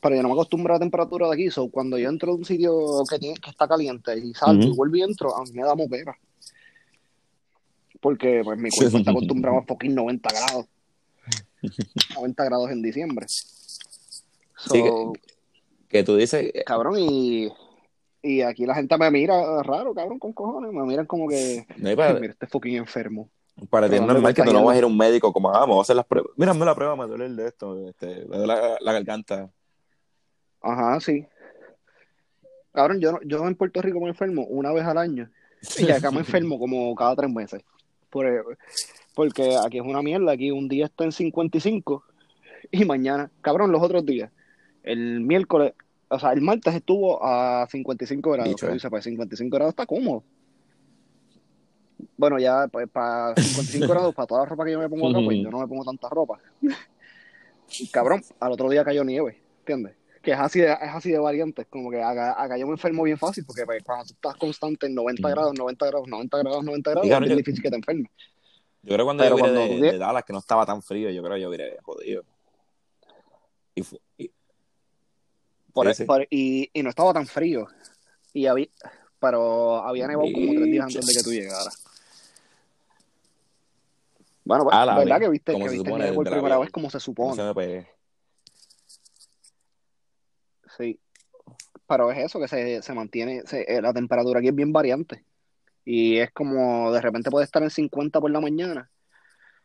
Pero 0.00 0.16
yo 0.16 0.22
no 0.22 0.28
me 0.28 0.34
acostumbro 0.34 0.72
a 0.72 0.76
la 0.76 0.80
temperatura 0.80 1.28
de 1.28 1.34
aquí. 1.34 1.50
So, 1.50 1.68
cuando 1.68 1.98
yo 1.98 2.08
entro 2.08 2.32
a 2.32 2.34
un 2.34 2.44
sitio 2.44 3.04
que, 3.08 3.18
tiene, 3.18 3.34
que 3.36 3.50
está 3.50 3.68
caliente 3.68 4.16
y 4.18 4.32
salgo 4.34 4.62
y 4.62 4.74
vuelvo 4.74 4.96
y 4.96 5.02
entro, 5.02 5.36
a 5.36 5.42
mí 5.42 5.52
me 5.52 5.62
da 5.62 5.74
moquera. 5.74 6.16
Porque 8.00 8.40
pues, 8.42 8.58
mi 8.58 8.70
cuerpo 8.70 8.98
está 8.98 9.10
acostumbrado 9.10 9.58
a 9.58 9.62
fucking 9.62 9.94
90 9.94 10.28
grados. 10.30 10.66
90 12.14 12.44
grados 12.44 12.70
en 12.70 12.82
diciembre. 12.82 13.26
So, 13.28 14.74
Sí, 14.74 14.82
que 15.88 16.04
tú 16.04 16.16
dices, 16.16 16.52
cabrón, 16.64 16.94
y, 16.98 17.52
y 18.22 18.42
aquí 18.42 18.64
la 18.64 18.74
gente 18.74 18.96
me 18.96 19.10
mira 19.10 19.62
raro, 19.62 19.92
cabrón, 19.92 20.18
con 20.18 20.32
cojones. 20.32 20.72
Me 20.72 20.82
miran 20.84 21.06
como 21.06 21.28
que, 21.28 21.66
no 21.76 21.96
para, 21.96 22.14
mira, 22.20 22.32
este 22.32 22.46
fucking 22.46 22.76
enfermo. 22.76 23.28
Para 23.68 23.88
ti 23.88 23.96
es 23.96 24.02
normal 24.02 24.34
que 24.34 24.42
tú 24.42 24.52
no 24.52 24.64
vas 24.64 24.74
a 24.74 24.78
ir 24.78 24.84
a 24.84 24.86
un 24.86 24.96
médico 24.96 25.32
como, 25.32 25.54
ah, 25.54 25.64
voy 25.66 25.78
a 25.78 25.82
hacer 25.82 25.96
las 25.96 26.06
pruebas. 26.06 26.32
Mírame 26.36 26.64
la 26.64 26.74
prueba, 26.74 26.96
me 26.96 27.06
duele 27.06 27.26
el 27.26 27.36
de 27.36 27.48
esto, 27.48 27.88
este, 27.88 28.24
me 28.26 28.38
duele 28.38 28.46
la, 28.46 28.78
la 28.80 28.92
garganta. 28.92 29.50
Ajá, 30.62 31.00
sí. 31.00 31.26
Cabrón, 32.72 33.00
yo, 33.00 33.18
yo 33.24 33.46
en 33.46 33.54
Puerto 33.56 33.82
Rico 33.82 34.00
me 34.00 34.08
enfermo 34.08 34.44
una 34.44 34.72
vez 34.72 34.84
al 34.84 34.98
año. 34.98 35.30
Y 35.78 35.90
acá 35.90 36.10
me 36.10 36.18
enfermo 36.20 36.58
como 36.58 36.94
cada 36.94 37.16
tres 37.16 37.30
meses. 37.30 37.62
Por, 38.08 38.58
Porque 39.14 39.56
aquí 39.64 39.78
es 39.78 39.84
una 39.84 40.02
mierda, 40.02 40.32
aquí 40.32 40.50
un 40.50 40.68
día 40.68 40.86
está 40.86 41.04
en 41.04 41.12
55 41.12 42.04
y 42.70 42.84
mañana, 42.84 43.30
cabrón, 43.40 43.72
los 43.72 43.82
otros 43.82 44.04
días, 44.04 44.30
el 44.82 45.20
miércoles, 45.20 45.74
o 46.08 46.18
sea, 46.18 46.32
el 46.32 46.40
martes 46.40 46.74
estuvo 46.74 47.24
a 47.24 47.66
55 47.68 48.30
grados. 48.30 48.48
Dicho, 48.48 48.68
eh. 48.68 48.74
dice, 48.74 48.90
pues 48.90 49.04
55 49.04 49.54
grados 49.54 49.72
está 49.72 49.86
cómodo. 49.86 50.24
Bueno, 52.16 52.38
ya 52.38 52.66
pues, 52.68 52.88
para 52.88 53.34
55 53.36 53.86
grados, 53.92 54.14
para 54.14 54.26
toda 54.26 54.40
la 54.42 54.46
ropa 54.46 54.64
que 54.64 54.72
yo 54.72 54.78
me 54.78 54.88
pongo 54.88 55.08
acá, 55.08 55.18
pues 55.24 55.38
yo 55.42 55.50
no 55.50 55.58
me 55.60 55.66
pongo 55.66 55.84
tanta 55.84 56.08
ropa. 56.08 56.38
Cabrón, 57.92 58.22
al 58.40 58.52
otro 58.52 58.68
día 58.68 58.84
cayó 58.84 59.04
nieve, 59.04 59.40
¿entiendes? 59.60 59.94
Que 60.22 60.32
es 60.32 60.38
así 60.38 60.60
de, 60.60 60.72
es 60.72 60.78
así 60.94 61.10
de 61.10 61.18
variante, 61.18 61.64
como 61.66 61.90
que 61.90 62.02
acá, 62.02 62.40
acá 62.42 62.58
yo 62.58 62.66
me 62.66 62.72
enfermo 62.72 63.02
bien 63.04 63.16
fácil, 63.16 63.44
porque 63.46 63.64
pues, 63.64 63.82
cuando 63.82 64.04
tú 64.06 64.12
estás 64.14 64.36
constante 64.36 64.86
en 64.86 64.94
90 64.94 65.26
Mm. 65.26 65.30
grados, 65.30 65.54
90 65.56 65.86
grados, 65.86 66.08
90 66.08 66.38
grados, 66.38 66.64
90 66.64 66.90
grados, 66.90 67.10
es 67.10 67.28
yo- 67.30 67.36
difícil 67.36 67.62
que 67.62 67.70
te 67.70 67.76
enfermes. 67.76 68.10
Yo 68.82 68.94
creo 68.94 68.98
que 68.98 69.04
cuando 69.04 69.22
Pero 69.24 69.36
yo 69.36 69.40
cuando 69.40 69.60
de, 69.60 69.92
de 69.92 69.98
Dallas, 69.98 70.24
que 70.24 70.32
no 70.32 70.38
estaba 70.40 70.64
tan 70.66 70.82
frío, 70.82 71.10
yo 71.10 71.22
creo 71.22 71.34
que 71.34 71.40
yo 71.42 71.50
viré 71.50 71.76
jodido. 71.82 72.24
Y, 73.74 73.82
fu- 73.82 74.00
y- 74.18 74.30
Por- 75.72 75.86
Sí, 75.88 75.94
sí. 75.94 76.04
por- 76.04 76.26
y, 76.30 76.70
y 76.72 76.82
no 76.82 76.90
estaba 76.90 77.12
tan 77.12 77.26
frío. 77.26 77.66
Y 78.32 78.46
había, 78.46 78.66
pero 79.20 79.76
había 79.84 80.06
nevado 80.08 80.28
como 80.32 80.52
tres 80.52 80.64
días 80.64 80.84
antes 80.86 81.06
de 81.06 81.14
que 81.14 81.22
tú 81.22 81.30
llegaras. 81.30 81.84
Bueno, 84.44 84.64
pues, 84.64 84.74
la 84.76 84.98
¿verdad 84.98 85.20
que 85.20 85.28
viste, 85.28 85.52
que 85.52 85.58
viste 85.58 85.76
supone, 85.78 86.12
por 86.12 86.28
primera 86.30 86.58
vez 86.58 86.70
como 86.70 86.90
se 86.90 86.96
no 86.96 87.00
supone? 87.00 87.34
se 87.36 87.42
me 87.42 87.54
pegué. 87.54 87.88
Sí. 90.76 90.98
Pero 91.86 92.10
es 92.10 92.18
eso, 92.18 92.38
que 92.40 92.48
se, 92.48 92.82
se 92.82 92.94
mantiene, 92.94 93.42
se- 93.46 93.62
eh, 93.62 93.82
la 93.82 93.92
temperatura 93.92 94.38
aquí 94.38 94.48
es 94.48 94.54
bien 94.54 94.72
variante. 94.72 95.24
Y 95.84 96.18
es 96.18 96.30
como, 96.32 96.92
de 96.92 97.00
repente 97.00 97.30
puede 97.30 97.44
estar 97.44 97.62
en 97.62 97.70
50 97.70 98.20
por 98.20 98.30
la 98.30 98.40
mañana 98.40 98.90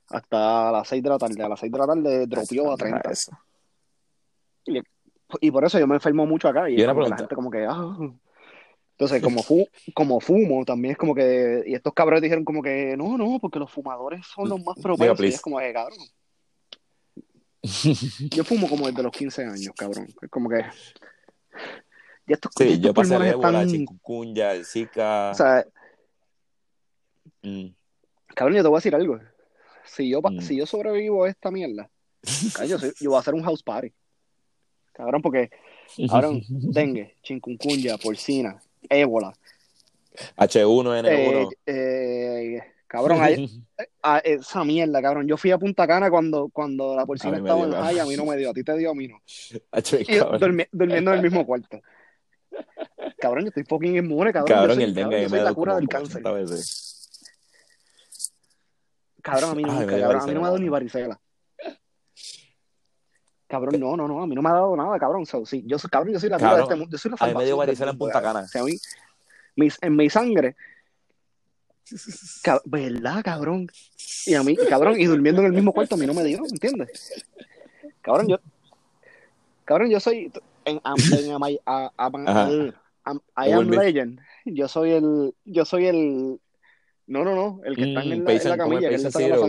hasta 0.10 0.72
las 0.72 0.88
6 0.88 1.04
de 1.04 1.10
la 1.10 1.18
tarde. 1.18 1.44
A 1.44 1.50
las 1.50 1.60
6 1.60 1.72
de 1.72 1.78
la 1.78 1.86
tarde 1.88 2.28
dropeó 2.28 2.72
a 2.72 2.78
30. 2.78 3.12
Eso. 3.12 3.32
Y 5.42 5.52
por 5.52 5.66
eso 5.66 5.80
yo 5.80 5.88
me 5.88 5.96
enfermo 5.96 6.26
mucho 6.26 6.48
acá. 6.48 6.70
Y 6.70 6.80
Y 6.80 6.84
una 6.84 6.94
la 6.94 7.18
gente 7.18 7.36
como 7.36 7.50
que, 7.52 7.66
ah. 7.68 7.98
Entonces, 8.98 9.22
como, 9.22 9.44
fu 9.44 9.68
como 9.94 10.22
fumo, 10.22 10.64
también 10.64 10.94
es 10.94 10.98
como 10.98 11.14
que, 11.14 11.64
y 11.68 11.74
estos 11.74 11.94
cabrones 11.94 12.22
dijeron 12.22 12.46
como 12.46 12.64
que, 12.64 12.96
no, 12.96 13.18
no, 13.18 13.40
porque 13.42 13.60
los 13.60 13.70
fumadores 13.70 14.26
son 14.26 14.48
los 14.48 14.64
más 14.64 14.78
propensos. 14.82 15.20
y 15.20 15.28
es 15.28 15.42
como 15.42 15.60
que, 15.60 15.74
cabrón. 15.74 15.98
Yo 18.32 18.44
fumo 18.46 18.70
como 18.70 18.88
desde 18.88 19.04
los 19.04 19.12
15 19.12 19.44
años, 19.44 19.74
cabrón. 19.76 20.08
Es 20.22 20.30
como 20.30 20.50
que... 20.50 20.64
Y 22.28 22.34
estos, 22.34 22.52
Sí, 22.58 22.64
estos 22.64 22.80
yo 22.82 22.94
pasé 22.94 23.16
el 23.18 23.24
están... 23.24 23.68
chikungunya, 23.68 24.52
el 24.54 24.66
Zika. 24.66 25.32
O 25.32 25.34
sea, 25.36 25.66
mm, 27.44 27.68
cabrón, 28.34 28.56
yo 28.58 28.64
te 28.64 28.68
voy 28.70 28.78
a 28.78 28.80
decir 28.80 28.96
algo. 28.96 29.20
Si 29.86 30.10
yo, 30.10 30.22
Mm. 30.22 30.40
si 30.42 30.56
yo 30.56 30.66
sobrevivo 30.66 31.26
a 31.26 31.30
esta 31.30 31.52
mierda, 31.52 31.90
cabrón, 32.56 32.80
yo 33.00 33.10
voy 33.10 33.18
a 33.18 33.20
hacer 33.20 33.34
un 33.36 33.44
house 33.44 33.62
party. 33.62 33.94
Cabrón, 34.94 35.22
porque, 35.22 35.52
cabrón, 36.10 36.42
dengue, 36.50 37.16
chikungunya, 37.22 37.98
porcina, 37.98 38.60
ébola, 38.90 39.34
H1N1. 40.38 41.06
Eh, 41.08 41.48
eh, 42.58 42.62
cabrón, 42.88 43.22
ahí- 43.22 43.62
a 44.02 44.18
esa 44.24 44.64
mierda, 44.64 45.02
cabrón. 45.02 45.28
Yo 45.28 45.38
fui 45.38 45.52
a 45.52 45.58
Punta 45.58 45.86
Cana 45.88 46.10
cuando, 46.10 46.50
cuando 46.50 46.96
la 46.96 47.06
porcina 47.06 47.34
A 47.34 47.36
mí 47.38 47.42
me 47.42 47.50
estaba 47.50 47.66
dio, 47.66 47.76
en 47.78 47.84
high, 47.84 48.00
a 48.00 48.06
mí 48.06 48.16
no 48.16 48.26
me 48.26 48.38
dio, 48.38 48.50
a 48.50 48.54
ti 48.54 48.64
te 48.64 48.78
dio, 48.78 48.92
a 48.92 48.96
mí 48.96 49.08
no. 49.08 49.22
H, 49.72 50.02
Y 50.08 50.14
yo 50.16 50.30
cabrón. 50.30 50.42
durmi- 50.42 50.68
durmiendo 50.72 51.12
en 51.12 51.18
el 51.18 51.24
mismo 51.24 51.46
cuarto. 51.46 51.80
Cabrón, 53.20 53.44
yo 53.44 53.48
estoy 53.50 53.64
fucking 53.66 53.98
inmune, 53.98 54.32
cabrón. 54.32 54.48
Cabrón, 54.56 54.76
soy- 54.76 54.84
el 54.86 54.94
dengue 54.94 55.16
cabrón, 55.24 55.32
me 55.40 55.44
la 55.44 55.54
cura 55.54 55.76
del 55.76 55.88
cáncer. 55.90 56.22
80 56.26 56.32
veces. 56.32 57.22
Cabrón, 59.22 59.52
a 59.52 59.56
mí 59.56 59.64
Ay, 59.66 59.72
nunca, 59.72 59.96
dio 59.96 60.02
cabrón. 60.06 60.22
A 60.22 60.26
mí 60.28 60.34
no 60.34 60.40
me 60.42 60.46
ha 60.46 60.50
dado 60.50 60.60
ni 60.60 60.70
varicela. 60.70 61.20
Cabrón, 63.48 63.80
no, 63.80 63.96
no, 63.96 64.08
no, 64.08 64.24
a 64.24 64.28
mí 64.28 64.34
no 64.36 64.42
me 64.42 64.50
ha 64.50 64.54
dado 64.54 64.76
nada, 64.76 64.98
cabrón. 64.98 65.26
So, 65.26 65.46
sí, 65.46 65.64
yo 65.68 65.78
soy, 65.78 65.90
cabrón, 65.90 66.14
yo 66.14 66.20
soy 66.20 66.30
la 66.30 66.38
cura 66.38 66.50
de 66.50 66.56
Cabrón, 66.56 66.64
este 66.72 66.76
mundo. 66.80 66.92
Yo 66.92 66.98
soy 66.98 67.12
la 67.12 67.18
a 67.20 67.28
mí 67.28 67.34
me 67.36 67.46
dio 67.46 67.58
varicela 67.58 67.92
en 67.92 67.98
Punta 67.98 68.14
cabrón. 68.14 68.34
Cana. 68.34 68.46
O 68.46 68.48
sea, 68.48 68.62
a 68.62 68.66
mí, 68.66 68.74
mis- 69.56 69.78
en 69.82 69.96
mi 69.96 70.10
sangre, 70.10 70.56
Cab- 72.44 72.62
¿Verdad, 72.66 73.22
cabrón? 73.24 73.68
Y 74.26 74.34
a 74.34 74.42
mí, 74.44 74.56
cabrón, 74.56 75.00
y 75.00 75.06
durmiendo 75.06 75.42
en 75.42 75.48
el 75.48 75.54
mismo 75.54 75.72
cuarto 75.74 75.94
a 75.96 75.98
mí 76.00 76.08
no 76.08 76.14
me 76.16 76.24
dio, 76.24 76.40
¿entiendes? 76.50 77.24
Cabrón, 78.02 78.28
yo, 78.28 78.38
cabrón, 79.64 79.90
yo 79.92 80.00
soy, 80.00 80.32
en, 80.66 80.78
en 80.78 80.82
a- 81.66 81.92
I 83.48 83.52
am. 83.52 83.70
Legend, 83.70 84.20
yo 84.46 84.68
soy 84.68 84.92
el, 84.94 85.36
yo 85.46 85.66
soy 85.66 85.86
el, 85.86 86.40
no, 87.08 87.24
no, 87.24 87.36
no, 87.36 87.62
el 87.64 87.76
que 87.76 87.84
está 87.90 88.02
en, 88.02 88.08
Mm, 88.22 88.26
la, 88.26 88.34
en 88.34 88.58
camilla, 88.58 88.90
el 88.90 88.96
que 88.98 89.04
la 89.04 89.12
zero, 89.12 89.48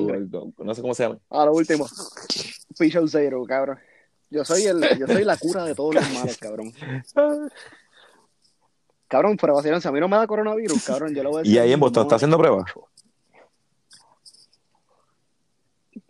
no 0.59 0.75
sé 0.75 0.83
cómo 0.83 0.95
se 0.95 1.03
llama. 1.05 1.19
A 1.31 1.45
lo 1.47 1.53
último, 1.55 1.87
Patient 2.79 3.09
Zero, 3.09 3.45
cabrón. 3.45 3.79
Yo 4.29 4.45
soy 4.45 4.65
el, 4.65 4.81
yo 4.99 5.07
soy 5.07 5.25
la 5.25 5.37
cura 5.37 5.65
de 5.65 5.75
todos 5.75 5.95
los 5.95 6.11
males, 6.13 6.37
cabrón. 6.39 6.73
Cabrón, 9.09 9.37
pero 9.41 9.55
vacilaron, 9.55 9.81
si 9.81 9.87
a 9.89 9.93
mí 9.93 10.01
no 10.01 10.09
me 10.09 10.17
da 10.17 10.27
coronavirus, 10.27 10.85
cabrón, 10.85 11.15
yo 11.15 11.23
lo 11.23 11.31
voy 11.31 11.39
a 11.39 11.43
decir. 11.43 11.55
Y 11.55 11.59
ahí 11.59 11.73
en 11.73 11.79
Boston 11.81 12.03
está 12.03 12.17
haciendo 12.17 12.37
pruebas. 12.37 12.65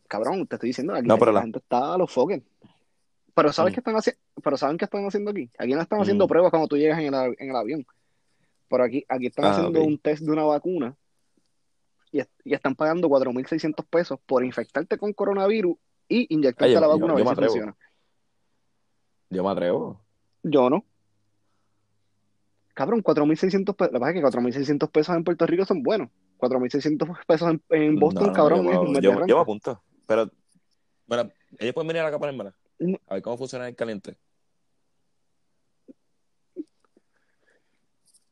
Cabrón, 0.08 0.46
te 0.46 0.56
estoy 0.56 0.68
diciendo, 0.70 0.94
aquí 0.94 1.06
No, 1.06 1.18
pero 1.18 1.32
la 1.32 1.40
la- 1.40 1.42
gente 1.42 1.58
está 1.58 1.94
a 1.94 1.98
los 1.98 2.10
fucking. 2.12 2.44
Pero 3.34 3.52
¿sabes 3.52 3.72
Mm. 3.72 3.74
qué 3.74 3.80
están 3.80 3.96
haciendo? 3.96 4.20
Pero 4.42 4.56
¿saben 4.56 4.78
qué 4.78 4.84
están 4.86 5.04
haciendo 5.04 5.30
aquí? 5.30 5.50
Aquí 5.58 5.74
no 5.74 5.80
están 5.82 6.00
haciendo 6.00 6.24
Mm. 6.24 6.28
pruebas 6.28 6.50
cuando 6.50 6.68
tú 6.68 6.76
llegas 6.76 6.98
en 7.00 7.12
el, 7.12 7.36
en 7.38 7.50
el 7.50 7.56
avión. 7.56 7.86
Pero 8.68 8.84
aquí, 8.84 9.04
aquí 9.08 9.26
están 9.26 9.44
Ah, 9.46 9.50
haciendo 9.52 9.82
un 9.82 9.98
test 9.98 10.22
de 10.22 10.30
una 10.32 10.44
vacuna 10.44 10.96
y, 12.12 12.20
est- 12.20 12.30
y 12.44 12.54
están 12.54 12.74
pagando 12.74 13.08
4.600 13.08 13.84
pesos 13.86 14.18
por 14.26 14.44
infectarte 14.44 14.96
con 14.98 15.12
coronavirus 15.12 15.76
y 16.08 16.32
inyectarte 16.34 16.66
Ay, 16.66 16.74
yo- 16.74 16.80
la 16.80 16.86
yo- 16.86 16.92
vacuna 16.92 17.06
a 17.14 17.18
yo 17.18 17.24
ver 17.24 17.24
me 17.24 17.30
si 17.30 17.42
funciona. 17.42 17.76
Yo 19.30 19.42
me 19.44 19.50
atrevo. 19.50 20.00
Yo 20.42 20.70
no. 20.70 20.84
Cabrón, 22.74 23.00
4.600 23.02 23.74
pesos. 23.74 23.92
Lo 23.92 23.98
que 23.98 24.00
pasa 24.00 24.10
es 24.10 24.14
que 24.16 24.22
4.600 24.22 24.90
pesos 24.90 25.16
en 25.16 25.24
Puerto 25.24 25.46
Rico 25.46 25.64
son 25.64 25.82
buenos. 25.82 26.10
4.600 26.36 27.08
pesos 27.26 27.48
en, 27.50 27.62
en 27.70 27.98
Boston, 27.98 28.26
No, 28.28 28.32
cabrón, 28.34 28.58
yo, 28.64 28.82
me- 28.84 29.00
yo, 29.00 29.12
me- 29.20 29.26
yo 29.26 29.40
apunto. 29.40 29.82
Pero, 30.06 30.30
bueno, 31.06 31.30
ellos 31.58 31.74
pueden 31.74 31.88
venir 31.88 32.02
acá 32.02 32.16
a 32.16 32.18
ponérmela. 32.18 32.54
No. 32.78 32.98
A 33.06 33.14
ver 33.14 33.22
cómo 33.22 33.38
funciona 33.38 33.66
el 33.66 33.74
caliente. 33.74 34.18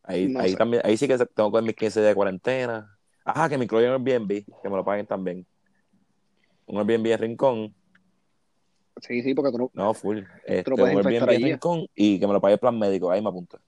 Ahí, 0.02 0.28
No 0.28 0.40
ahí 0.40 0.54
también, 0.54 0.82
ahí 0.84 0.96
sí 0.98 1.08
que 1.08 1.16
tengo 1.16 1.26
que 1.48 1.52
coger 1.52 1.62
mis 1.62 1.74
15 1.76 2.00
días 2.00 2.10
de 2.10 2.14
cuarentena. 2.14 2.93
Ajá, 3.24 3.48
que 3.48 3.58
me 3.58 3.64
incluyen 3.64 3.90
el 3.90 3.94
Airbnb, 3.94 4.44
que 4.62 4.68
me 4.68 4.76
lo 4.76 4.84
paguen 4.84 5.06
también. 5.06 5.46
Un 6.66 6.78
Airbnb 6.78 7.06
en 7.06 7.18
Rincón. 7.18 7.74
Sí, 9.00 9.22
sí, 9.22 9.34
porque 9.34 9.50
tú 9.50 9.58
no, 9.58 9.70
No, 9.72 9.94
full. 9.94 10.20
Este, 10.44 10.72
un 10.72 10.80
Airbnb. 10.80 11.28
Rincón 11.28 11.86
y 11.94 12.20
que 12.20 12.26
me 12.26 12.32
lo 12.32 12.40
pague 12.40 12.54
el 12.54 12.60
plan 12.60 12.78
médico. 12.78 13.10
Ahí 13.10 13.22
me 13.22 13.28
apunto. 13.28 13.58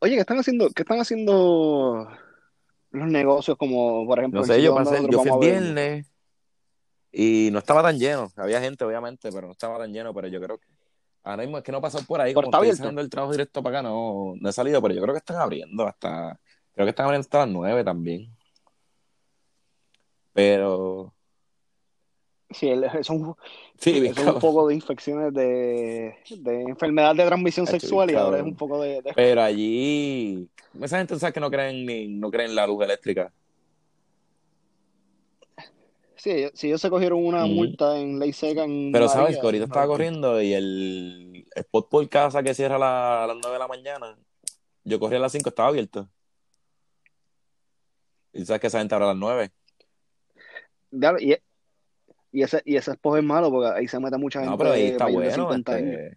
Oye, 0.00 0.14
¿qué 0.14 0.20
están 0.20 0.38
haciendo? 0.38 0.70
¿Qué 0.70 0.82
están 0.82 1.00
haciendo 1.00 2.08
los 2.90 3.08
negocios 3.08 3.56
como, 3.56 4.06
por 4.06 4.18
ejemplo, 4.18 4.40
No 4.40 4.46
sé, 4.46 4.62
yo 4.62 4.74
pasé, 4.74 4.98
yo 5.10 5.22
fui 5.22 5.30
el 5.30 5.38
viernes 5.38 6.06
y 7.12 7.50
no 7.52 7.58
estaba 7.58 7.82
tan 7.82 7.98
lleno. 7.98 8.30
Había 8.36 8.60
gente, 8.60 8.84
obviamente, 8.84 9.30
pero 9.32 9.46
no 9.46 9.52
estaba 9.52 9.78
tan 9.78 9.92
lleno. 9.92 10.12
Pero 10.14 10.28
yo 10.28 10.40
creo 10.40 10.58
que 10.58 10.66
ahora 11.26 11.42
mismo 11.42 11.58
es 11.58 11.64
que 11.64 11.72
no 11.72 11.80
pasó 11.80 11.98
por 12.06 12.20
ahí. 12.20 12.32
¿Pero 12.32 12.50
Como 12.50 12.62
estoy 12.62 12.76
saliendo 12.76 13.00
el 13.00 13.10
trabajo 13.10 13.32
directo 13.32 13.62
para 13.62 13.78
acá, 13.80 13.88
no, 13.88 14.34
no 14.40 14.48
he 14.48 14.52
salido, 14.52 14.80
pero 14.80 14.94
yo 14.94 15.02
creo 15.02 15.14
que 15.14 15.18
están 15.18 15.36
abriendo 15.36 15.86
hasta. 15.86 16.38
Creo 16.72 16.86
que 16.86 16.90
están 16.90 17.06
abriendo 17.06 17.22
hasta 17.24 17.38
las 17.38 17.48
9 17.48 17.84
también. 17.84 18.30
Pero. 20.32 21.12
Sí, 22.50 22.68
es 22.70 23.10
un, 23.10 23.34
Sí, 23.76 24.12
poco 24.40 24.68
de 24.68 24.74
infecciones 24.74 25.34
de, 25.34 26.14
de 26.30 26.62
enfermedad 26.62 27.14
de 27.16 27.26
transmisión 27.26 27.66
sexual 27.66 28.10
y 28.10 28.14
ahora 28.14 28.38
es 28.38 28.44
un 28.44 28.54
poco 28.54 28.80
de... 28.80 29.02
de- 29.02 29.12
Pero 29.14 29.42
allí. 29.42 30.48
Esa 30.80 30.98
gente 30.98 31.18
sabe 31.18 31.32
que 31.32 31.40
no 31.40 31.50
creen 31.50 31.84
ni, 31.84 32.06
no 32.06 32.30
creen 32.30 32.50
en 32.50 32.56
la 32.56 32.66
luz 32.66 32.84
eléctrica. 32.84 33.32
Sí, 36.16 36.48
si 36.54 36.68
ellos 36.68 36.80
se 36.80 36.88
cogieron 36.90 37.24
una 37.24 37.44
multa 37.46 37.98
en 37.98 38.18
ley 38.18 38.32
seca 38.32 38.64
en 38.64 38.90
Pero 38.90 39.08
sabes 39.08 39.36
que 39.36 39.42
ahorita 39.44 39.64
estaba 39.64 39.86
corriendo 39.86 40.40
y 40.40 40.54
el 40.54 41.46
spot 41.54 41.88
por 41.90 42.08
casa 42.08 42.42
que 42.42 42.54
cierra 42.54 42.76
a, 42.76 42.78
la- 42.78 43.24
a 43.24 43.26
las 43.26 43.36
9 43.36 43.52
de 43.52 43.58
la 43.58 43.68
mañana, 43.68 44.18
yo 44.84 44.98
corrí 44.98 45.16
a 45.16 45.18
las 45.18 45.32
5, 45.32 45.50
estaba 45.50 45.68
abierto. 45.68 46.08
Y 48.32 48.44
sabes 48.46 48.60
que 48.60 48.66
esa 48.68 48.78
gente 48.78 48.94
abre 48.94 49.04
a 49.06 49.08
las 49.08 49.16
9. 49.16 49.50
Diablo, 50.90 51.20
y, 51.20 51.36
y 52.32 52.42
ese, 52.42 52.62
y 52.64 52.76
ese 52.76 52.92
spot 52.92 53.18
es 53.18 53.24
malo 53.24 53.50
porque 53.50 53.78
ahí 53.78 53.88
se 53.88 54.00
mete 54.00 54.16
mucha 54.16 54.40
gente 54.40 54.50
No, 54.50 54.58
pero 54.58 54.72
ahí 54.72 54.86
está 54.88 55.06
bueno. 55.06 55.30
50 55.30 55.74
años. 55.74 55.94
Este... 56.00 56.16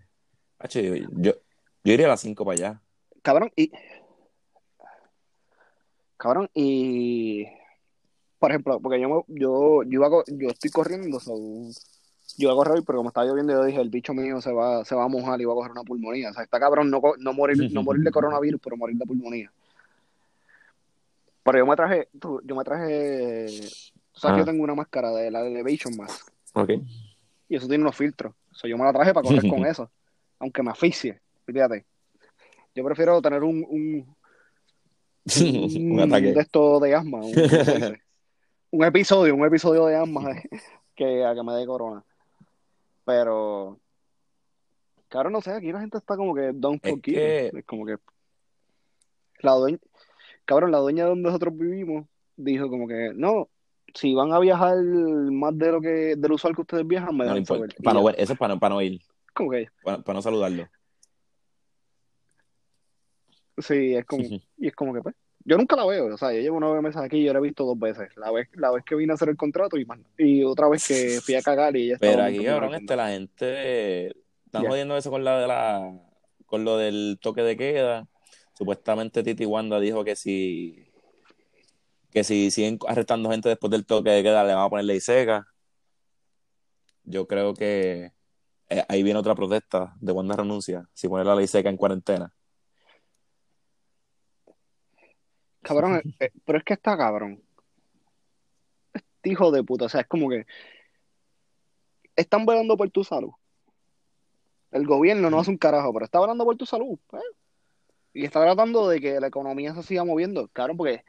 Hacho, 0.59 0.79
yo, 0.81 0.95
yo, 1.11 1.31
yo 1.83 1.93
iría 1.93 2.05
a 2.05 2.09
las 2.09 2.21
5 2.21 2.45
para 2.45 2.53
allá. 2.55 2.81
Cabrón, 3.21 3.51
y... 3.55 3.71
Cabrón, 6.17 6.49
y... 6.53 7.45
Por 8.39 8.51
ejemplo, 8.51 8.79
porque 8.79 8.99
yo, 9.01 9.25
yo, 9.27 9.83
yo, 9.83 10.09
co- 10.09 10.23
yo 10.27 10.47
estoy 10.49 10.71
corriendo, 10.71 11.19
so, 11.19 11.33
yo 11.35 12.45
iba 12.47 12.53
a 12.53 12.55
correr 12.55 12.75
hoy, 12.75 12.83
pero 12.85 12.99
como 12.99 13.09
estaba 13.09 13.25
lloviendo, 13.27 13.51
yo 13.53 13.65
dije, 13.65 13.81
el 13.81 13.89
bicho 13.89 14.13
mío 14.13 14.39
se 14.41 14.51
va, 14.53 14.85
se 14.85 14.95
va 14.95 15.03
a 15.03 15.07
mojar 15.09 15.41
y 15.41 15.45
va 15.45 15.51
a 15.51 15.55
coger 15.55 15.71
una 15.73 15.83
pulmonía. 15.83 16.29
O 16.29 16.33
sea, 16.33 16.43
está 16.43 16.59
cabrón 16.59 16.89
no, 16.89 17.01
no, 17.19 17.33
morir, 17.33 17.71
no 17.73 17.83
morir 17.83 18.01
de 18.03 18.11
coronavirus, 18.11 18.61
pero 18.63 18.77
morir 18.77 18.95
de 18.95 19.05
pulmonía. 19.05 19.51
Pero 21.43 21.57
yo 21.59 21.65
me 21.65 21.75
traje, 21.75 22.07
yo 22.43 22.55
me 22.55 22.63
traje, 22.63 23.47
Ah. 24.21 24.33
que 24.33 24.39
yo 24.39 24.45
tengo 24.45 24.63
una 24.63 24.75
máscara 24.75 25.11
de 25.11 25.31
la 25.31 25.45
Elevation 25.47 25.95
Mask 25.95 26.27
Ok. 26.53 26.71
y 27.47 27.55
eso 27.55 27.67
tiene 27.69 27.83
unos 27.83 27.95
filtros. 27.95 28.33
So, 28.51 28.67
yo 28.67 28.77
me 28.77 28.83
la 28.83 28.91
traje 28.91 29.13
para 29.13 29.25
correr 29.27 29.49
con 29.49 29.65
eso, 29.65 29.89
aunque 30.39 30.61
me 30.61 30.71
asfixie, 30.71 31.19
fíjate. 31.45 31.85
Yo 32.75 32.83
prefiero 32.83 33.21
tener 33.21 33.43
un, 33.43 33.65
un, 33.69 34.15
un 35.93 35.99
ataque. 36.01 36.33
de 36.33 36.41
esto 36.41 36.79
de 36.81 36.95
asma, 36.95 37.19
un. 37.19 37.33
Un 38.71 38.83
episodio, 38.83 39.35
un 39.35 39.45
episodio 39.45 39.85
de 39.85 39.95
asma 39.95 40.29
de- 40.33 40.49
que 40.95 41.25
a 41.25 41.33
que 41.33 41.43
me 41.43 41.53
dé 41.53 41.65
corona. 41.65 42.03
Pero, 43.05 43.79
claro, 45.07 45.29
no 45.29 45.41
sé, 45.41 45.51
aquí 45.51 45.71
la 45.71 45.79
gente 45.79 45.97
está 45.97 46.15
como 46.17 46.35
que 46.35 46.51
don't 46.53 46.83
Es 46.85 46.91
forgive. 46.91 47.51
que- 47.51 47.59
Es 47.59 47.65
como 47.65 47.85
que 47.85 47.95
la 49.41 49.53
dueña, 49.53 49.77
cabrón, 50.45 50.71
la 50.71 50.79
dueña 50.79 51.03
de 51.03 51.09
donde 51.11 51.23
nosotros 51.23 51.55
vivimos 51.57 52.05
dijo 52.35 52.69
como 52.69 52.87
que 52.87 53.11
no, 53.15 53.49
si 53.93 54.13
van 54.13 54.31
a 54.33 54.39
viajar 54.39 54.77
más 54.83 55.57
de 55.57 55.71
lo 55.71 55.81
que 55.81 56.15
del 56.17 56.31
usual 56.33 56.53
que 56.55 56.61
ustedes 56.61 56.85
viajan, 56.85 57.15
me 57.17 57.25
No 57.25 57.45
saber. 57.45 57.73
Para 57.83 57.99
no, 57.99 58.03
ver- 58.05 58.15
eso 58.19 58.33
es 58.33 58.39
para 58.39 58.53
no, 58.53 58.59
para 58.59 58.75
no 58.75 58.81
ir, 58.81 59.01
que 59.33 59.67
para, 59.83 60.01
para 60.01 60.15
no 60.17 60.21
saludarlo. 60.21 60.67
sí, 63.57 63.95
es 63.95 64.05
como 64.05 64.23
y 64.57 64.67
es 64.67 64.75
como 64.75 64.93
que 64.93 65.01
pues 65.01 65.15
yo 65.49 65.57
nunca 65.57 65.75
la 65.75 65.85
veo, 65.85 66.13
o 66.13 66.17
sea, 66.17 66.31
yo 66.31 66.39
llevo 66.39 66.59
nueve 66.59 66.81
meses 66.81 67.01
aquí 67.01 67.17
y 67.17 67.23
yo 67.25 67.33
la 67.33 67.39
he 67.39 67.41
visto 67.41 67.65
dos 67.65 67.77
veces. 67.79 68.15
La 68.17 68.31
vez, 68.31 68.47
la 68.53 68.69
vez 68.71 68.83
que 68.85 68.93
vine 68.95 69.13
a 69.13 69.15
hacer 69.15 69.29
el 69.29 69.35
contrato 69.35 69.77
y, 69.77 69.87
y 70.17 70.43
otra 70.43 70.69
vez 70.69 70.87
que 70.87 71.19
fui 71.21 71.33
a 71.35 71.41
cagar 71.41 71.75
y 71.75 71.85
ella 71.85 71.93
estaba 71.95 72.11
Pero 72.13 72.23
aquí, 72.23 72.45
cabrón, 72.45 72.75
este, 72.75 72.95
la 72.95 73.09
gente 73.09 74.07
están 74.45 74.63
Ya. 74.63 74.69
jodiendo 74.69 74.95
eso 74.95 75.09
con 75.09 75.23
la 75.23 75.39
de 75.39 75.47
la 75.47 75.91
con 76.45 76.63
lo 76.63 76.77
del 76.77 77.17
toque 77.21 77.41
de 77.41 77.57
queda. 77.57 78.07
Supuestamente 78.53 79.23
Titi 79.23 79.45
Wanda 79.45 79.79
dijo 79.79 80.03
que 80.03 80.15
si 80.15 80.85
que 82.11 82.23
si 82.23 82.51
siguen 82.51 82.77
arrestando 82.87 83.29
gente 83.31 83.49
después 83.49 83.71
del 83.71 83.85
toque 83.85 84.09
de 84.09 84.23
queda 84.23 84.43
le 84.43 84.53
van 84.53 84.65
a 84.65 84.69
poner 84.69 84.85
ley 84.85 84.99
seca. 84.99 85.47
Yo 87.03 87.27
creo 87.27 87.53
que 87.53 88.11
eh, 88.69 88.83
ahí 88.87 89.01
viene 89.03 89.19
otra 89.19 89.33
protesta 89.35 89.95
de 89.99 90.11
Wanda 90.11 90.35
renuncia, 90.35 90.87
si 90.93 91.07
pone 91.07 91.23
la 91.23 91.35
ley 91.35 91.47
seca 91.47 91.69
en 91.69 91.77
cuarentena. 91.77 92.31
Cabrón, 95.61 95.97
eh, 95.97 96.13
eh, 96.19 96.31
pero 96.45 96.57
es 96.57 96.63
que 96.63 96.73
está 96.73 96.97
cabrón. 96.97 97.41
Este 98.93 99.29
hijo 99.31 99.51
de 99.51 99.63
puta, 99.63 99.85
o 99.85 99.89
sea, 99.89 100.01
es 100.01 100.07
como 100.07 100.29
que 100.29 100.45
están 102.15 102.45
velando 102.45 102.77
por 102.77 102.89
tu 102.89 103.03
salud. 103.03 103.31
El 104.71 104.85
gobierno 104.85 105.29
no 105.29 105.39
hace 105.39 105.51
un 105.51 105.57
carajo, 105.57 105.91
pero 105.93 106.05
está 106.05 106.19
velando 106.19 106.45
por 106.45 106.55
tu 106.55 106.65
salud. 106.65 106.97
pues. 107.07 107.23
Y 108.13 108.25
está 108.25 108.41
tratando 108.41 108.87
de 108.87 109.01
que 109.01 109.19
la 109.19 109.27
economía 109.27 109.73
se 109.75 109.83
siga 109.83 110.03
moviendo. 110.03 110.47
Cabrón, 110.53 110.77
porque 110.77 111.03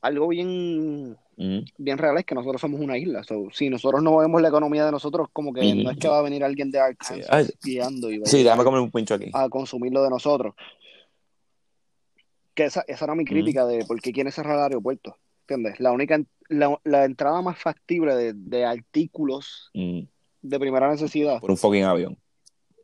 algo 0.00 0.28
bien, 0.28 1.16
bien 1.36 1.98
real 1.98 2.18
es 2.18 2.24
que 2.24 2.34
nosotros 2.34 2.60
somos 2.60 2.80
una 2.80 2.98
isla. 2.98 3.24
So, 3.24 3.48
si 3.52 3.70
nosotros 3.70 4.02
no 4.02 4.12
movemos 4.12 4.42
la 4.42 4.48
economía 4.48 4.84
de 4.84 4.92
nosotros, 4.92 5.28
como 5.32 5.52
que 5.52 5.74
no 5.74 5.90
es 5.90 5.96
que 5.96 6.08
va 6.08 6.18
a 6.18 6.22
venir 6.22 6.44
alguien 6.44 6.70
de 6.70 6.78
Arkansas 6.78 7.52
guiando 7.62 8.10
y 8.10 8.18
va 8.18 8.24
a 8.24 8.26
sí, 8.26 8.38
llegar 8.38 8.52
déjame 8.52 8.64
comer 8.64 8.80
un 8.80 8.90
pincho 8.90 9.14
aquí. 9.14 9.30
a 9.32 9.48
consumirlo 9.48 10.02
de 10.02 10.10
nosotros. 10.10 10.54
Que 12.54 12.64
esa, 12.64 12.84
esa 12.86 13.04
era 13.06 13.14
mi 13.14 13.24
crítica 13.24 13.66
de 13.66 13.84
por 13.84 14.00
qué 14.00 14.12
quieren 14.12 14.32
cerrar 14.32 14.56
el 14.58 14.62
aeropuerto. 14.64 15.16
¿Entiendes? 15.42 15.78
La 15.80 15.92
única 15.92 16.20
la, 16.48 16.78
la 16.84 17.04
entrada 17.04 17.42
más 17.42 17.58
factible 17.58 18.14
de, 18.14 18.32
de 18.34 18.64
artículos 18.64 19.70
Mm, 19.74 20.02
de 20.42 20.60
primera 20.60 20.88
necesidad 20.90 21.40
por 21.40 21.50
un 21.50 21.56
fucking 21.56 21.84
avión. 21.84 22.16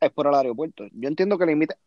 es 0.01 0.09
por 0.11 0.27
el 0.27 0.33
aeropuerto. 0.35 0.85
Yo 0.91 1.07
entiendo 1.07 1.37
que 1.37 1.45
limiten, 1.45 1.77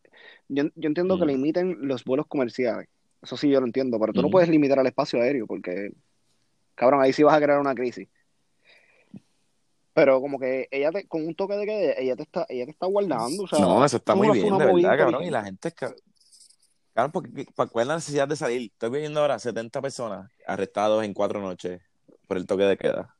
yo, 0.48 0.64
yo 0.74 0.86
entiendo 0.88 1.18
que 1.18 1.24
Mm. 1.24 1.28
limiten 1.28 1.76
los 1.88 2.04
vuelos 2.04 2.26
comerciales. 2.26 2.88
Eso 3.22 3.36
sí 3.36 3.48
yo 3.50 3.60
lo 3.60 3.66
entiendo, 3.66 3.98
pero 4.00 4.12
tú 4.12 4.20
no 4.22 4.30
puedes 4.30 4.48
limitar 4.48 4.78
el 4.78 4.86
espacio 4.86 5.20
aéreo 5.20 5.46
porque, 5.46 5.92
cabrón, 6.74 7.02
ahí 7.02 7.12
sí 7.12 7.22
vas 7.22 7.34
a 7.36 7.40
crear 7.40 7.58
una 7.58 7.74
crisis. 7.74 8.08
Pero 9.94 10.20
como 10.20 10.38
que 10.38 10.68
ella 10.72 10.90
te, 10.90 11.06
con 11.06 11.24
un 11.26 11.34
toque 11.36 11.54
de 11.54 11.66
que 11.66 11.94
ella 11.98 12.16
te 12.16 12.24
está, 12.24 12.46
ella 12.48 12.64
te 12.64 12.72
está 12.72 12.86
guardando, 12.86 13.44
o 13.44 13.46
sea, 13.46 13.60
No, 13.60 13.84
eso 13.84 13.96
está 13.98 14.12
es 14.12 14.18
muy 14.18 14.30
bien, 14.30 14.58
de 14.58 14.64
verdad, 14.66 14.98
cabrón. 14.98 15.22
Y 15.24 15.30
la 15.30 15.44
gente 15.44 15.68
es 15.68 15.74
ca- 15.74 15.94
Cabrón, 16.94 17.10
porque, 17.12 17.46
¿para 17.56 17.68
cuál 17.68 17.82
es 17.82 17.88
la 17.88 17.94
necesidad 17.96 18.28
de 18.28 18.36
salir? 18.36 18.70
Estoy 18.72 18.90
viendo 18.90 19.20
ahora 19.20 19.38
70 19.40 19.82
personas 19.82 20.30
arrestados 20.46 21.02
en 21.04 21.12
cuatro 21.12 21.40
noches 21.40 21.82
por 22.28 22.36
el 22.36 22.46
toque 22.46 22.62
de 22.62 22.76
queda. 22.76 23.16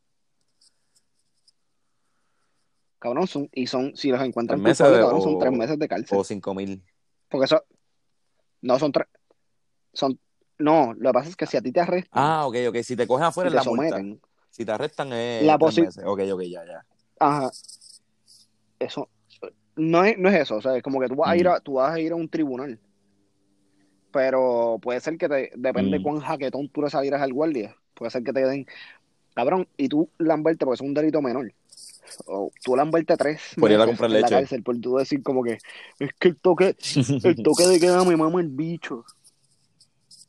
Cabrón, 3.01 3.27
son, 3.27 3.49
y 3.53 3.67
son, 3.67 3.97
si 3.97 4.11
los 4.11 4.23
encuentran 4.23 4.61
Tres 4.63 4.71
meses 4.81 4.93
de- 4.93 5.01
cabrón, 5.01 5.21
son 5.23 5.39
tres 5.39 5.53
meses 5.53 5.79
de 5.79 5.89
cárcel. 5.89 6.19
O 6.19 6.25
5 6.25 6.55
mil. 6.55 6.83
Porque 7.29 7.47
eso, 7.47 7.65
no 8.63 8.79
son 8.79 8.93
tres, 8.93 9.09
son, 9.93 10.19
no, 10.59 10.95
lo 10.95 11.11
que 11.11 11.15
pasa 11.15 11.29
es 11.31 11.37
que 11.37 11.47
si 11.47 11.57
a 11.57 11.61
ti 11.61 11.73
te 11.73 11.81
arrestan 11.81 12.11
Ah, 12.25 12.47
ok, 12.47 12.57
ok. 12.69 12.77
Si 12.83 12.95
te 12.97 13.07
cogen 13.09 13.25
afuera 13.27 13.49
es 13.49 13.53
te 13.53 13.57
la 13.57 13.65
multa. 13.65 13.97
someten, 13.97 14.21
Si 14.51 14.65
te 14.65 14.71
arrestan 14.73 15.13
es 15.13 15.45
La 15.45 15.59
tres 15.59 15.79
meses. 15.79 16.05
Ok, 16.07 16.21
ok, 16.33 16.43
ya, 16.43 16.65
ya. 16.65 16.87
ajá, 17.19 17.51
eso, 18.79 19.09
no 19.77 20.05
es, 20.05 20.17
no 20.17 20.29
es 20.29 20.37
eso, 20.43 20.57
o 20.57 20.63
sea, 20.63 20.77
es 20.77 20.83
como 20.83 21.01
que 21.01 21.09
tú 21.09 21.17
vas 21.17 21.31
a 21.31 21.37
ir 21.37 21.49
a, 21.49 21.59
tú 21.61 21.75
vas 21.75 21.93
a 21.93 22.01
ir 22.01 22.13
a 22.13 22.15
un 22.17 22.29
tribunal, 22.29 22.79
pero 24.15 24.79
puede 24.81 25.01
ser 25.01 25.19
que 25.19 25.29
te, 25.29 25.51
depende 25.57 25.99
Mm. 25.99 26.03
cuán 26.05 26.21
jaquetón 26.21 26.69
tú 26.69 26.83
le 26.83 26.89
salieras 26.91 27.21
al 27.21 27.33
guardia, 27.33 27.77
puede 27.95 28.11
ser 28.13 28.23
que 28.23 28.33
te 28.33 28.47
den, 28.47 28.65
cabrón, 29.35 29.67
y 29.77 29.89
tú 29.89 30.09
lamberte, 30.19 30.65
porque 30.65 30.77
es 30.77 30.81
un 30.89 30.95
delito 30.95 31.21
menor, 31.21 31.53
o 32.27 32.53
tú 32.63 32.77
lamberte 32.77 33.17
tres 33.17 33.43
Por 33.59 33.71
ir 33.73 33.77
a 33.77 33.87
meses 33.87 33.89
comprar 33.89 34.11
en 34.13 34.21
la 34.21 34.29
leche. 34.29 34.37
cárcel, 34.37 34.63
por 34.63 34.79
tú 34.81 34.97
decir 34.99 35.23
como 35.25 35.43
que, 35.43 35.59
es 35.99 36.11
que 36.21 36.29
el 36.29 36.37
toque, 36.37 36.77
el 37.25 37.43
toque 37.43 37.67
de 37.67 37.81
queda 37.81 38.05
me 38.05 38.17
mama 38.17 38.41
el 38.41 38.49
bicho. 38.49 39.05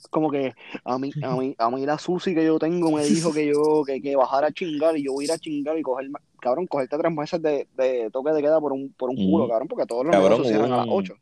Como 0.09 0.31
que 0.31 0.53
a 0.86 0.97
mí, 0.97 1.11
a 1.21 1.36
mí, 1.36 1.55
a 1.57 1.69
mí 1.69 1.86
la 1.86 1.97
Susi 1.97 2.33
que 2.33 2.45
yo 2.45 2.57
tengo 2.57 2.91
me 2.91 3.03
dijo 3.03 3.33
que 3.33 3.45
yo, 3.47 3.83
que, 3.86 4.01
que 4.01 4.15
bajara 4.15 4.47
a 4.47 4.51
chingar 4.51 4.97
y 4.97 5.03
yo 5.03 5.13
voy 5.13 5.25
a 5.25 5.25
ir 5.25 5.31
a 5.33 5.38
chingar 5.38 5.77
y 5.77 5.81
coger, 5.83 6.07
cabrón, 6.39 6.67
cogerte 6.67 6.97
tres 6.97 7.13
meses 7.13 7.41
de, 7.41 7.67
de 7.75 8.09
toque 8.11 8.31
de 8.31 8.41
queda 8.41 8.61
por 8.61 8.71
un, 8.71 8.93
por 8.93 9.09
un 9.09 9.17
culo, 9.17 9.45
Ujú. 9.45 9.49
cabrón, 9.49 9.67
porque 9.67 9.86
todos 9.86 10.05
los 10.05 10.13
Cabrón, 10.13 10.29
negocios 10.31 10.47
cierran 10.47 10.71
a 10.73 10.77
las 10.77 10.86
8. 10.89 11.15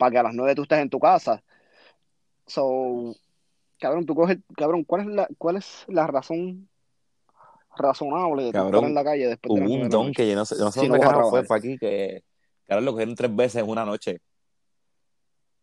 Para 0.00 0.10
que 0.12 0.18
a 0.18 0.22
las 0.22 0.34
9 0.34 0.54
tú 0.54 0.62
estés 0.62 0.78
en 0.78 0.88
tu 0.88 0.98
casa. 0.98 1.42
So, 2.46 3.14
cabrón, 3.78 4.06
tú 4.06 4.14
coges, 4.14 4.38
cabrón, 4.56 4.82
¿cuál 4.82 5.02
es 5.02 5.06
la, 5.08 5.28
cuál 5.36 5.56
es 5.56 5.84
la 5.88 6.06
razón 6.06 6.70
razonable 7.76 8.44
de 8.44 8.52
Cabrón, 8.52 8.74
estar 8.74 8.88
en 8.88 8.94
la 8.94 9.04
calle 9.04 9.28
después 9.28 9.54
de 9.54 9.60
Hubo 9.60 9.68
9 9.68 9.84
un 9.84 9.90
don 9.90 10.12
que 10.12 10.26
yo 10.26 10.34
no 10.34 10.46
sé, 10.46 10.56
no 10.58 10.72
sé 10.72 10.88
dónde 10.88 11.06
fue, 11.28 11.44
fue 11.44 11.56
aquí 11.58 11.76
que, 11.78 12.24
cabrón, 12.66 12.86
lo 12.86 12.92
cogieron 12.92 13.14
tres 13.14 13.36
veces 13.36 13.62
en 13.62 13.68
una 13.68 13.84
noche. 13.84 14.22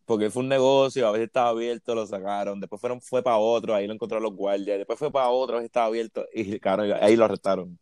Porque 0.06 0.30
fue 0.30 0.42
un 0.44 0.48
negocio, 0.48 1.08
a 1.08 1.10
veces 1.10 1.26
estaba 1.26 1.48
abierto, 1.50 1.96
lo 1.96 2.06
sacaron, 2.06 2.60
después 2.60 2.80
fueron, 2.80 3.00
fue 3.00 3.24
para 3.24 3.38
otro, 3.38 3.74
ahí 3.74 3.88
lo 3.88 3.92
encontraron 3.92 4.22
los 4.22 4.36
guardias, 4.36 4.78
después 4.78 5.00
fue 5.00 5.10
para 5.10 5.30
otro, 5.30 5.56
a 5.56 5.58
veces 5.58 5.70
estaba 5.70 5.86
abierto, 5.86 6.24
y 6.32 6.60
cabrón, 6.60 6.92
ahí 7.00 7.16
lo 7.16 7.24
arrestaron. 7.24 7.76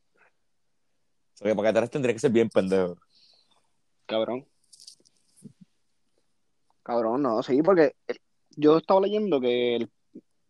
O 1.34 1.36
sea, 1.36 1.50
que 1.50 1.54
para 1.54 1.68
que 1.68 1.72
te 1.74 1.78
arresten 1.80 1.98
tendría 1.98 2.14
que 2.14 2.20
ser 2.20 2.30
bien 2.30 2.48
pendejo. 2.48 2.96
Cabrón. 4.06 4.46
Cabrón, 6.86 7.20
no, 7.22 7.42
sí, 7.42 7.62
porque 7.62 7.96
yo 8.50 8.78
estaba 8.78 9.00
leyendo 9.00 9.40
que 9.40 9.74
el, 9.74 9.90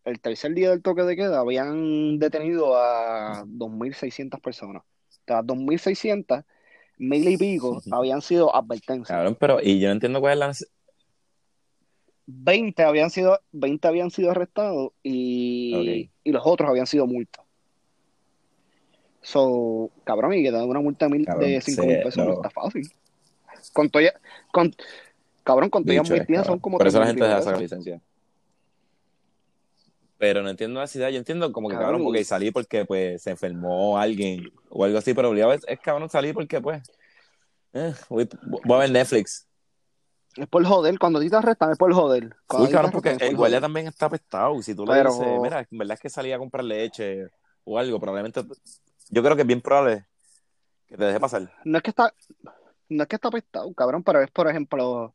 el 0.05 0.19
tercer 0.19 0.53
día 0.53 0.69
del 0.69 0.83
toque 0.83 1.01
de 1.01 1.15
queda 1.15 1.39
habían 1.39 2.19
detenido 2.19 2.77
a 2.77 3.43
2.600 3.47 4.39
personas. 4.39 4.83
De 5.25 5.33
las 5.33 5.43
2.600, 5.47 6.43
mil 6.99 7.27
y 7.27 7.37
pico 7.37 7.81
habían 7.91 8.21
sido 8.21 8.55
advertencias. 8.55 9.07
Cabrón, 9.07 9.35
pero, 9.39 9.59
y 9.63 9.79
yo 9.79 9.87
no 9.87 9.93
entiendo 9.93 10.19
cuál 10.19 10.33
es 10.33 10.39
la... 10.39 10.49
nece- 10.49 10.69
20 12.27 12.83
habían 12.83 13.09
sido, 13.09 13.39
20 13.51 13.87
habían 13.87 14.11
sido 14.11 14.29
arrestados 14.29 14.91
y, 15.01 16.11
y 16.23 16.31
los 16.31 16.43
otros 16.45 16.69
habían 16.69 16.85
sido 16.85 17.07
multas. 17.07 17.43
So, 19.23 19.89
cabrón, 20.03 20.35
y 20.35 20.43
que 20.43 20.51
te 20.51 20.55
dan 20.57 20.69
una 20.69 20.81
multa 20.81 21.07
de, 21.07 21.11
mil, 21.11 21.25
Cabrón, 21.25 21.49
de 21.49 21.61
5 21.61 21.85
mil 21.87 21.97
sí, 21.97 22.03
pesos 22.03 22.25
no 22.27 22.33
está 22.33 22.51
fácil. 22.51 22.87
Con 23.73 23.89
todo, 23.89 24.03
ya- 24.03 24.13
con, 24.51 24.71
cabrón, 25.47 25.71
ya 25.71 25.79
Bicho 25.79 26.01
es, 26.03 26.11
advertidas 26.11 26.45
son 26.47 26.59
como 26.59 26.77
Por 26.77 26.87
eso 26.87 26.99
la 26.99 27.05
3.000 27.05 27.07
gente 27.09 27.23
deja 27.23 27.41
sacar 27.41 27.59
licencia. 27.61 28.01
Pero 30.17 30.41
no 30.41 30.49
entiendo 30.49 30.75
la 30.79 30.83
necesidad, 30.85 31.09
yo 31.09 31.17
entiendo 31.17 31.51
como 31.51 31.69
que 31.69 31.75
Cabrón, 31.75 31.91
cabrón, 31.91 32.05
porque 32.05 32.23
salí 32.23 32.51
porque 32.51 32.85
pues 32.85 33.21
se 33.21 33.31
enfermó 33.31 33.99
alguien 33.99 34.51
o 34.69 34.83
algo 34.83 34.97
así, 34.97 35.13
pero 35.13 35.29
obligado 35.29 35.53
es, 35.53 35.63
es 35.67 35.79
cabrón 35.79 36.09
salir 36.09 36.33
porque 36.33 36.59
pues 36.59 36.81
eh, 37.73 37.93
voy, 38.09 38.27
voy 38.65 38.77
a 38.77 38.79
ver 38.79 38.91
Netflix. 38.91 39.47
Es 40.35 40.47
por 40.47 40.63
joder, 40.65 40.97
cuando 40.99 41.19
a 41.19 41.21
ti 41.21 41.29
te 41.29 41.35
arrestan 41.35 41.71
es 41.71 41.77
por 41.77 41.93
joder. 41.93 42.35
Cuando 42.47 42.67
Uy, 42.67 42.73
cabrón, 42.73 42.91
porque 42.91 43.17
el 43.19 43.35
guardia 43.35 43.61
también 43.61 43.87
está 43.87 44.07
apestado. 44.07 44.59
Si 44.61 44.73
tú 44.75 44.85
le 44.85 44.93
Pero- 44.93 45.11
dices, 45.11 45.27
mira, 45.41 45.67
en 45.69 45.77
verdad 45.77 45.93
es 45.95 45.99
que 45.99 46.09
salí 46.09 46.31
a 46.31 46.37
comprar 46.39 46.63
leche 46.63 47.27
o 47.63 47.77
algo, 47.77 47.99
probablemente 47.99 48.43
yo 49.09 49.23
creo 49.23 49.35
que 49.35 49.41
es 49.43 49.47
bien 49.47 49.61
probable 49.61 50.05
que 50.87 50.97
te 50.97 51.05
deje 51.05 51.19
pasar. 51.19 51.51
No 51.63 51.77
es 51.77 51.83
que 51.83 51.89
está, 51.91 52.13
no 52.89 53.03
es 53.03 53.09
que 53.09 53.15
está 53.15 53.27
apestado, 53.27 53.71
cabrón, 53.73 54.03
pero 54.03 54.21
es, 54.21 54.31
por 54.31 54.47
ejemplo, 54.47 55.13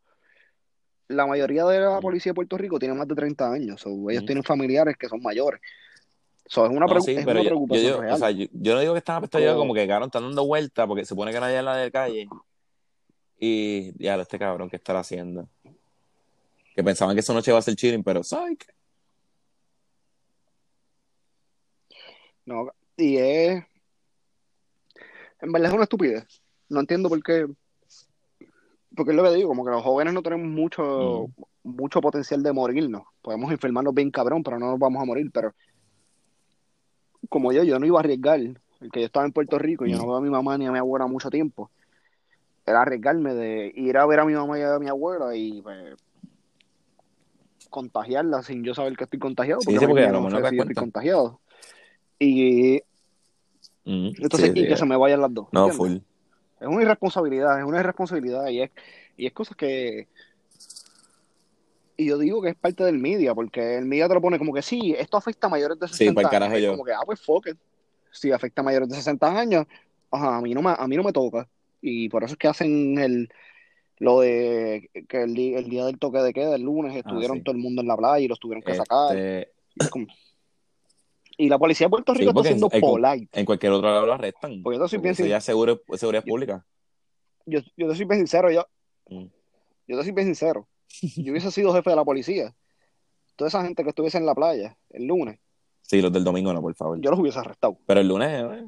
la 1.09 1.26
mayoría 1.26 1.64
de 1.66 1.80
la 1.80 2.00
policía 2.00 2.30
de 2.30 2.34
Puerto 2.34 2.57
Rico 2.57 2.78
tiene 2.78 2.94
más 2.94 3.07
de 3.09 3.14
30 3.14 3.50
años, 3.53 3.80
so, 3.80 3.90
ellos 4.11 4.22
Mm. 4.22 4.26
tienen 4.26 4.44
familiares 4.44 4.96
que 4.96 5.09
son 5.09 5.20
mayores. 5.22 5.61
So, 6.46 6.64
es 6.64 6.70
una, 6.70 6.86
No, 6.86 6.88
pregu- 6.88 7.05
sí, 7.05 7.12
es 7.12 7.24
pero 7.24 7.30
una 7.32 7.40
yo, 7.40 7.44
yo 7.44 7.48
preocupación 7.50 7.86
digo, 7.86 8.00
real. 8.00 8.14
o 8.14 8.16
sea, 8.18 8.30
yo, 8.30 8.46
yo 8.53 8.74
no 8.74 8.80
digo 8.80 8.92
que 8.94 8.98
están 8.98 9.22
yo 9.22 9.38
digo 9.38 9.57
Como- 9.57 9.74
que 9.74 9.86
cabrón, 9.86 10.09
están 10.09 10.22
dando 10.24 10.46
vueltas 10.46 10.86
porque 10.86 11.05
se 11.05 11.11
supone 11.11 11.32
que 11.32 11.40
nadie 11.40 11.59
es 11.59 11.64
la 11.64 11.76
de 11.76 11.90
calle. 11.90 12.28
Y 13.38 13.92
ya, 14.03 14.14
este 14.16 14.38
cabrón, 14.38 14.68
¿qué 14.70 14.76
estará 14.76 15.00
haciendo? 15.00 15.48
Que 16.74 16.82
pensaban 16.84 17.14
que 17.14 17.20
esa 17.20 17.32
noche 17.34 17.50
iba 17.50 17.59
a 17.59 17.62
ser 17.62 17.74
chilling, 17.76 18.03
pero 18.05 18.22
¿sabes 18.22 18.57
qué? 18.59 18.72
No, 22.44 22.70
y 22.96 23.16
es. 23.18 23.64
En 25.40 25.53
verdad 25.53 25.68
es 25.70 25.74
una 25.74 25.82
estupidez. 25.84 26.24
No 26.68 26.80
entiendo 26.80 27.09
por 27.09 27.22
qué. 27.22 27.46
Porque 28.97 29.12
es 29.12 29.16
lo 29.16 29.22
que 29.22 29.30
digo, 29.34 29.49
como 29.49 29.64
que 29.64 29.70
los 29.70 29.82
jóvenes 29.82 30.12
no 30.12 30.22
tenemos 30.22 30.47
mucho, 30.47 31.28
mucho 31.62 32.01
potencial 32.01 32.43
de 32.43 32.53
morirnos. 32.53 33.03
Podemos 33.22 33.51
enfermarnos 33.51 33.95
bien 33.95 34.11
cabrón, 34.11 34.43
pero 34.43 34.59
no 34.59 34.70
nos 34.70 34.78
vamos 34.78 35.03
a 35.03 35.07
morir. 35.07 35.30
Pero 35.32 35.55
como 37.28 37.53
yo, 37.53 37.62
yo 37.64 37.78
no 37.78 37.86
iba 37.86 37.99
a 37.99 38.01
arriesgar. 38.01 38.40
El 38.40 38.90
que 38.93 39.01
yo 39.01 39.07
estaba 39.07 39.24
en 39.24 39.32
Puerto 39.32 39.59
Rico 39.59 39.86
y 39.86 39.93
yo 39.93 39.99
no 39.99 40.07
veo 40.07 40.16
a 40.16 40.20
mi 40.20 40.28
mamá 40.28 40.59
ni 40.59 40.66
a 40.66 40.72
mi 40.72 40.78
abuela 40.78 41.07
mucho 41.07 41.30
tiempo. 41.30 41.70
Era 42.66 42.82
arriesgarme 42.82 43.32
de 43.34 43.72
ir 43.74 43.97
a 43.97 44.07
ver 44.07 44.20
a 44.20 44.24
mi 44.24 44.34
mamá 44.34 44.59
y 44.59 44.62
a 44.62 44.78
mi 44.78 44.88
abuela 44.88 45.34
y 45.36 45.62
pues, 45.62 45.95
contagiarla 47.70 48.43
sin 48.43 48.64
yo 48.64 48.74
saber 48.74 48.97
que 48.97 49.05
estoy 49.05 49.18
contagiado. 49.20 49.61
Sí, 49.61 49.66
Porque, 49.66 49.78
sí, 49.78 49.86
porque 49.86 50.05
a 50.05 50.12
lo 50.12 50.20
no 50.20 50.30
sé 50.30 50.30
no 50.32 50.36
si 50.36 50.43
das 50.57 50.66
estoy 50.66 50.74
contagiado. 50.74 51.40
Y 52.18 52.82
Mm, 53.84 54.11
entonces, 54.18 54.53
sí, 54.53 54.61
y 54.61 54.62
sí. 54.62 54.68
que 54.68 54.76
se 54.76 54.86
me 54.86 54.97
vayan 54.97 55.20
las 55.20 55.34
dos. 55.34 55.49
No, 55.51 55.66
¿entiendes? 55.66 55.76
full. 55.76 56.12
Es 56.63 56.69
una 56.69 56.83
irresponsabilidad, 56.83 57.59
es 57.59 57.65
una 57.65 57.81
irresponsabilidad 57.81 58.49
y 58.49 58.63
es, 58.63 58.71
y 59.17 59.27
es 59.27 59.33
cosas 59.33 59.57
que... 59.57 60.07
Y 61.97 62.07
yo 62.07 62.19
digo 62.19 62.41
que 62.41 62.49
es 62.51 62.55
parte 62.57 62.85
del 62.85 62.99
media, 62.99 63.35
porque 63.35 63.77
el 63.77 63.85
media 63.85 64.09
te 64.09 64.15
lo 64.15 64.21
pone 64.21 64.39
como 64.39 64.53
que 64.55 64.63
sí, 64.63 64.95
esto 64.99 65.17
afecta 65.17 65.47
a 65.47 65.51
mayores 65.51 65.79
de 65.79 65.89
Sí, 65.89 65.95
60 65.99 66.15
pa'l 66.15 66.25
años. 66.25 66.31
carajo 66.31 66.57
Es 66.57 66.63
yo. 66.63 66.71
como 66.73 66.85
que, 66.85 66.93
ah, 66.93 67.01
pues 67.05 67.21
fuck 67.21 67.49
it. 67.49 67.57
Si 68.11 68.31
afecta 68.33 68.63
a 68.63 68.65
mayores 68.65 68.89
de 68.89 68.97
60 68.97 69.39
años, 69.39 69.67
ajá, 70.11 70.37
a 70.37 70.41
mí 70.41 70.55
no 70.55 70.63
me, 70.63 70.71
a 70.77 70.87
mí 70.89 70.97
no 70.97 71.03
me 71.03 71.13
toca. 71.13 71.49
Y 71.81 72.09
por 72.09 72.25
eso 72.25 72.33
es 72.35 72.39
que 72.39 72.49
hacen 72.49 72.99
el, 72.99 73.29
lo 73.99 74.21
de 74.21 74.91
que 75.09 75.23
el, 75.23 75.39
el 75.39 75.69
día 75.69 75.85
del 75.87 75.99
toque 75.99 76.19
de 76.19 76.33
queda, 76.33 76.55
el 76.57 76.63
lunes, 76.63 76.97
estuvieron 76.97 77.37
Ah, 77.39 77.41
sí. 77.41 77.45
todo 77.45 77.55
el 77.55 77.61
mundo 77.63 77.83
en 77.83 77.89
la 77.89 77.97
playa 77.97 78.25
y 78.25 78.29
los 78.29 78.39
tuvieron 78.41 78.63
que 78.63 78.75
sacar. 78.75 79.17
Este, 79.17 79.53
Y, 79.75 79.85
es 79.85 79.91
como- 79.91 80.07
y 81.37 81.49
la 81.49 81.59
policía 81.59 81.87
de 81.87 81.91
Puerto 81.91 82.12
sí, 82.14 82.20
Rico 82.20 82.30
está 82.30 82.43
siendo 82.45 82.68
en 82.72 82.80
polite. 82.80 83.41
en 83.41 83.47
cualquier 83.47 83.72
otro 83.72 83.89
lado 83.89 84.07
lo 84.07 84.12
arrestan. 84.14 84.62
Porque 84.62 84.78
yo 84.78 84.85
te 84.85 84.89
soy 84.91 84.99
bien, 85.01 85.12
eso 85.12 85.22
sin- 85.22 85.30
ya 85.30 85.37
es 85.39 85.45
seguro, 85.45 85.80
seguridad 85.95 86.22
yo, 86.24 86.30
pública. 86.30 86.66
yo, 87.47 87.61
yo 87.76 87.89
te 87.89 87.95
soy 87.97 88.05
bien 88.05 88.18
sincero, 88.20 88.51
yo, 88.51 88.66
Mm. 89.09 89.26
yo 89.89 89.97
te 89.99 90.03
soy 90.05 90.12
bien 90.12 90.26
sincero. 90.26 90.68
Yo 91.16 91.33
hubiese 91.33 91.51
sido 91.51 91.72
jefe 91.72 91.89
de 91.91 91.97
la 91.97 92.05
policía. 92.05 92.55
Toda 93.37 93.49
esa 93.49 93.62
gente 93.64 93.83
que 93.83 93.89
estuviese 93.89 94.18
en 94.18 94.26
la 94.26 94.35
playa 94.35 94.76
el 94.91 95.07
lunes, 95.07 95.39
Sí, 95.80 96.01
los 96.03 96.12
del 96.12 96.22
domingo 96.24 96.53
no, 96.53 96.61
por 96.61 96.74
favor. 96.74 97.01
yo 97.01 97.11
los 97.11 97.18
hubiese 97.18 97.39
arrestado. 97.39 97.78
Pero 97.87 98.01
el 98.01 98.09
lunes, 98.09 98.28
eh, 98.30 98.66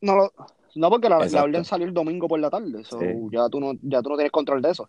No, 0.00 0.16
lo- 0.16 0.32
no 0.76 0.88
porque 0.90 1.08
la, 1.08 1.18
la 1.26 1.42
orden 1.44 1.64
salió 1.64 1.86
el 1.86 1.92
domingo 1.94 2.26
por 2.28 2.40
la 2.40 2.48
tarde, 2.48 2.84
so 2.84 2.98
Sí. 2.98 3.06
ya 3.32 3.48
tú 3.48 3.60
no, 3.60 3.72
ya 3.82 4.00
tú 4.02 4.10
no 4.10 4.16
tienes 4.16 4.32
control 4.32 4.62
de 4.62 4.70
eso. 4.70 4.88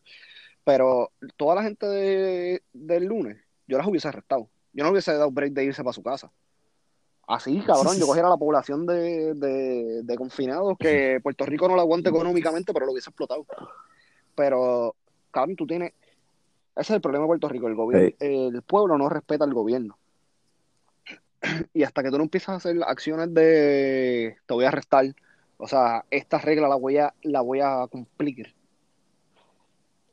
Pero 0.63 1.11
toda 1.37 1.55
la 1.55 1.63
gente 1.63 1.85
de- 1.87 2.63
del 2.71 3.05
lunes, 3.05 3.37
yo 3.67 3.77
las 3.77 3.87
hubiese 3.87 4.07
arrestado. 4.07 4.49
Yo 4.73 4.83
no 4.83 4.89
le 4.89 4.93
hubiese 4.93 5.13
dado 5.13 5.31
break 5.31 5.53
de 5.53 5.65
irse 5.65 5.83
para 5.83 5.93
su 5.93 6.03
casa. 6.03 6.31
Así, 7.27 7.61
cabrón, 7.61 7.97
yo 7.97 8.07
cogiera 8.07 8.27
la 8.27 8.37
población 8.37 8.85
de, 8.85 9.33
de, 9.35 10.03
de 10.03 10.15
confinados 10.17 10.77
que 10.77 11.19
Puerto 11.21 11.45
Rico 11.45 11.67
no 11.67 11.75
la 11.75 11.81
aguanta 11.81 12.09
económicamente, 12.09 12.73
pero 12.73 12.85
lo 12.85 12.91
hubiese 12.91 13.09
explotado. 13.09 13.45
Pero, 14.35 14.95
cabrón, 15.31 15.55
tú 15.55 15.65
tienes. 15.65 15.93
Ese 16.75 16.93
es 16.93 16.95
el 16.95 17.01
problema 17.01 17.23
de 17.23 17.27
Puerto 17.27 17.47
Rico. 17.47 17.67
El 17.67 17.75
gobierno, 17.75 18.09
el 18.19 18.61
pueblo 18.63 18.97
no 18.97 19.07
respeta 19.07 19.45
al 19.45 19.53
gobierno. 19.53 19.97
Y 21.73 21.83
hasta 21.83 22.03
que 22.03 22.09
tú 22.09 22.17
no 22.17 22.23
empiezas 22.23 22.49
a 22.49 22.55
hacer 22.55 22.77
acciones 22.85 23.33
de 23.33 24.37
te 24.45 24.53
voy 24.53 24.65
a 24.65 24.69
arrestar, 24.69 25.05
o 25.57 25.67
sea, 25.67 26.05
esta 26.09 26.37
regla 26.37 26.67
la 26.67 26.75
voy 26.75 26.97
a, 26.97 27.13
la 27.21 27.41
voy 27.41 27.61
a 27.61 27.87
cumplir. 27.89 28.53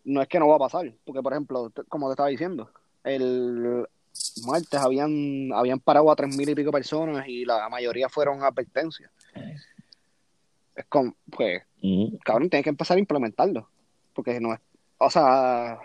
No 0.05 0.23
es 0.23 0.29
que 0.29 0.39
no 0.39 0.49
va 0.49 0.57
a 0.57 0.61
pasar, 0.61 0.95
porque 1.05 1.23
por 1.23 1.33
ejemplo, 1.33 1.73
como 1.89 2.09
te 2.09 2.13
estaba 2.13 2.29
diciendo, 2.29 2.71
el 3.05 3.87
martes 4.47 4.81
habían, 4.81 5.51
habían 5.53 5.81
parado 5.81 6.11
a 6.11 6.17
tres 6.17 6.37
mil 6.37 6.49
y 6.49 6.55
pico 6.55 6.71
personas 6.71 7.27
y 7.29 7.45
la 7.45 7.69
mayoría 7.69 8.09
fueron 8.09 8.43
advertencias. 8.43 9.11
Es 10.75 10.85
como, 10.89 11.15
pues, 11.31 11.63
cabrón, 12.25 12.49
tienes 12.51 12.65
que 12.65 12.71
empezar 12.71 12.97
a 12.97 13.01
implementarlo. 13.01 13.69
Porque 14.15 14.41
no 14.41 14.53
es, 14.53 14.61
o 14.99 15.11
sea, 15.11 15.79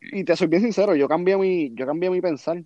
y 0.00 0.24
te 0.24 0.36
soy 0.36 0.46
bien 0.46 0.62
sincero, 0.62 0.94
yo 0.94 1.08
cambié 1.08 1.36
mi, 1.36 1.74
yo 1.74 1.86
cambié 1.86 2.10
mi 2.10 2.20
pensar. 2.20 2.62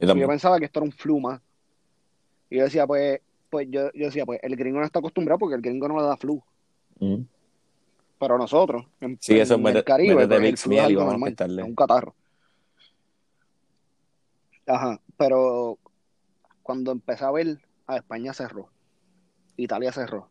Yo 0.00 0.28
pensaba 0.28 0.58
que 0.58 0.66
esto 0.66 0.80
era 0.80 0.84
un 0.84 0.92
flu 0.92 1.20
más. 1.20 1.40
Y 2.50 2.58
yo 2.58 2.64
decía, 2.64 2.86
pues, 2.86 3.20
pues 3.48 3.66
yo, 3.70 3.90
yo 3.92 4.06
decía, 4.06 4.26
pues, 4.26 4.40
el 4.42 4.56
gringo 4.56 4.78
no 4.78 4.84
está 4.84 4.98
acostumbrado 4.98 5.38
porque 5.38 5.54
el 5.56 5.62
gringo 5.62 5.88
no 5.88 5.96
le 5.96 6.02
da 6.02 6.16
flu. 6.16 6.42
Mm. 7.00 7.22
Pero 8.18 8.38
nosotros, 8.38 8.86
en, 9.00 9.18
Sí, 9.20 9.38
eso 9.38 9.54
en 9.54 9.66
el 9.66 9.84
Caribe, 9.84 10.14
pues, 10.14 10.30
el 10.30 10.42
Vicks 10.42 10.62
flu 10.62 10.74
es 10.74 10.80
algo 10.80 11.04
normal, 11.04 11.34
es 11.38 11.64
un 11.64 11.74
catarro. 11.74 12.14
Ajá, 14.66 15.00
pero 15.16 15.78
cuando 16.62 16.92
empecé 16.92 17.24
a 17.24 17.30
ver, 17.30 17.58
a 17.86 17.96
España 17.96 18.32
cerró, 18.32 18.68
Italia 19.56 19.92
cerró. 19.92 20.28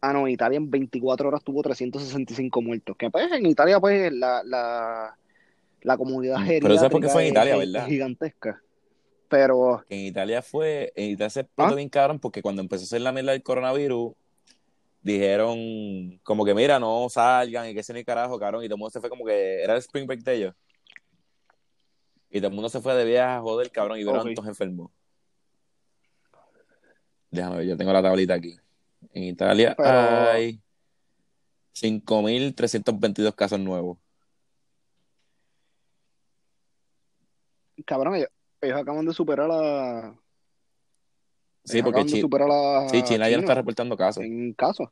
Ah, 0.00 0.12
no, 0.12 0.28
Italia 0.28 0.56
en 0.56 0.70
24 0.70 1.28
horas 1.28 1.42
tuvo 1.44 1.62
365 1.62 2.62
muertos. 2.62 2.96
Que 2.96 3.10
pues 3.10 3.30
en 3.32 3.44
Italia, 3.46 3.78
pues, 3.80 4.10
la, 4.12 4.42
la, 4.44 5.16
la 5.82 5.96
comunidad 5.98 6.38
Mm. 6.38 6.46
Pero 6.62 6.74
¿sabes 6.76 6.90
por 6.90 7.00
qué 7.02 7.08
geriátrica 7.08 7.12
fue 7.12 7.22
en 7.22 7.26
es, 7.26 7.32
Italia, 7.32 7.52
es- 7.54 7.58
verdad? 7.58 7.82
es 7.82 7.88
gigantesca. 7.88 8.62
Pero, 9.28 9.84
En 9.88 10.00
Italia 10.06 10.42
fue, 10.42 10.92
en 10.96 11.10
Italia 11.10 11.30
se 11.30 11.40
explotó 11.40 11.72
¿ah? 11.72 11.76
bien 11.76 11.88
cabrón 11.88 12.18
porque 12.18 12.42
cuando 12.42 12.62
empezó 12.62 12.82
a 12.82 12.86
hacer 12.86 13.00
la 13.00 13.12
mierda 13.12 13.32
del 13.32 13.42
coronavirus, 13.42 14.12
dijeron 15.02 16.18
como 16.22 16.44
que 16.44 16.54
mira, 16.54 16.78
no 16.78 17.08
salgan 17.08 17.68
y 17.68 17.74
que 17.74 17.82
se 17.82 17.92
ni 17.94 18.04
carajo, 18.04 18.38
cabrón, 18.38 18.64
y 18.64 18.68
todo 18.68 18.74
el 18.76 18.80
mundo 18.80 18.90
se 18.90 19.00
fue 19.00 19.08
como 19.10 19.24
que 19.24 19.62
era 19.62 19.74
el 19.74 19.78
spring 19.80 20.06
break 20.06 20.22
de 20.22 20.34
ellos. 20.34 20.54
Y 22.30 22.38
todo 22.38 22.48
el 22.48 22.54
mundo 22.54 22.68
se 22.68 22.80
fue 22.80 22.94
de 22.94 23.04
viaje 23.04 23.38
a 23.38 23.40
joder, 23.40 23.70
cabrón, 23.72 23.98
y 23.98 24.04
vieron 24.04 24.28
Ok. 24.28 24.34
todos 24.34 24.48
enfermos. 24.48 24.90
Déjame 27.30 27.58
ver, 27.58 27.66
yo 27.66 27.76
tengo 27.76 27.92
la 27.92 28.02
tablita 28.02 28.34
aquí. 28.34 28.56
En 29.12 29.24
Italia 29.24 29.74
Pero, 29.76 29.88
hay 30.30 30.60
5.322 31.72 33.34
casos 33.34 33.58
nuevos. 33.58 33.98
cabrón, 37.86 38.14
ellos, 38.16 38.28
ellos 38.60 38.78
acaban 38.78 39.06
de 39.06 39.12
superar 39.14 39.48
a, 39.50 40.14
Sí, 41.64 41.78
ellos 41.78 41.84
porque 41.84 42.00
acaban 42.00 42.06
de 42.06 42.16
Chi- 42.16 42.20
superar 42.20 42.48
a 42.50 42.88
sí, 42.88 43.02
China 43.02 43.28
ya 43.28 43.36
no 43.36 43.40
está 43.40 43.52
China 43.52 43.54
reportando 43.54 43.96
casos. 43.96 44.24
en 44.24 44.52
casos. 44.54 44.88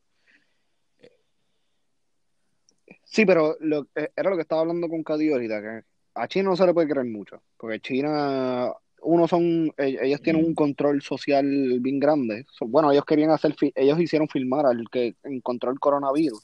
Sí, 3.05 3.25
pero 3.27 3.57
lo, 3.61 3.87
eh, 3.95 4.11
era 4.17 4.31
lo 4.31 4.37
que 4.37 4.43
estaba 4.43 4.63
hablando 4.63 4.89
con 4.89 5.03
Cady 5.03 5.33
ahorita, 5.33 5.61
que 5.61 5.85
a 6.19 6.29
China 6.29 6.51
no 6.51 6.57
se 6.57 6.67
le 6.67 6.75
puede 6.75 6.89
creer 6.89 7.07
mucho, 7.07 7.41
porque 7.57 7.81
China, 7.81 8.73
uno 9.03 9.29
son, 9.29 9.73
e- 9.77 9.99
ellos 10.03 10.21
tienen 10.23 10.45
un 10.45 10.53
Mm. 10.53 10.55
control 10.55 11.03
social 11.03 11.45
bien 11.81 11.99
grande. 12.01 12.45
Bueno, 12.61 12.91
ellos 12.93 13.05
querían 13.05 13.31
hacer, 13.31 13.55
ellos 13.75 14.01
hicieron 14.01 14.29
filmar 14.29 14.67
al 14.67 14.89
que 14.91 15.15
encontró 15.25 15.71
el 15.71 15.79
coronavirus. 15.79 16.43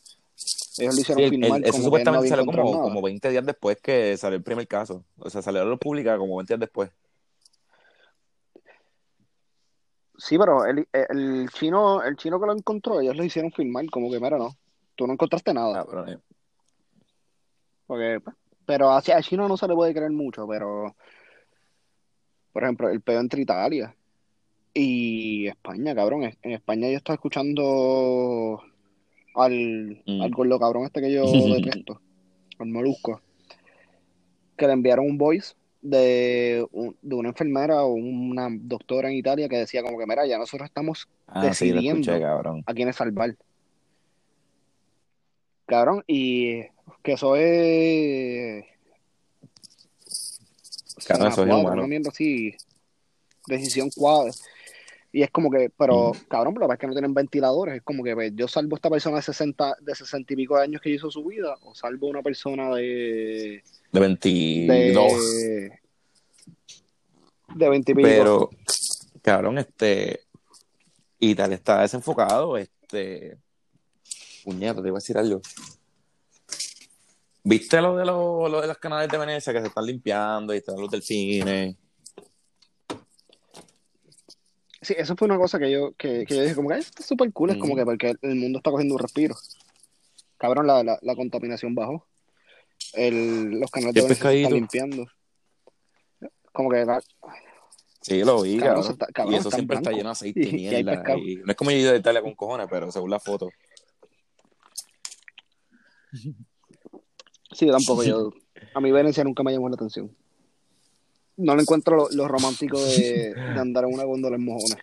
Ellos 0.78 0.94
Sí, 0.96 1.02
hicieron 1.02 1.22
el- 1.24 1.24
el- 1.26 1.30
filmar 1.30 1.60
eso 1.62 1.72
como 1.72 1.78
no 1.78 1.84
supuestamente 1.84 2.28
salió 2.28 2.46
como, 2.46 2.80
como 2.80 3.02
20 3.02 3.30
días 3.30 3.46
después 3.46 3.80
que 3.80 4.16
salió 4.16 4.36
el 4.36 4.42
primer 4.42 4.66
caso. 4.66 5.04
O 5.18 5.30
sea, 5.30 5.40
salió 5.42 5.62
a 5.62 5.64
la 5.64 5.76
pública 5.76 6.16
como 6.18 6.36
20 6.36 6.52
días 6.54 6.60
después. 6.60 6.90
Sí, 10.16 10.38
pero 10.38 10.64
el, 10.64 10.86
el 10.92 11.48
chino, 11.50 12.02
el 12.02 12.16
chino 12.16 12.38
que 12.40 12.46
lo 12.46 12.52
encontró, 12.52 13.00
ellos 13.00 13.16
le 13.16 13.26
hicieron 13.26 13.50
filmar 13.50 13.84
como 13.90 14.10
que, 14.10 14.20
mira, 14.20 14.38
no, 14.38 14.56
tú 14.94 15.06
no 15.06 15.12
encontraste 15.14 15.52
nada. 15.52 15.80
Ah, 15.80 15.86
pero, 15.88 16.06
eh, 16.08 16.18
Porque, 17.86 18.20
pues, 18.22 18.36
pero 18.66 18.90
hacia 18.92 19.16
el 19.18 19.24
chino 19.24 19.46
no 19.48 19.56
se 19.56 19.68
le 19.68 19.74
puede 19.74 19.92
creer 19.94 20.10
mucho, 20.10 20.46
pero, 20.46 20.94
por 22.52 22.62
ejemplo, 22.62 22.88
el 22.88 23.00
peor 23.00 23.20
entre 23.20 23.42
Italia 23.42 23.94
y 24.72 25.46
España, 25.48 25.94
cabrón. 25.94 26.24
En 26.42 26.52
España 26.52 26.88
yo 26.90 26.96
estaba 26.96 27.14
escuchando 27.14 28.62
al, 29.34 30.02
mm. 30.06 30.22
al 30.22 30.30
gordo 30.30 30.58
cabrón 30.58 30.84
este 30.84 31.00
que 31.00 31.12
yo 31.12 31.24
detesto, 31.62 32.00
al 32.58 32.66
molusco, 32.68 33.20
que 34.56 34.66
le 34.66 34.72
enviaron 34.72 35.06
un 35.06 35.18
voice 35.18 35.54
de, 35.82 36.66
un- 36.72 36.96
de 37.02 37.14
una 37.14 37.28
enfermera 37.30 37.84
o 37.84 37.92
una 37.94 38.48
doctora 38.50 39.08
en 39.10 39.16
Italia 39.16 39.48
que 39.48 39.58
decía 39.58 39.82
como 39.82 39.98
que, 39.98 40.06
mira, 40.06 40.26
ya 40.26 40.38
nosotros 40.38 40.66
estamos 40.68 41.08
Ah, 41.26 41.52
sí, 41.52 41.70
lo 41.72 41.80
escuché, 41.80 42.12
decidiendo 42.12 42.62
a 42.66 42.74
quiénes 42.74 42.96
salvar. 42.96 43.34
Cabrón, 45.66 46.04
y 46.06 46.60
que 47.02 47.12
eso 47.12 47.36
es 47.36 48.64
zona 50.98 51.28
eso 51.28 51.42
es 51.42 51.48
4, 51.48 51.52
inhumano. 51.52 51.72
una 51.72 51.86
mierda 51.86 52.10
así, 52.10 52.54
decisión 53.46 53.90
4. 53.94 54.32
Y 55.12 55.22
es 55.22 55.30
como 55.30 55.48
que, 55.50 55.70
pero 55.78 56.12
Mm. 56.12 56.18
cabrón, 56.28 56.54
pero 56.54 56.72
es 56.72 56.78
que 56.78 56.86
no 56.88 56.92
tienen 56.92 57.14
ventiladores. 57.14 57.76
Es 57.76 57.82
como 57.82 58.02
que 58.02 58.14
pues, 58.14 58.32
yo 58.34 58.48
salvo 58.48 58.74
a 58.74 58.78
esta 58.78 58.90
persona 58.90 59.16
de 59.16 59.22
60, 59.22 59.76
de 59.80 59.94
60 59.94 60.32
y 60.32 60.36
pico 60.36 60.56
de 60.56 60.64
años 60.64 60.80
que 60.82 60.90
hizo 60.90 61.10
su 61.10 61.24
vida, 61.24 61.56
o 61.62 61.74
salvo 61.74 62.08
a 62.08 62.10
una 62.10 62.22
persona 62.22 62.74
de, 62.74 63.62
De 63.92 64.00
22. 64.00 65.12
de, 65.36 65.78
de 67.54 67.68
20 67.68 67.92
y 67.92 67.94
pico. 67.94 68.08
Pero, 68.08 68.50
cabrón, 69.22 69.58
este. 69.58 70.20
Italia 71.20 71.54
está 71.56 71.82
desenfocado, 71.82 72.56
este. 72.58 73.38
Puñeta, 74.42 74.82
te 74.82 74.88
iba 74.88 74.96
a 74.96 75.00
decir 75.00 75.16
algo. 75.16 75.40
¿Viste 77.46 77.78
lo 77.82 77.94
de, 77.96 78.06
los, 78.06 78.50
lo 78.50 78.60
de 78.62 78.66
los 78.68 78.78
canales 78.78 79.10
de 79.10 79.18
Venecia 79.18 79.52
que 79.52 79.60
se 79.60 79.66
están 79.66 79.84
limpiando 79.84 80.54
y 80.54 80.58
están 80.58 80.76
los 80.80 80.90
delfines? 80.90 81.76
sí, 84.80 84.94
eso 84.96 85.14
fue 85.14 85.26
una 85.26 85.36
cosa 85.38 85.58
que 85.58 85.70
yo, 85.70 85.92
que, 85.92 86.24
que 86.26 86.36
yo 86.36 86.42
dije, 86.42 86.54
como 86.54 86.68
que 86.68 86.74
"Ay, 86.76 86.80
esto 86.80 87.00
es 87.02 87.06
súper 87.06 87.32
cool, 87.32 87.50
es 87.50 87.56
como 87.58 87.76
que 87.76 87.84
porque 87.84 88.14
el 88.22 88.34
mundo 88.36 88.58
está 88.58 88.70
cogiendo 88.70 88.94
un 88.94 89.00
respiro. 89.00 89.34
Cabrón, 90.38 90.66
la, 90.66 90.82
la, 90.82 90.98
la 91.02 91.14
contaminación 91.14 91.74
bajó. 91.74 92.06
El, 92.94 93.60
los 93.60 93.70
canales 93.70 93.94
¿Y 93.94 93.98
de 94.00 94.02
Venecia 94.02 94.30
se 94.30 94.36
están 94.36 94.52
limpiando. 94.54 95.06
Como 96.52 96.70
que, 96.70 96.84
la- 96.84 97.02
Sí, 98.00 98.22
lo 98.24 98.42
vi, 98.42 98.58
cabrón, 98.58 98.96
cabrón. 99.14 99.34
Y 99.34 99.36
eso 99.36 99.48
está 99.48 99.56
siempre 99.56 99.76
está 99.78 99.90
lleno 99.90 100.04
de 100.08 100.12
aceite 100.12 100.40
y 100.40 100.48
Y, 100.48 100.52
mierda. 100.52 101.16
Y 101.18 101.36
no 101.36 101.50
es 101.50 101.56
como 101.56 101.70
yo 101.70 101.76
he 101.76 101.80
ido 101.80 101.92
de 101.92 101.98
Italia 101.98 102.22
con 102.22 102.34
cojones, 102.34 102.66
pero 102.70 102.90
según 102.90 103.10
la 103.10 103.20
foto. 103.20 103.50
Sí, 107.54 107.66
yo 107.66 107.72
tampoco, 107.72 108.02
yo, 108.04 108.30
a 108.74 108.80
mí 108.80 108.90
Venecia 108.92 109.24
nunca 109.24 109.42
me 109.42 109.52
llamó 109.52 109.68
la 109.68 109.76
atención. 109.76 110.10
No 111.36 111.56
le 111.56 111.62
encuentro 111.62 111.96
lo, 111.96 112.08
lo 112.10 112.28
romántico 112.28 112.84
de, 112.84 113.34
de 113.54 113.60
andar 113.60 113.84
en 113.84 113.94
una 113.94 114.04
góndola 114.04 114.36
en 114.36 114.44
mojones. 114.44 114.78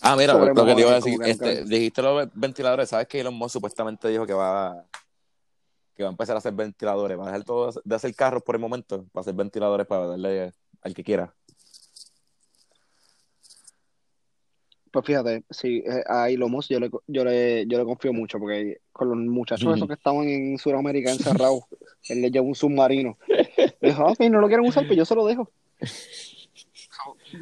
Ah, 0.00 0.16
mira, 0.16 0.32
Sobre 0.32 0.52
lo 0.52 0.64
que 0.66 0.74
te 0.74 0.80
iba 0.80 0.90
a 0.90 0.94
decir, 0.96 1.12
nunca- 1.12 1.28
este, 1.30 1.64
dijiste 1.64 2.02
los 2.02 2.28
ventiladores, 2.34 2.88
¿sabes 2.88 3.06
que 3.06 3.20
Elon 3.20 3.34
Musk 3.34 3.52
supuestamente 3.52 4.08
dijo 4.08 4.26
que 4.26 4.32
va, 4.32 4.84
que 5.94 6.02
va 6.02 6.08
a 6.08 6.12
empezar 6.12 6.34
a 6.34 6.38
hacer 6.38 6.52
ventiladores? 6.54 7.16
Va 7.16 7.22
a 7.22 7.26
dejar 7.26 7.44
todo 7.44 7.70
de 7.84 7.94
hacer 7.94 8.12
carros 8.16 8.42
por 8.42 8.56
el 8.56 8.60
momento, 8.60 9.04
para 9.12 9.20
hacer 9.20 9.34
ventiladores 9.34 9.86
para 9.86 10.08
darle 10.08 10.52
al 10.80 10.94
que 10.94 11.04
quiera. 11.04 11.32
Pues 14.92 15.06
fíjate, 15.06 15.42
sí, 15.48 15.82
eh, 15.86 16.04
a 16.06 16.28
Elon 16.28 16.50
Musk 16.50 16.70
yo 16.70 16.78
le, 16.78 16.90
yo 17.06 17.24
le, 17.24 17.66
yo 17.66 17.78
le 17.78 17.84
confío 17.84 18.12
mucho, 18.12 18.38
porque 18.38 18.82
con 18.92 19.08
los 19.08 19.16
muchachos 19.16 19.74
esos 19.74 19.88
que 19.88 19.94
estaban 19.94 20.28
en 20.28 20.58
Sudamérica 20.58 21.10
encerrados, 21.10 21.64
él 22.10 22.20
les 22.20 22.30
llevó 22.30 22.48
un 22.48 22.54
submarino. 22.54 23.16
Le 23.80 23.88
dijo, 23.88 24.04
ok, 24.04 24.20
no 24.30 24.40
lo 24.40 24.48
quieren 24.48 24.66
usar, 24.66 24.86
pues 24.86 24.98
yo 24.98 25.04
se 25.06 25.14
lo 25.14 25.24
dejo. 25.26 25.50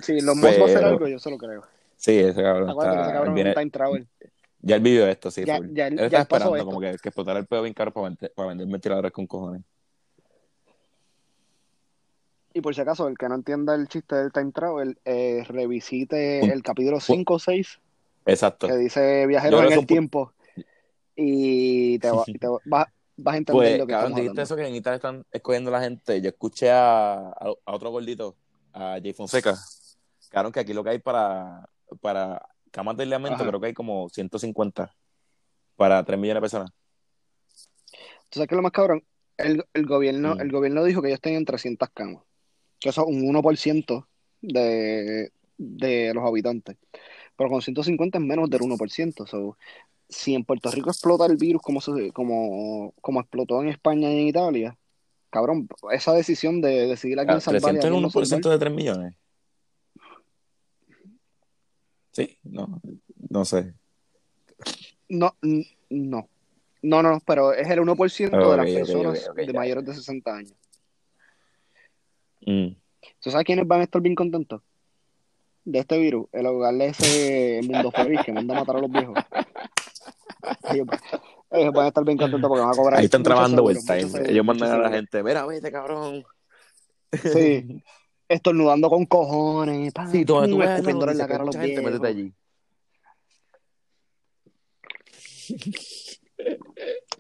Si 0.03 0.19
Elon 0.19 0.39
Musk 0.39 0.61
va 0.61 0.63
a 0.63 0.67
hacer 0.67 0.85
algo, 0.85 1.09
yo 1.09 1.19
se 1.19 1.31
lo 1.31 1.39
creo. 1.39 1.63
Sí, 1.97 2.19
ese 2.19 2.41
cabrón 2.43 2.71
Acuérdate 2.71 2.97
que 2.97 3.03
ese 3.03 3.11
está, 3.11 3.13
cabrón 3.19 3.35
viene- 3.35 3.51
es 3.51 3.57
un 3.57 3.61
time 3.63 3.71
travel. 3.71 4.07
ya 4.63 4.77
él 4.77 4.83
vivió 4.83 5.09
esto, 5.09 5.31
sí, 5.31 5.45
Ya- 5.45 5.61
ya 5.75 5.87
él- 5.89 5.99
él 5.99 6.11
ya 6.11 6.21
está 6.21 6.37
esperando 6.37 6.65
como 6.65 6.81
que, 6.81 6.91
que 6.91 7.09
explotara 7.09 7.41
el 7.41 7.47
pedo 7.47 7.63
bien 7.63 7.75
caro 7.75 7.93
para, 7.93 8.09
vender- 8.11 8.33
para 8.35 8.49
vender 8.51 8.67
ventiladores 8.69 9.11
con 9.13 9.27
cojones. 9.27 9.63
Y 12.53 12.61
por 12.61 12.75
si 12.75 12.81
acaso, 12.81 13.07
el 13.09 13.17
que 13.17 13.29
no 13.29 13.37
entienda 13.37 13.75
el 13.75 13.87
chiste 13.89 14.17
del 14.17 14.33
time 14.33 14.51
travel, 14.53 14.99
eh, 15.05 15.45
revisite 15.49 16.41
Un- 16.43 16.51
el 16.51 16.63
capítulo 16.63 16.99
5 17.01 17.35
o 17.35 17.39
6, 17.39 17.79
Exacto. 18.27 18.67
que 18.67 18.77
dice 18.77 19.27
Viajeros 19.27 19.61
creo 19.61 19.73
en 19.73 19.79
el 19.79 19.87
tiempo, 19.87 20.33
y 21.15 21.99
te, 22.01 22.11
va, 22.11 22.25
y 22.27 22.39
te 22.39 22.49
va- 22.49 22.59
vas, 22.65 22.87
vas 23.17 23.35
a 23.35 23.39
entender 23.39 23.63
Pues, 23.63 23.79
lo 23.79 23.87
que 23.87 23.93
cabrón, 23.93 24.11
dijiste 24.15 24.31
hablando. 24.31 24.43
eso 24.43 24.57
que 24.57 24.67
en 24.67 24.75
Italia 24.75 24.97
están 24.97 25.25
escogiendo 25.31 25.71
la 25.71 25.81
gente. 25.81 26.21
Yo 26.21 26.29
escuché 26.31 26.71
a, 26.71 27.15
a, 27.29 27.53
a 27.67 27.75
otro 27.75 27.91
gordito, 27.91 28.37
a 28.73 28.99
Jay 29.01 29.13
Fonseca. 29.13 29.55
Cabrón, 30.31 30.53
que 30.53 30.61
aquí 30.61 30.73
lo 30.73 30.83
que 30.83 30.91
hay 30.91 30.99
para, 30.99 31.69
para 32.01 32.41
camas 32.71 32.97
de 32.97 33.03
aislamiento, 33.05 33.47
creo 33.47 33.61
que 33.61 33.67
hay 33.69 33.75
como 33.75 34.09
150 34.09 34.93
para 35.77 36.03
3 36.05 36.19
millones 36.19 36.37
de 36.39 36.41
personas. 36.41 36.71
¿Tú 38.29 38.39
sabes 38.39 38.49
qué 38.49 38.55
es 38.55 38.57
lo 38.57 38.63
más 38.63 38.73
cabrón? 38.73 39.05
El, 39.37 39.65
el 39.75 39.87
gobierno, 39.87 40.35
Mm. 40.37 40.41
el 40.41 40.53
gobierno 40.53 40.85
dijo 40.85 41.01
que 41.03 41.09
ellos 41.09 41.21
tenían 41.21 41.45
300 41.45 41.89
camas, 41.91 42.23
que 42.81 42.89
eso 42.89 43.03
es 43.03 43.09
un 43.09 43.23
1% 43.23 44.07
de, 44.41 45.31
de 45.59 46.15
los 46.15 46.25
habitantes. 46.27 46.77
Pero 47.37 47.51
con 47.51 47.63
150 47.63 48.19
es 48.19 48.25
menos 48.25 48.49
del 48.51 48.63
1%. 48.63 49.27
So, 49.27 49.57
si 50.09 50.35
en 50.35 50.45
Puerto 50.45 50.71
Rico 50.71 50.91
explota 50.91 51.27
el 51.27 51.37
virus 51.37 51.63
como, 51.63 51.81
se- 51.81 52.11
como, 52.13 52.93
como 53.01 53.21
explotó 53.21 53.63
en 53.63 53.69
España 53.69 54.11
y 54.13 54.21
en 54.23 54.27
Italia, 54.29 54.77
cabrón, 55.31 55.69
esa 55.93 56.13
decisión 56.15 56.61
de 56.61 56.87
decidir 56.89 57.21
a 57.21 57.25
quién 57.27 57.37
Ah, 57.37 57.41
salvar 57.41 57.75
y 57.75 57.79
a 57.79 57.81
300 57.81 57.85
en 57.87 57.93
quién 57.93 58.03
no 58.03 58.09
1% 58.09 58.29
salvar, 58.49 58.59
de 58.59 58.65
3 58.65 58.75
millones. 58.75 59.15
Sí, 62.13 62.39
no, 62.43 62.81
no 63.29 63.45
sé. 63.45 63.73
no, 65.09 65.35
no. 65.91 66.29
No, 66.83 67.03
no, 67.03 67.21
pero 67.27 67.53
es 67.53 67.69
el 67.69 67.81
1% 67.81 68.31
de 68.31 68.39
Ok, 68.39 68.57
las 68.57 68.71
personas 68.71 69.29
ok, 69.29 69.31
ok, 69.33 69.47
de 69.47 69.53
mayores 69.53 69.85
de 69.85 69.95
60 69.95 70.35
años. 70.35 70.55
Mm. 72.47 72.69
¿Tú 73.21 73.31
sabes 73.31 73.45
quiénes 73.45 73.67
van 73.67 73.81
a 73.81 73.85
estar 73.85 74.01
bien 74.01 74.15
contentos 74.15 74.63
de 75.65 75.79
este 75.79 75.99
virus? 75.99 76.27
El 76.33 76.47
hogar 76.47 76.75
de 76.75 76.87
ese 76.87 77.61
mundo 77.65 77.91
feliz 77.91 78.21
que 78.25 78.33
manda 78.33 78.57
a 78.57 78.61
matar 78.61 78.77
a 78.77 78.81
los 78.81 78.91
viejos. 78.91 79.15
Ellos, 80.73 80.87
ellos 81.51 81.73
van 81.75 81.85
a 81.85 81.89
estar 81.89 82.05
bien 82.05 82.17
contentos 82.19 82.49
porque 82.49 82.63
van 82.63 82.73
a 82.73 82.77
cobrar. 82.77 82.99
Ahí 82.99 83.05
están 83.07 83.23
trabajando 83.23 83.63
muchos 83.63 83.85
seguros, 83.85 84.29
Ellos 84.29 84.45
mandan 84.45 84.73
a 84.73 84.79
la 84.79 84.91
gente, 84.91 85.23
mira, 85.23 85.45
vete, 85.47 85.71
cabrón. 85.71 86.25
Sí, 87.23 87.83
estornudando 88.29 88.89
con 88.89 89.05
cojones. 89.07 89.93
Sí, 90.11 90.25
donde 90.25 90.49
tú 90.49 90.59
la 90.59 90.75
escupiéndole 90.77 91.13
en 91.13 91.19
la 91.19 91.29
cara 91.29 91.43
a 91.43 91.47
los 91.47 91.57
gente, 91.57 91.83
métete 91.83 91.89
viejos. 91.91 92.07
allí. 92.07 92.33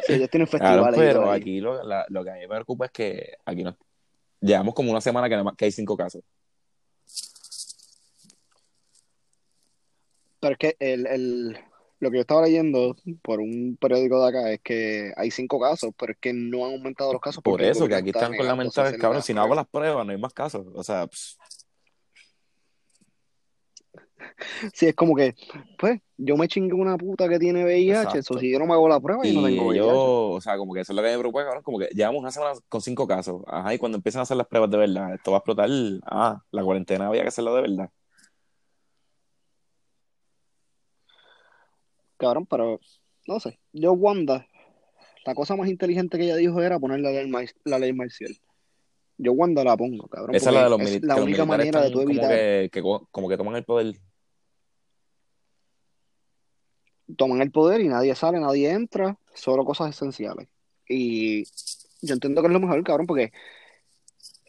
Sí, 0.07 0.15
ellos 0.15 0.31
tienen 0.31 0.47
festivales 0.47 0.95
todo 0.95 1.05
pero 1.05 1.31
aquí 1.31 1.61
lo, 1.61 1.83
la- 1.83 2.07
lo 2.09 2.25
que 2.25 2.31
a 2.31 2.35
mí 2.35 2.41
me 2.41 2.49
preocupa 2.49 2.87
es 2.87 2.91
que 2.93 3.33
aquí 3.45 3.63
no, 3.63 3.77
llevamos 4.41 4.75
como 4.75 4.91
una 4.91 5.01
semana 5.01 5.29
que, 5.57 5.65
hay 5.65 5.73
cinco 5.73 5.97
casos. 5.97 6.23
Pero 10.41 10.53
es 10.53 10.59
que 10.59 10.77
el, 10.79 11.07
el, 11.07 11.59
lo 12.01 12.11
que 12.11 12.17
yo 12.17 12.21
estaba 12.23 12.43
leyendo 12.43 12.97
por 13.23 13.41
un 13.41 13.77
periódico 13.79 14.23
de 14.23 14.29
acá 14.29 14.53
es 14.53 14.61
que 14.63 15.13
hay 15.17 15.31
cinco 15.31 15.61
casos, 15.61 15.91
pero 15.99 16.13
es 16.13 16.19
que 16.19 16.33
no 16.33 16.65
han 16.65 16.73
aumentado 16.73 17.13
los 17.13 17.21
casos 17.21 17.43
Por 17.43 17.61
eso, 17.61 17.87
que 17.87 17.95
aquí 17.95 18.09
está 18.09 18.25
están 18.25 18.37
con 18.37 18.47
la 18.47 18.55
hacer 18.55 18.99
cabrón, 18.99 19.23
si 19.23 19.35
no 19.35 19.43
hago 19.43 19.55
las 19.55 19.69
pruebas, 19.69 20.07
no 20.07 20.13
hay 20.13 20.19
más 20.19 20.33
casos. 20.33 20.67
O 20.75 20.83
sea, 20.83 21.07
pss, 21.07 21.37
Sí, 24.75 24.87
es 24.87 24.95
como 24.95 25.15
que, 25.17 25.35
pues, 25.79 26.01
yo 26.17 26.37
me 26.37 26.49
chingué 26.49 26.75
una 26.75 26.97
puta 26.99 27.29
que 27.29 27.39
tiene 27.39 27.65
VIH, 27.65 28.19
eso 28.19 28.39
si 28.39 28.51
yo 28.51 28.59
no 28.59 28.67
me 28.67 28.75
hago 28.75 28.89
la 28.89 29.01
prueba, 29.01 29.27
yo 29.27 29.33
no 29.33 29.41
Y 29.41 29.51
tengo 29.51 29.69
VIH. 29.69 29.89
o 30.37 30.41
sea, 30.41 30.57
como 30.57 30.75
que 30.75 30.81
eso 30.81 30.93
es 30.93 30.97
lo 30.97 31.03
que 31.03 31.11
me 31.11 31.19
preocupa, 31.19 31.45
cabrón, 31.45 31.63
como 31.63 31.79
que 31.79 31.87
llevamos 31.95 32.21
una 32.21 32.31
semana 32.31 32.53
con 32.69 32.81
cinco 32.81 33.07
casos. 33.07 33.43
Ajá, 33.47 33.75
y 33.75 33.79
cuando 33.79 33.97
empiezan 33.97 34.21
a 34.21 34.23
hacer 34.23 34.37
las 34.37 34.47
pruebas 34.47 34.71
de 34.71 34.77
verdad, 34.79 35.15
esto 35.15 35.31
va 35.31 35.39
a 35.39 35.41
explotar. 35.41 35.69
Ah, 36.05 36.43
la 36.51 36.63
cuarentena 36.65 37.07
había 37.07 37.23
que 37.23 37.29
hacerlo 37.29 37.55
de 37.55 37.63
verdad. 37.63 37.91
Cabrón, 42.19 42.47
pero, 42.47 42.81
no 43.27 43.41
sé, 43.41 43.59
yo 43.73 43.93
Wanda, 43.93 44.47
la 45.25 45.35
cosa 45.35 45.57
más 45.57 45.69
inteligente 45.69 46.19
que 46.19 46.25
ella 46.25 46.37
dijo 46.37 46.61
era 46.61 46.79
poner 46.79 47.01
la 47.01 47.11
ley, 47.11 47.31
la 47.65 47.79
ley 47.79 47.93
marcial. 47.93 48.37
Yo 49.17 49.33
Wanda 49.33 49.65
la 49.65 49.77
pongo, 49.77 50.07
cabrón, 50.09 50.35
Esa 50.35 50.51
es 50.51 50.55
la 50.55 50.65
de 50.65 50.71
los, 50.71 50.81
es 50.81 51.03
mili- 51.03 51.07
la 51.07 51.17
única 51.17 51.45
militares 51.45 51.47
manera 51.47 51.83
de 51.83 51.91
tú 51.91 51.99
como 51.99 52.11
evitar, 52.11 52.31
que, 52.31 52.71
que 52.73 52.83
co- 52.83 53.09
como 53.11 53.29
que 53.29 53.37
toman 53.37 53.57
el 53.57 53.65
poder. 53.65 53.95
Toman 57.17 57.43
el 57.43 57.51
poder 57.51 57.81
y 57.81 57.89
nadie 57.89 58.15
sale, 58.15 58.41
nadie 58.41 58.71
entra, 58.71 59.17
solo 59.35 59.65
cosas 59.65 59.91
esenciales. 59.91 60.49
Y 60.89 61.45
yo 62.03 62.15
entiendo 62.15 62.41
que 62.41 62.49
es 62.49 62.53
lo 62.53 62.61
mejor, 62.61 62.83
cabrón, 62.83 63.07
porque 63.07 63.33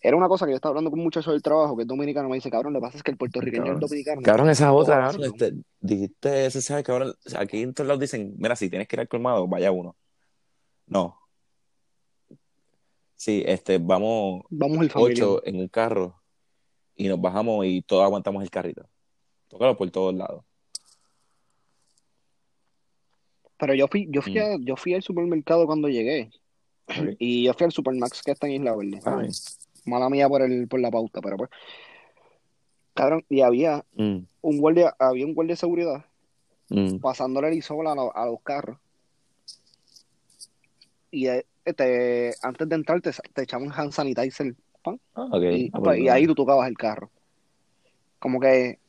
era 0.02 0.18
una 0.18 0.28
cosa 0.28 0.46
que 0.46 0.52
yo 0.52 0.56
estaba 0.56 0.72
hablando 0.72 0.90
con 0.90 1.00
un 1.00 1.06
muchacho 1.06 1.32
del 1.32 1.44
trabajo 1.44 1.76
que 1.76 1.84
es 1.84 1.88
dominicano, 1.88 2.28
me 2.28 2.36
dice, 2.36 2.50
cabrón, 2.50 2.74
lo 2.74 2.80
que 2.80 2.86
pasa 2.86 2.98
es 2.98 3.04
que 3.04 3.12
el 3.12 3.18
puertorriqueño 3.18 3.64
Cabrón. 3.64 3.80
dominicano 3.80 4.22
Cabrón, 4.24 4.50
esa 4.50 4.66
es 4.66 4.72
otra, 4.74 4.96
cabrón. 4.96 5.24
Este, 5.24 5.54
dijiste 5.80 6.46
ese, 6.48 6.62
¿sabes, 6.62 6.84
cabrón? 6.84 7.14
Aquí 7.38 7.62
en 7.62 7.74
todos 7.74 7.88
lados 7.88 8.02
dicen, 8.02 8.34
mira, 8.38 8.56
si 8.56 8.70
tienes 8.70 8.88
que 8.88 8.96
ir 8.96 9.02
al 9.02 9.08
colmado, 9.08 9.48
vaya 9.48 9.72
uno. 9.72 9.96
No. 10.88 11.18
Sí, 13.16 13.44
este, 13.46 13.78
vamos 13.78 14.44
Vamos 14.50 14.80
el 14.80 14.92
ocho 14.96 15.46
en 15.46 15.60
un 15.60 15.68
carro 15.68 16.20
y 16.96 17.08
nos 17.08 17.22
bajamos 17.22 17.66
y 17.68 17.84
todos 17.84 18.04
aguantamos 18.04 18.42
el 18.42 18.50
carrito. 18.50 18.90
Tócalo 19.48 19.78
por 19.78 19.92
todos 19.92 20.16
lados. 20.16 20.44
Pero 23.62 23.76
yo 23.76 23.88
fui, 23.88 24.08
yo 24.10 24.24
fui, 24.24 24.34
Mm. 24.34 24.40
a- 24.42 24.58
yo 24.60 24.76
fui 24.76 24.96
al 24.96 25.04
supermercado 25.04 25.68
cuando 25.68 25.88
llegué. 25.88 26.32
Y 27.20 27.44
yo 27.44 27.54
fui 27.54 27.66
al 27.66 27.72
Supermax 27.72 28.24
que 28.24 28.32
está 28.32 28.48
en 28.48 28.54
Isla 28.54 28.76
Verde. 28.76 29.00
Ay. 29.06 29.30
Mala 29.86 30.10
mía 30.10 30.28
por 30.28 30.42
el, 30.42 30.68
por 30.68 30.80
la 30.80 30.90
pauta, 30.90 31.22
pero 31.22 31.38
pues. 31.38 31.50
Cabrón, 32.96 33.24
y 33.30 33.42
había 33.42 33.86
Mm, 33.94 34.18
un 34.42 34.58
guardia, 34.58 34.96
había 34.98 35.26
un 35.28 35.36
guardia 35.36 35.54
de 35.54 35.58
seguridad 35.58 36.06
mm. 36.70 36.98
pasándole 36.98 37.50
el 37.50 37.54
isol 37.54 37.86
a, 37.88 37.94
lo- 37.94 38.16
a 38.18 38.26
los 38.26 38.42
carros. 38.42 38.80
Y 41.12 41.28
eh, 41.28 41.46
te, 41.76 42.34
antes 42.42 42.68
de 42.68 42.76
entrar 42.76 43.00
te, 43.02 43.12
te 43.34 43.44
echaban 43.44 43.72
hand 43.72 43.92
sanitizer. 43.92 44.56
pan, 44.84 45.00
Ah, 45.14 45.28
ok. 45.32 45.44
y, 45.44 45.68
Ah, 45.68 45.72
pues, 45.74 45.84
pues, 45.84 46.00
y 46.00 46.10
ahí 46.10 46.26
tú 46.26 46.34
tocabas 46.34 46.68
el 46.68 46.78
carro. 46.78 47.12
Como 48.18 48.40
que, 48.40 48.80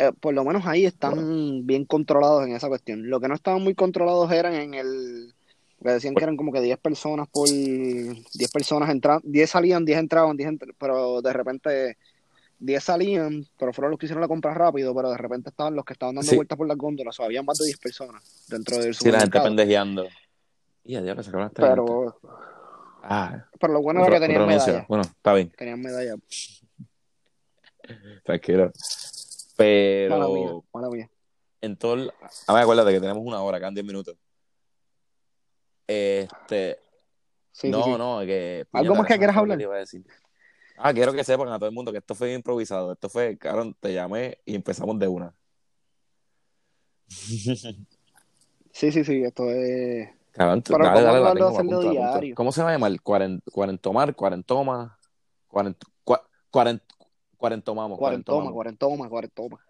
eh, 0.00 0.12
por 0.18 0.32
lo 0.34 0.44
menos 0.44 0.66
ahí 0.66 0.86
están 0.86 1.66
bien 1.66 1.84
controlados 1.84 2.46
en 2.46 2.54
esa 2.56 2.68
cuestión. 2.68 3.08
Lo 3.10 3.20
que 3.20 3.28
no 3.28 3.34
estaban 3.34 3.62
muy 3.62 3.74
controlados 3.74 4.32
eran 4.32 4.54
en 4.54 4.74
el. 4.74 5.34
Que 5.82 5.90
decían 5.90 6.14
que 6.14 6.22
eran 6.24 6.36
como 6.36 6.52
que 6.52 6.60
10 6.60 6.78
personas 6.78 7.28
por. 7.28 7.48
10 7.48 8.50
personas 8.52 8.90
entraban. 8.90 9.22
10 9.24 9.48
salían, 9.50 9.84
10 9.84 9.98
entraban, 9.98 10.36
10 10.36 10.50
entr- 10.50 10.74
pero 10.78 11.20
de 11.22 11.32
repente. 11.32 11.96
10 12.62 12.84
salían, 12.84 13.46
pero 13.58 13.72
fueron 13.72 13.90
los 13.90 13.98
que 13.98 14.04
hicieron 14.04 14.20
la 14.20 14.28
compra 14.28 14.52
rápido, 14.52 14.94
pero 14.94 15.10
de 15.10 15.16
repente 15.16 15.48
estaban 15.48 15.74
los 15.74 15.82
que 15.82 15.94
estaban 15.94 16.14
dando 16.16 16.28
Sí. 16.30 16.36
vueltas 16.36 16.58
por 16.58 16.66
las 16.68 16.76
góndolas. 16.76 17.18
O 17.18 17.24
habían 17.24 17.46
más 17.46 17.56
de 17.58 17.64
10 17.64 17.78
personas 17.78 18.22
dentro 18.48 18.76
del 18.76 18.94
Sí, 18.94 19.10
la 19.10 19.20
gente 19.20 19.40
pendejeando. 19.40 20.06
Y 20.84 20.94
a 20.96 21.00
diablo, 21.02 21.22
se 21.22 21.30
acabó 21.30 21.46
esta 21.46 21.62
gente. 21.62 21.82
Pero, 21.82 22.20
Ah, 23.02 23.46
pero 23.58 23.72
lo 23.72 23.80
bueno 23.80 24.04
era 24.04 24.14
que 24.20 24.26
tenían 24.26 24.46
medalla. 24.46 24.84
Bueno, 24.86 25.02
está 25.04 25.32
bien, 25.32 25.50
Tenían 25.56 25.80
medalla. 25.80 26.16
tranquilo. 28.24 28.72
Pero 29.60 30.16
Mala 30.16 30.28
mía, 30.28 30.52
mala 30.72 30.88
mía. 30.88 31.10
en 31.60 31.76
todo 31.76 31.92
el... 31.92 32.10
Ah, 32.46 32.54
me 32.54 32.60
acuérdate 32.60 32.92
que 32.94 33.00
tenemos 33.00 33.22
una 33.22 33.42
hora, 33.42 33.58
quedan 33.58 33.74
10 33.74 33.84
minutos. 33.86 34.16
Este, 35.86 36.78
Sí, 37.52 37.70
no, 37.70 37.84
sí. 37.84 37.90
no, 37.98 38.20
que... 38.20 38.66
¿Algo 38.72 38.94
más 38.94 39.06
que 39.06 39.18
quieras 39.18 39.36
hablar? 39.36 39.58
te 39.58 39.64
iba 39.64 39.74
a 39.74 39.78
decir. 39.80 40.02
Ah, 40.78 40.94
quiero 40.94 41.12
que 41.12 41.24
sepan 41.24 41.48
a 41.48 41.58
todo 41.58 41.68
el 41.68 41.74
mundo 41.74 41.92
que 41.92 41.98
esto 41.98 42.14
fue 42.14 42.32
improvisado. 42.32 42.90
Esto 42.92 43.10
fue, 43.10 43.36
cabrón, 43.36 43.76
te 43.78 43.92
llamé 43.92 44.38
y 44.46 44.54
empezamos 44.54 44.98
de 44.98 45.08
una. 45.08 45.34
Sí, 48.72 48.92
sí, 48.92 49.04
sí, 49.04 49.22
esto 49.24 49.50
es... 49.50 50.08
Cabrón, 50.30 50.62
Pero 50.62 50.78
dale, 50.84 51.00
¿cómo 51.02 51.24
dale, 51.24 51.40
hacerlo 51.42 51.80
apunta. 51.80 51.90
diario? 51.90 52.34
¿Cómo 52.34 52.52
se 52.52 52.62
va 52.62 52.70
a 52.70 52.72
llamar? 52.72 52.98
Cuaren, 53.02 53.42
cuarentomar, 53.52 54.14
cuarentoma, 54.14 54.98
cuarent, 55.48 55.76
cua- 56.06 56.22
cuarent, 56.50 56.82
cuarentomamos, 57.40 57.98
Cuarentoma, 57.98 58.52
cuarentomamos, 58.52 59.08
cuarentoma, 59.08 59.08
cuarentoma. 59.08 59.60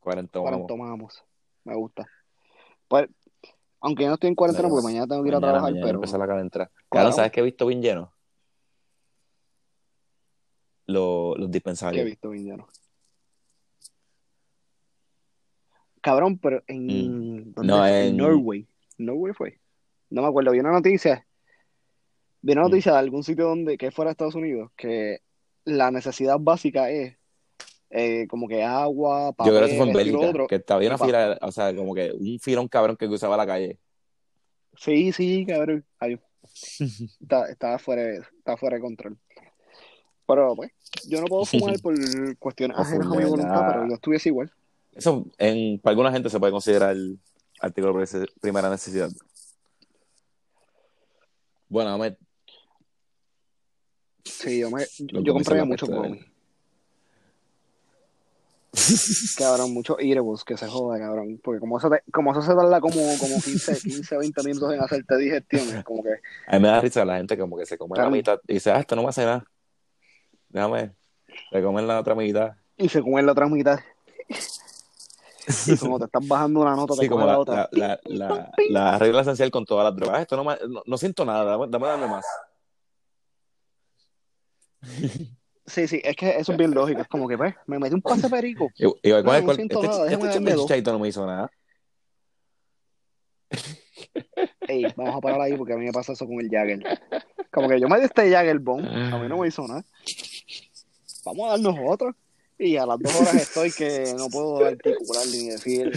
cuarentomamos. 0.00 0.50
Cuarentomamos. 0.66 1.24
Me 1.64 1.74
gusta. 1.74 2.06
Pues, 2.88 3.08
aunque 3.80 4.04
yo 4.04 4.08
no 4.08 4.14
estoy 4.14 4.28
en 4.30 4.34
cuarentena 4.34 4.68
porque 4.70 4.84
mañana 4.84 5.06
tengo 5.06 5.22
que 5.22 5.28
ir 5.28 5.34
a 5.34 5.40
Mañana, 5.40 5.52
trabajar, 5.52 5.70
mañana 5.72 5.86
pero... 5.86 5.96
empieza 5.98 6.18
la 6.18 6.26
calentera. 6.26 6.70
Claro. 6.88 7.12
¿sabes 7.12 7.30
qué 7.30 7.40
he 7.40 7.42
visto 7.44 7.66
bien 7.66 7.82
lleno? 7.82 8.12
Los, 10.86 11.36
los 11.38 11.38
¿Qué 11.38 11.44
he 11.44 11.52
dispensarios. 11.52 12.04
visto, 12.06 12.30
Villano? 12.30 12.66
Cabrón, 16.00 16.38
pero 16.38 16.62
en... 16.66 17.52
¿dónde 17.52 17.70
No, 17.72 17.78
fue? 17.80 18.08
en- 18.08 18.16
Norway. 18.16 18.66
Norway 18.96 19.32
fue. 19.34 19.60
No 20.08 20.22
me 20.22 20.28
acuerdo. 20.28 20.52
Vi 20.52 20.60
una 20.60 20.72
noticia. 20.72 21.26
Vi 22.40 22.52
una 22.52 22.62
Mm. 22.62 22.64
noticia 22.70 22.92
de 22.92 22.98
algún 22.98 23.22
sitio 23.22 23.44
donde, 23.48 23.76
que 23.76 23.90
fuera 23.90 24.08
de 24.08 24.12
Estados 24.12 24.34
Unidos, 24.34 24.72
que 24.76 25.20
la 25.64 25.90
necesidad 25.90 26.38
básica 26.38 26.90
es 26.90 27.16
eh, 27.90 28.26
como 28.28 28.46
que 28.48 28.62
agua, 28.62 29.30
Yo 29.30 29.34
papel, 29.36 29.52
creo 29.54 29.60
que 29.60 29.66
eso 29.66 29.76
fue 29.76 29.86
en 29.86 29.92
Bélgica, 29.96 30.28
otro. 30.28 30.46
que 30.46 30.56
y 30.56 30.88
pa- 30.98 31.06
fila, 31.06 31.38
o 31.42 31.52
sea, 31.52 31.74
como 31.74 31.94
que 31.94 32.12
un 32.12 32.38
filón 32.40 32.68
cabrón 32.68 32.96
que 32.96 33.06
cruzaba 33.08 33.36
la 33.36 33.46
calle. 33.46 33.78
Sí, 34.76 35.12
sí, 35.12 35.44
cabrón. 35.46 35.84
Ay, 35.98 36.18
está, 37.20 37.50
está 37.50 37.78
fuera, 37.78 38.24
está 38.38 38.56
fuera 38.56 38.76
de 38.76 38.82
control. 38.82 39.18
Pero 40.26 40.54
pues, 40.54 40.70
yo 41.08 41.20
no 41.20 41.26
puedo 41.26 41.44
fumar 41.44 41.78
por 41.82 41.94
cuestiones 42.38 42.78
ajenas 42.78 43.10
a 43.10 43.14
mi 43.16 43.24
voluntad, 43.24 43.64
pero 43.66 43.88
yo 43.88 43.94
estuviese 43.94 44.28
igual. 44.28 44.52
Eso, 44.92 45.26
en, 45.38 45.80
para 45.80 45.92
alguna 45.92 46.12
gente 46.12 46.30
se 46.30 46.38
puede 46.38 46.52
considerar 46.52 46.96
artículo 47.60 47.98
de 47.98 48.26
primera 48.40 48.70
necesidad. 48.70 49.10
Bueno, 51.68 51.90
Ahmed, 51.90 52.14
Sí, 54.24 54.60
yo 54.60 54.70
me, 54.70 54.80
Los 55.08 55.24
yo 55.24 55.32
compraría 55.34 55.64
muchos 55.64 55.88
gummies. 55.88 56.24
Cabrón, 59.36 59.74
muchos 59.74 59.96
eatables 59.98 60.44
que 60.44 60.56
se 60.56 60.66
joda, 60.68 60.98
cabrón. 60.98 61.40
Porque 61.42 61.58
como 61.58 61.78
eso, 61.78 61.90
te- 61.90 62.02
como 62.12 62.30
eso 62.32 62.40
se 62.42 62.54
tarda 62.54 62.80
como, 62.80 62.94
como 63.18 63.40
15, 63.42 63.80
15, 63.80 64.16
20 64.16 64.42
minutos 64.44 64.72
en 64.72 64.80
hacerte 64.80 65.16
digestión, 65.16 65.68
es 65.76 65.82
como 65.84 66.02
que 66.04 66.10
a 66.46 66.52
mí 66.56 66.60
me 66.62 66.68
da 66.68 66.80
risa 66.80 67.04
la 67.04 67.16
gente 67.16 67.36
como 67.36 67.56
que 67.56 67.66
se 67.66 67.76
come 67.76 67.98
la 67.98 68.08
mitad 68.10 68.38
y 68.46 68.54
dice, 68.54 68.70
ah, 68.70 68.78
esto 68.78 68.94
no 68.94 69.02
me 69.02 69.08
hace 69.08 69.24
nada. 69.24 69.44
Déjame, 70.50 70.92
se 71.50 71.62
comen 71.62 71.86
la 71.86 71.98
otra 72.00 72.14
mitad. 72.14 72.52
y 72.76 72.88
se 72.88 73.02
come 73.02 73.22
la 73.22 73.32
otra 73.32 73.46
mitad. 73.48 73.80
Y 75.66 75.76
como 75.76 75.98
te 75.98 76.04
estás 76.04 76.26
bajando 76.26 76.60
una 76.60 76.76
nota, 76.76 76.94
te 76.94 77.02
Sí, 77.02 77.08
como 77.08 77.26
la, 77.26 77.32
la, 77.32 77.38
otra. 77.38 77.68
la, 77.72 78.00
la, 78.04 78.18
la, 78.28 78.52
la 78.68 78.98
regla 78.98 79.22
esencial 79.22 79.50
con 79.50 79.64
todas 79.64 79.84
las 79.84 79.96
drogas. 79.96 80.18
Ah, 80.18 80.22
Esto 80.22 80.36
no, 80.36 80.44
me- 80.44 80.58
no, 80.68 80.82
no 80.86 80.96
siento 80.96 81.24
nada, 81.24 81.44
dame, 81.56 81.66
dame 81.68 82.06
más. 82.06 82.24
Sí, 85.66 85.86
sí, 85.86 86.00
es 86.02 86.16
que 86.16 86.30
eso 86.38 86.52
es 86.52 86.58
bien 86.58 86.72
lógico. 86.74 87.00
Es 87.02 87.08
como 87.08 87.28
que, 87.28 87.36
pues, 87.38 87.54
me 87.66 87.78
metí 87.78 87.94
un 87.94 88.02
pase 88.02 88.28
perico. 88.28 88.70
Y, 88.76 88.86
y 88.86 89.12
No, 89.12 89.18
el 89.20 89.44
no 89.44 89.52
este, 89.52 89.62
nada, 89.86 90.10
este 90.12 90.50
chichaito 90.62 90.92
no 90.92 90.98
me 90.98 91.08
hizo 91.08 91.24
nada. 91.26 91.50
Ey, 94.68 94.86
vamos 94.96 95.16
a 95.16 95.20
parar 95.20 95.40
ahí 95.40 95.56
porque 95.56 95.72
a 95.72 95.76
mí 95.76 95.84
me 95.86 95.92
pasa 95.92 96.12
eso 96.12 96.26
con 96.26 96.40
el 96.40 96.48
Jagger. 96.50 96.82
Como 97.52 97.68
que 97.68 97.80
yo 97.80 97.88
me 97.88 97.98
di 97.98 98.04
este 98.04 98.30
Jagger 98.30 98.58
Bomb, 98.58 98.84
a 98.86 99.18
mí 99.18 99.28
no 99.28 99.38
me 99.38 99.48
hizo 99.48 99.66
nada. 99.66 99.84
Vamos 101.24 101.46
a 101.46 101.50
darnos 101.50 101.76
otro. 101.86 102.14
Y 102.58 102.76
a 102.76 102.84
las 102.86 102.98
dos 102.98 103.14
horas 103.20 103.34
estoy 103.36 103.72
que 103.72 104.12
no 104.16 104.28
puedo 104.28 104.64
articular 104.66 105.24
ni 105.32 105.48
decir. 105.48 105.90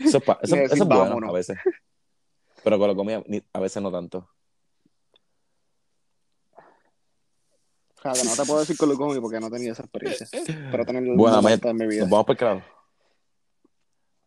Eso, 0.00 0.18
es 0.18 0.24
pa- 0.24 0.38
eso, 0.42 0.54
eso 0.64 0.74
es 0.84 0.88
bueno 0.88 1.16
a 1.28 1.32
veces. 1.32 1.58
Pero 2.62 2.78
con 2.78 2.88
la 2.88 2.94
comida 2.94 3.22
ni- 3.26 3.42
a 3.52 3.60
veces 3.60 3.82
no 3.82 3.90
tanto. 3.90 4.28
O 8.10 8.14
sea, 8.14 8.22
que 8.22 8.28
no 8.28 8.36
te 8.36 8.44
puedo 8.46 8.60
decir 8.60 8.76
con 8.76 8.88
lo 8.88 8.96
cómico 8.96 9.20
porque 9.22 9.40
no 9.40 9.46
he 9.46 9.50
tenido 9.50 9.72
esa 9.72 9.82
experiencia. 9.82 10.26
Pero 10.70 10.84
tener 10.84 11.02
Bueno, 11.16 11.36
momento 11.42 11.68
de 11.68 11.74
mi 11.74 11.86
vida. 11.86 12.02
Nos 12.02 12.10
vamos 12.10 12.26
por 12.26 12.34
el 12.34 12.38
carajo. 12.38 12.62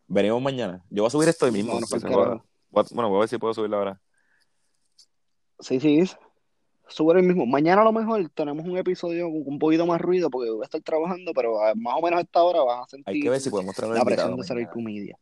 Venimos 0.08 0.42
mañana. 0.42 0.84
Yo 0.90 1.04
voy 1.04 1.08
a 1.08 1.12
subir 1.12 1.30
esto 1.30 1.46
hoy 1.46 1.52
mismo. 1.52 1.80
Pues. 1.80 2.02
Voy 2.04 2.14
a- 2.24 2.42
Bueno, 2.94 3.10
voy 3.10 3.18
a 3.18 3.20
ver 3.22 3.30
si 3.30 3.38
puedo 3.38 3.54
subirlo 3.54 3.78
ahora. 3.78 4.02
Sí, 5.60 5.80
sí. 5.80 6.04
Sube 6.88 7.20
el 7.20 7.24
mismo. 7.26 7.46
Mañana 7.46 7.82
a 7.82 7.86
lo 7.86 7.92
mejor 7.92 8.28
tenemos 8.30 8.66
un 8.66 8.76
episodio 8.78 9.26
con 9.28 9.44
un 9.46 9.60
poquito 9.60 9.86
más 9.86 10.02
ruido 10.02 10.30
porque 10.32 10.50
voy 10.50 10.62
a 10.62 10.66
estar 10.66 10.82
trabajando, 10.82 11.32
pero 11.36 11.64
a 11.64 11.76
más 11.76 11.96
o 11.98 12.02
menos 12.02 12.18
a 12.18 12.22
esta 12.22 12.42
hora 12.42 12.64
vas 12.64 12.86
a 12.86 12.90
sentir 12.90 13.14
Hay 13.14 13.22
que 13.22 13.30
ver 13.30 13.40
si 13.40 13.50
podemos 13.52 13.76
traer 13.76 13.94
la 13.94 14.04
presión 14.04 14.36
de 14.36 14.44
ser 14.44 14.58
el 14.58 14.64
mañana. 14.64 14.74
comedia. 14.74 15.20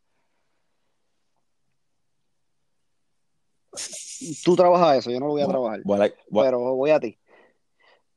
Tú 4.44 4.56
trabajas 4.56 4.98
eso, 5.00 5.12
yo 5.12 5.20
no 5.20 5.28
lo 5.28 5.34
voy 5.34 5.42
a 5.42 5.48
trabajar. 5.48 5.82
voy 5.84 5.96
a 5.96 6.00
like- 6.00 6.18
voy 6.30 6.42
a- 6.42 6.48
Pero 6.48 6.60
voy 6.76 6.90
a 6.92 7.00
ti. 7.00 7.18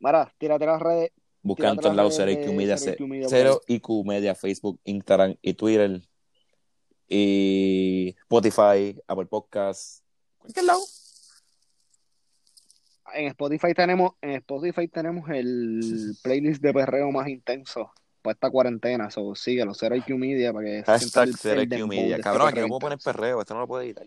Mara, 0.01 0.33
tírate 0.39 0.67
las 0.67 0.81
redes. 0.81 1.13
buscando 1.43 1.75
en 1.75 1.81
todos 1.81 1.97
lados 1.97 2.15
Cero 2.17 2.31
IQ 2.31 2.53
Media, 2.53 2.77
Cero 2.77 3.61
IQ 3.67 4.05
Media 4.05 4.35
Facebook, 4.35 4.81
Instagram 4.85 5.37
y 5.43 5.55
Twitter. 5.55 6.01
Y 7.07 8.17
Spotify, 8.21 9.01
Apple 9.07 9.27
Podcasts. 9.27 10.03
Cualquier 10.39 10.65
lado. 10.65 10.81
En 13.13 13.27
Spotify 13.27 13.75
tenemos, 13.75 14.13
en 14.23 14.31
Spotify 14.37 14.87
tenemos 14.87 15.29
el 15.29 16.17
playlist 16.23 16.63
de 16.63 16.73
perreo 16.73 17.11
más 17.11 17.29
intenso 17.29 17.93
para 18.23 18.35
esta 18.35 18.51
cuarentena. 18.51 19.11
So, 19.11 19.35
síguelo, 19.35 19.75
Cero 19.75 19.97
IQ 19.97 20.17
Media 20.17 20.53
para 20.53 20.65
que 20.65 20.83
Hashtag 20.85 21.31
Cero 21.37 21.63
IQ 21.63 21.87
Media. 21.89 22.17
este 22.17 22.23
Cabrón, 22.23 22.49
aquí 22.49 22.61
no 22.61 22.69
puedo 22.69 22.81
poner 22.81 22.99
perreo. 22.99 23.41
Esto 23.41 23.55
no 23.55 23.61
lo 23.61 23.67
puedo 23.67 23.83
editar. 23.83 24.07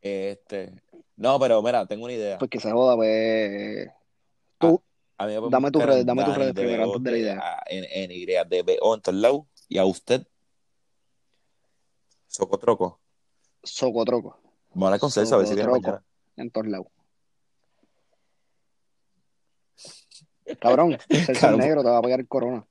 Este. 0.00 0.82
No, 1.16 1.38
pero 1.38 1.62
mira, 1.62 1.86
tengo 1.86 2.04
una 2.04 2.14
idea. 2.14 2.38
Pues 2.38 2.50
que 2.50 2.60
se 2.60 2.70
joda, 2.70 2.96
pues. 2.96 3.88
Tú, 4.70 4.82
A 5.18 5.26
mí 5.26 5.32
me 5.32 5.38
pueden 5.38 5.50
Dame 5.52 5.70
tus 5.70 5.82
redes, 5.84 6.06
dame 6.06 6.24
tus 6.24 6.34
redes 6.36 6.54
de 6.54 6.60
primero 6.62 6.84
antes 6.84 7.02
de 7.02 7.10
la 7.10 7.18
idea. 7.18 7.38
a- 7.40 7.62
En, 7.66 7.84
en 7.84 8.10
Y 8.10 8.26
de 8.26 8.62
BO 8.80 8.94
en 8.94 9.00
todos 9.00 9.18
lados. 9.18 9.42
Y 9.68 9.78
a 9.78 9.84
usted, 9.84 10.26
Socotroco. 12.26 13.00
socotroco, 13.62 14.38
Vamos 14.70 14.82
a 14.82 14.86
hablar 14.88 15.00
con 15.00 15.10
Celso 15.10 15.34
a 15.36 15.38
ver 15.38 15.46
si 15.46 15.54
viene 15.54 15.70
mañana. 15.70 16.04
en 16.36 16.50
todos 16.50 16.66
lados. 16.66 16.86
Cabrón, 20.60 20.98
Celso 21.26 21.56
negro 21.56 21.82
te 21.82 21.88
va 21.90 21.98
a 21.98 22.02
pegar 22.02 22.20
el 22.20 22.28
corona. 22.28 22.66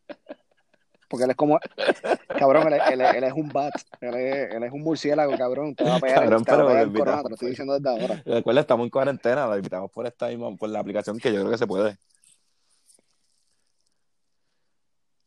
Porque 1.13 1.25
él 1.25 1.29
es 1.29 1.35
como. 1.37 1.59
Cabrón, 2.39 2.73
él, 2.73 2.73
es- 2.73 2.89
él 2.91 3.01
él 3.01 3.23
es 3.23 3.33
un 3.33 3.47
bat. 3.49 3.71
Él 4.01 4.15
es, 4.15 4.51
él 4.55 4.63
es 4.63 4.71
un 4.71 4.81
murciélago, 4.81 5.37
cabrón. 5.37 5.75
Te 5.75 5.83
va 5.83 5.97
a 5.97 5.99
pegar, 5.99 6.21
Cabrón, 6.23 6.43
te 6.43 6.51
va 6.51 6.57
a 6.57 6.59
pero 6.65 6.67
pegar 6.69 6.91
corona, 6.97 7.21
te 7.21 7.29
lo 7.29 7.35
estoy 7.35 7.49
diciendo 7.49 7.79
desde 7.79 7.89
ahora. 8.01 8.23
Recuerda, 8.25 8.61
estamos 8.61 8.85
en 8.85 8.89
cuarentena. 8.89 9.45
Lo 9.45 9.55
invitamos 9.55 9.91
por 9.91 10.07
esta 10.07 10.27
misma, 10.29 10.55
por 10.55 10.69
la 10.69 10.79
aplicación 10.79 11.19
que 11.19 11.31
yo 11.31 11.41
creo 11.41 11.51
que 11.51 11.57
se 11.59 11.67
puede. 11.67 11.97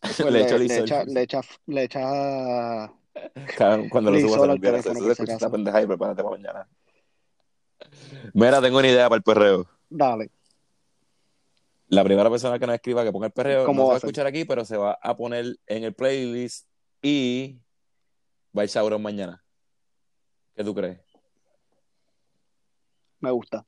Pues 0.00 0.20
le 0.24 0.30
le, 0.32 0.40
echo 0.44 0.58
le 0.58 0.64
echa, 0.80 1.04
le 1.04 1.22
echa, 1.22 1.40
le 1.66 1.82
echa. 1.84 2.92
Cabrón, 3.56 3.88
Cuando 3.88 4.10
lo 4.10 4.16
al 4.16 4.22
lo 4.24 4.42
olvida. 4.54 4.70
teléfono, 4.72 5.00
Se 5.00 5.12
escucha 5.12 5.32
esta 5.34 5.50
pendeja 5.50 5.82
y 5.82 5.86
prepárate 5.86 6.22
para 6.24 6.36
mañana. 6.36 6.68
Mira, 8.34 8.60
tengo 8.60 8.78
una 8.78 8.88
idea 8.88 9.08
para 9.08 9.18
el 9.18 9.22
perreo. 9.22 9.66
Dale. 9.88 10.30
La 11.88 12.02
primera 12.04 12.28
persona 12.28 12.58
que 12.58 12.66
nos 12.66 12.74
escriba 12.74 13.04
que 13.04 13.12
ponga 13.12 13.26
el 13.28 13.32
perreo 13.32 13.64
¿Cómo 13.64 13.82
no 13.82 13.86
se 13.86 13.90
va 13.90 13.96
a 13.96 14.00
ser? 14.00 14.08
escuchar 14.08 14.26
aquí, 14.26 14.44
pero 14.44 14.64
se 14.64 14.76
va 14.76 14.98
a 15.00 15.16
poner 15.16 15.56
en 15.66 15.84
el 15.84 15.94
playlist 15.94 16.66
y 17.02 17.60
va 18.56 18.62
a 18.62 18.64
ir 18.64 18.70
Sauron 18.70 19.00
mañana. 19.02 19.44
¿Qué 20.54 20.64
tú 20.64 20.74
crees? 20.74 20.98
Me 23.20 23.30
gusta. 23.30 23.64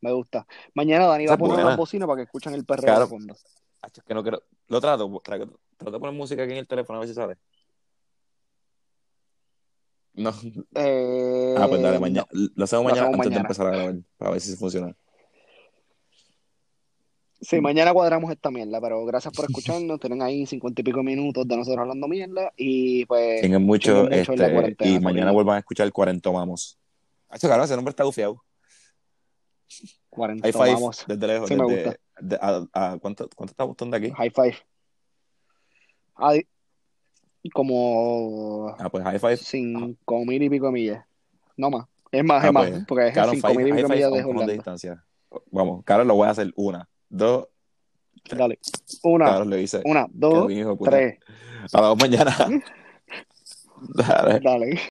Me 0.00 0.12
gusta. 0.12 0.46
Mañana 0.74 1.06
Dani 1.06 1.26
va 1.26 1.34
a 1.34 1.38
poner 1.38 1.54
buena. 1.54 1.68
una 1.68 1.76
bocina 1.76 2.06
para 2.06 2.16
que 2.18 2.22
escuchen 2.24 2.52
el 2.54 2.64
perreo 2.66 2.84
Claro. 2.84 3.00
de 3.02 3.06
fondo. 3.06 3.34
Acho, 3.82 4.00
es 4.00 4.04
que 4.06 4.14
no 4.14 4.22
quiero. 4.22 4.42
Lo 4.68 4.80
trato. 4.80 5.20
Trato, 5.24 5.58
de 5.90 5.98
poner 5.98 6.14
música 6.14 6.42
aquí 6.42 6.52
en 6.52 6.58
el 6.58 6.66
teléfono 6.68 6.98
a 6.98 7.00
ver 7.00 7.08
si 7.08 7.14
sale. 7.14 7.36
No. 10.14 10.30
Eh, 10.74 11.54
Ah, 11.58 11.66
pues 11.68 11.82
dale, 11.82 11.94
no. 11.96 12.00
mañana. 12.00 12.26
Lo 12.30 12.64
hacemos 12.64 12.84
Lo 12.84 12.90
mañana 12.90 13.08
hacemos 13.08 13.26
antes 13.26 13.30
de 13.34 13.40
empezar 13.40 13.66
a 13.66 13.70
grabar. 13.70 13.94
Para 14.16 14.30
ver 14.32 14.40
si 14.40 14.56
funciona. 14.56 14.96
Sí, 17.40 17.60
mm. 17.60 17.62
mañana 17.62 17.92
cuadramos 17.92 18.30
esta 18.30 18.50
mierda, 18.50 18.80
pero 18.80 19.04
gracias 19.04 19.34
por 19.34 19.44
escucharnos. 19.48 20.00
Tienen 20.00 20.22
ahí 20.22 20.46
cincuenta 20.46 20.80
y 20.80 20.84
pico 20.84 21.02
minutos 21.02 21.46
de 21.46 21.56
nosotros 21.56 21.82
hablando 21.82 22.08
mierda 22.08 22.52
y 22.56 23.04
pues. 23.06 23.40
Tienen 23.40 23.62
mucho, 23.62 24.08
este, 24.10 24.34
y 24.34 24.76
pues, 24.76 25.00
mañana 25.02 25.32
vuelvan 25.32 25.56
a 25.56 25.58
escuchar 25.60 25.86
el 25.86 25.92
Cuarento 25.92 26.32
Vamos. 26.32 26.78
Ah, 27.28 27.38
cabrón, 27.40 27.64
ese 27.64 27.76
nombre 27.76 27.90
está 27.90 28.04
gufiado. 28.04 28.42
Cuarento 30.08 30.48
Vamos. 30.58 31.04
Desde 31.06 31.26
lejos. 31.26 31.50
¿cuánto, 33.00 33.28
¿Cuánto 33.34 33.50
está 33.50 33.64
Boston 33.64 33.90
de 33.90 33.96
aquí? 33.96 34.10
High 34.10 34.30
Five. 34.30 34.56
Ay, 36.14 36.46
como. 37.52 38.74
Ah, 38.78 38.88
pues 38.88 39.04
High 39.04 39.18
Five. 39.18 39.36
Cinco 39.36 40.20
ah. 40.22 40.24
mil 40.26 40.42
y 40.42 40.48
pico 40.48 40.70
millas. 40.72 41.04
No 41.56 41.70
más. 41.70 41.86
Es 42.10 42.24
más, 42.24 42.44
ah, 42.44 42.46
es 42.46 42.52
más. 42.52 42.70
Pues, 42.70 42.84
porque 42.86 43.08
es 43.08 43.30
cinco 43.30 43.54
mil 43.54 43.68
y 43.68 43.72
pico 43.72 43.88
millas 43.88 44.12
de, 44.12 44.46
de 44.46 44.52
distancia. 44.52 45.04
Vamos, 45.50 45.84
Carlos, 45.84 46.06
lo 46.06 46.14
voy 46.14 46.28
a 46.28 46.30
hacer 46.30 46.52
una 46.56 46.88
dos. 47.08 47.48
Dale. 48.30 48.58
Una, 49.02 49.38
una, 49.84 50.06
dos, 50.12 50.50
tres. 50.84 51.18
A 51.72 51.80
la 51.80 51.94
mañana. 51.94 52.36
Dale. 53.94 54.80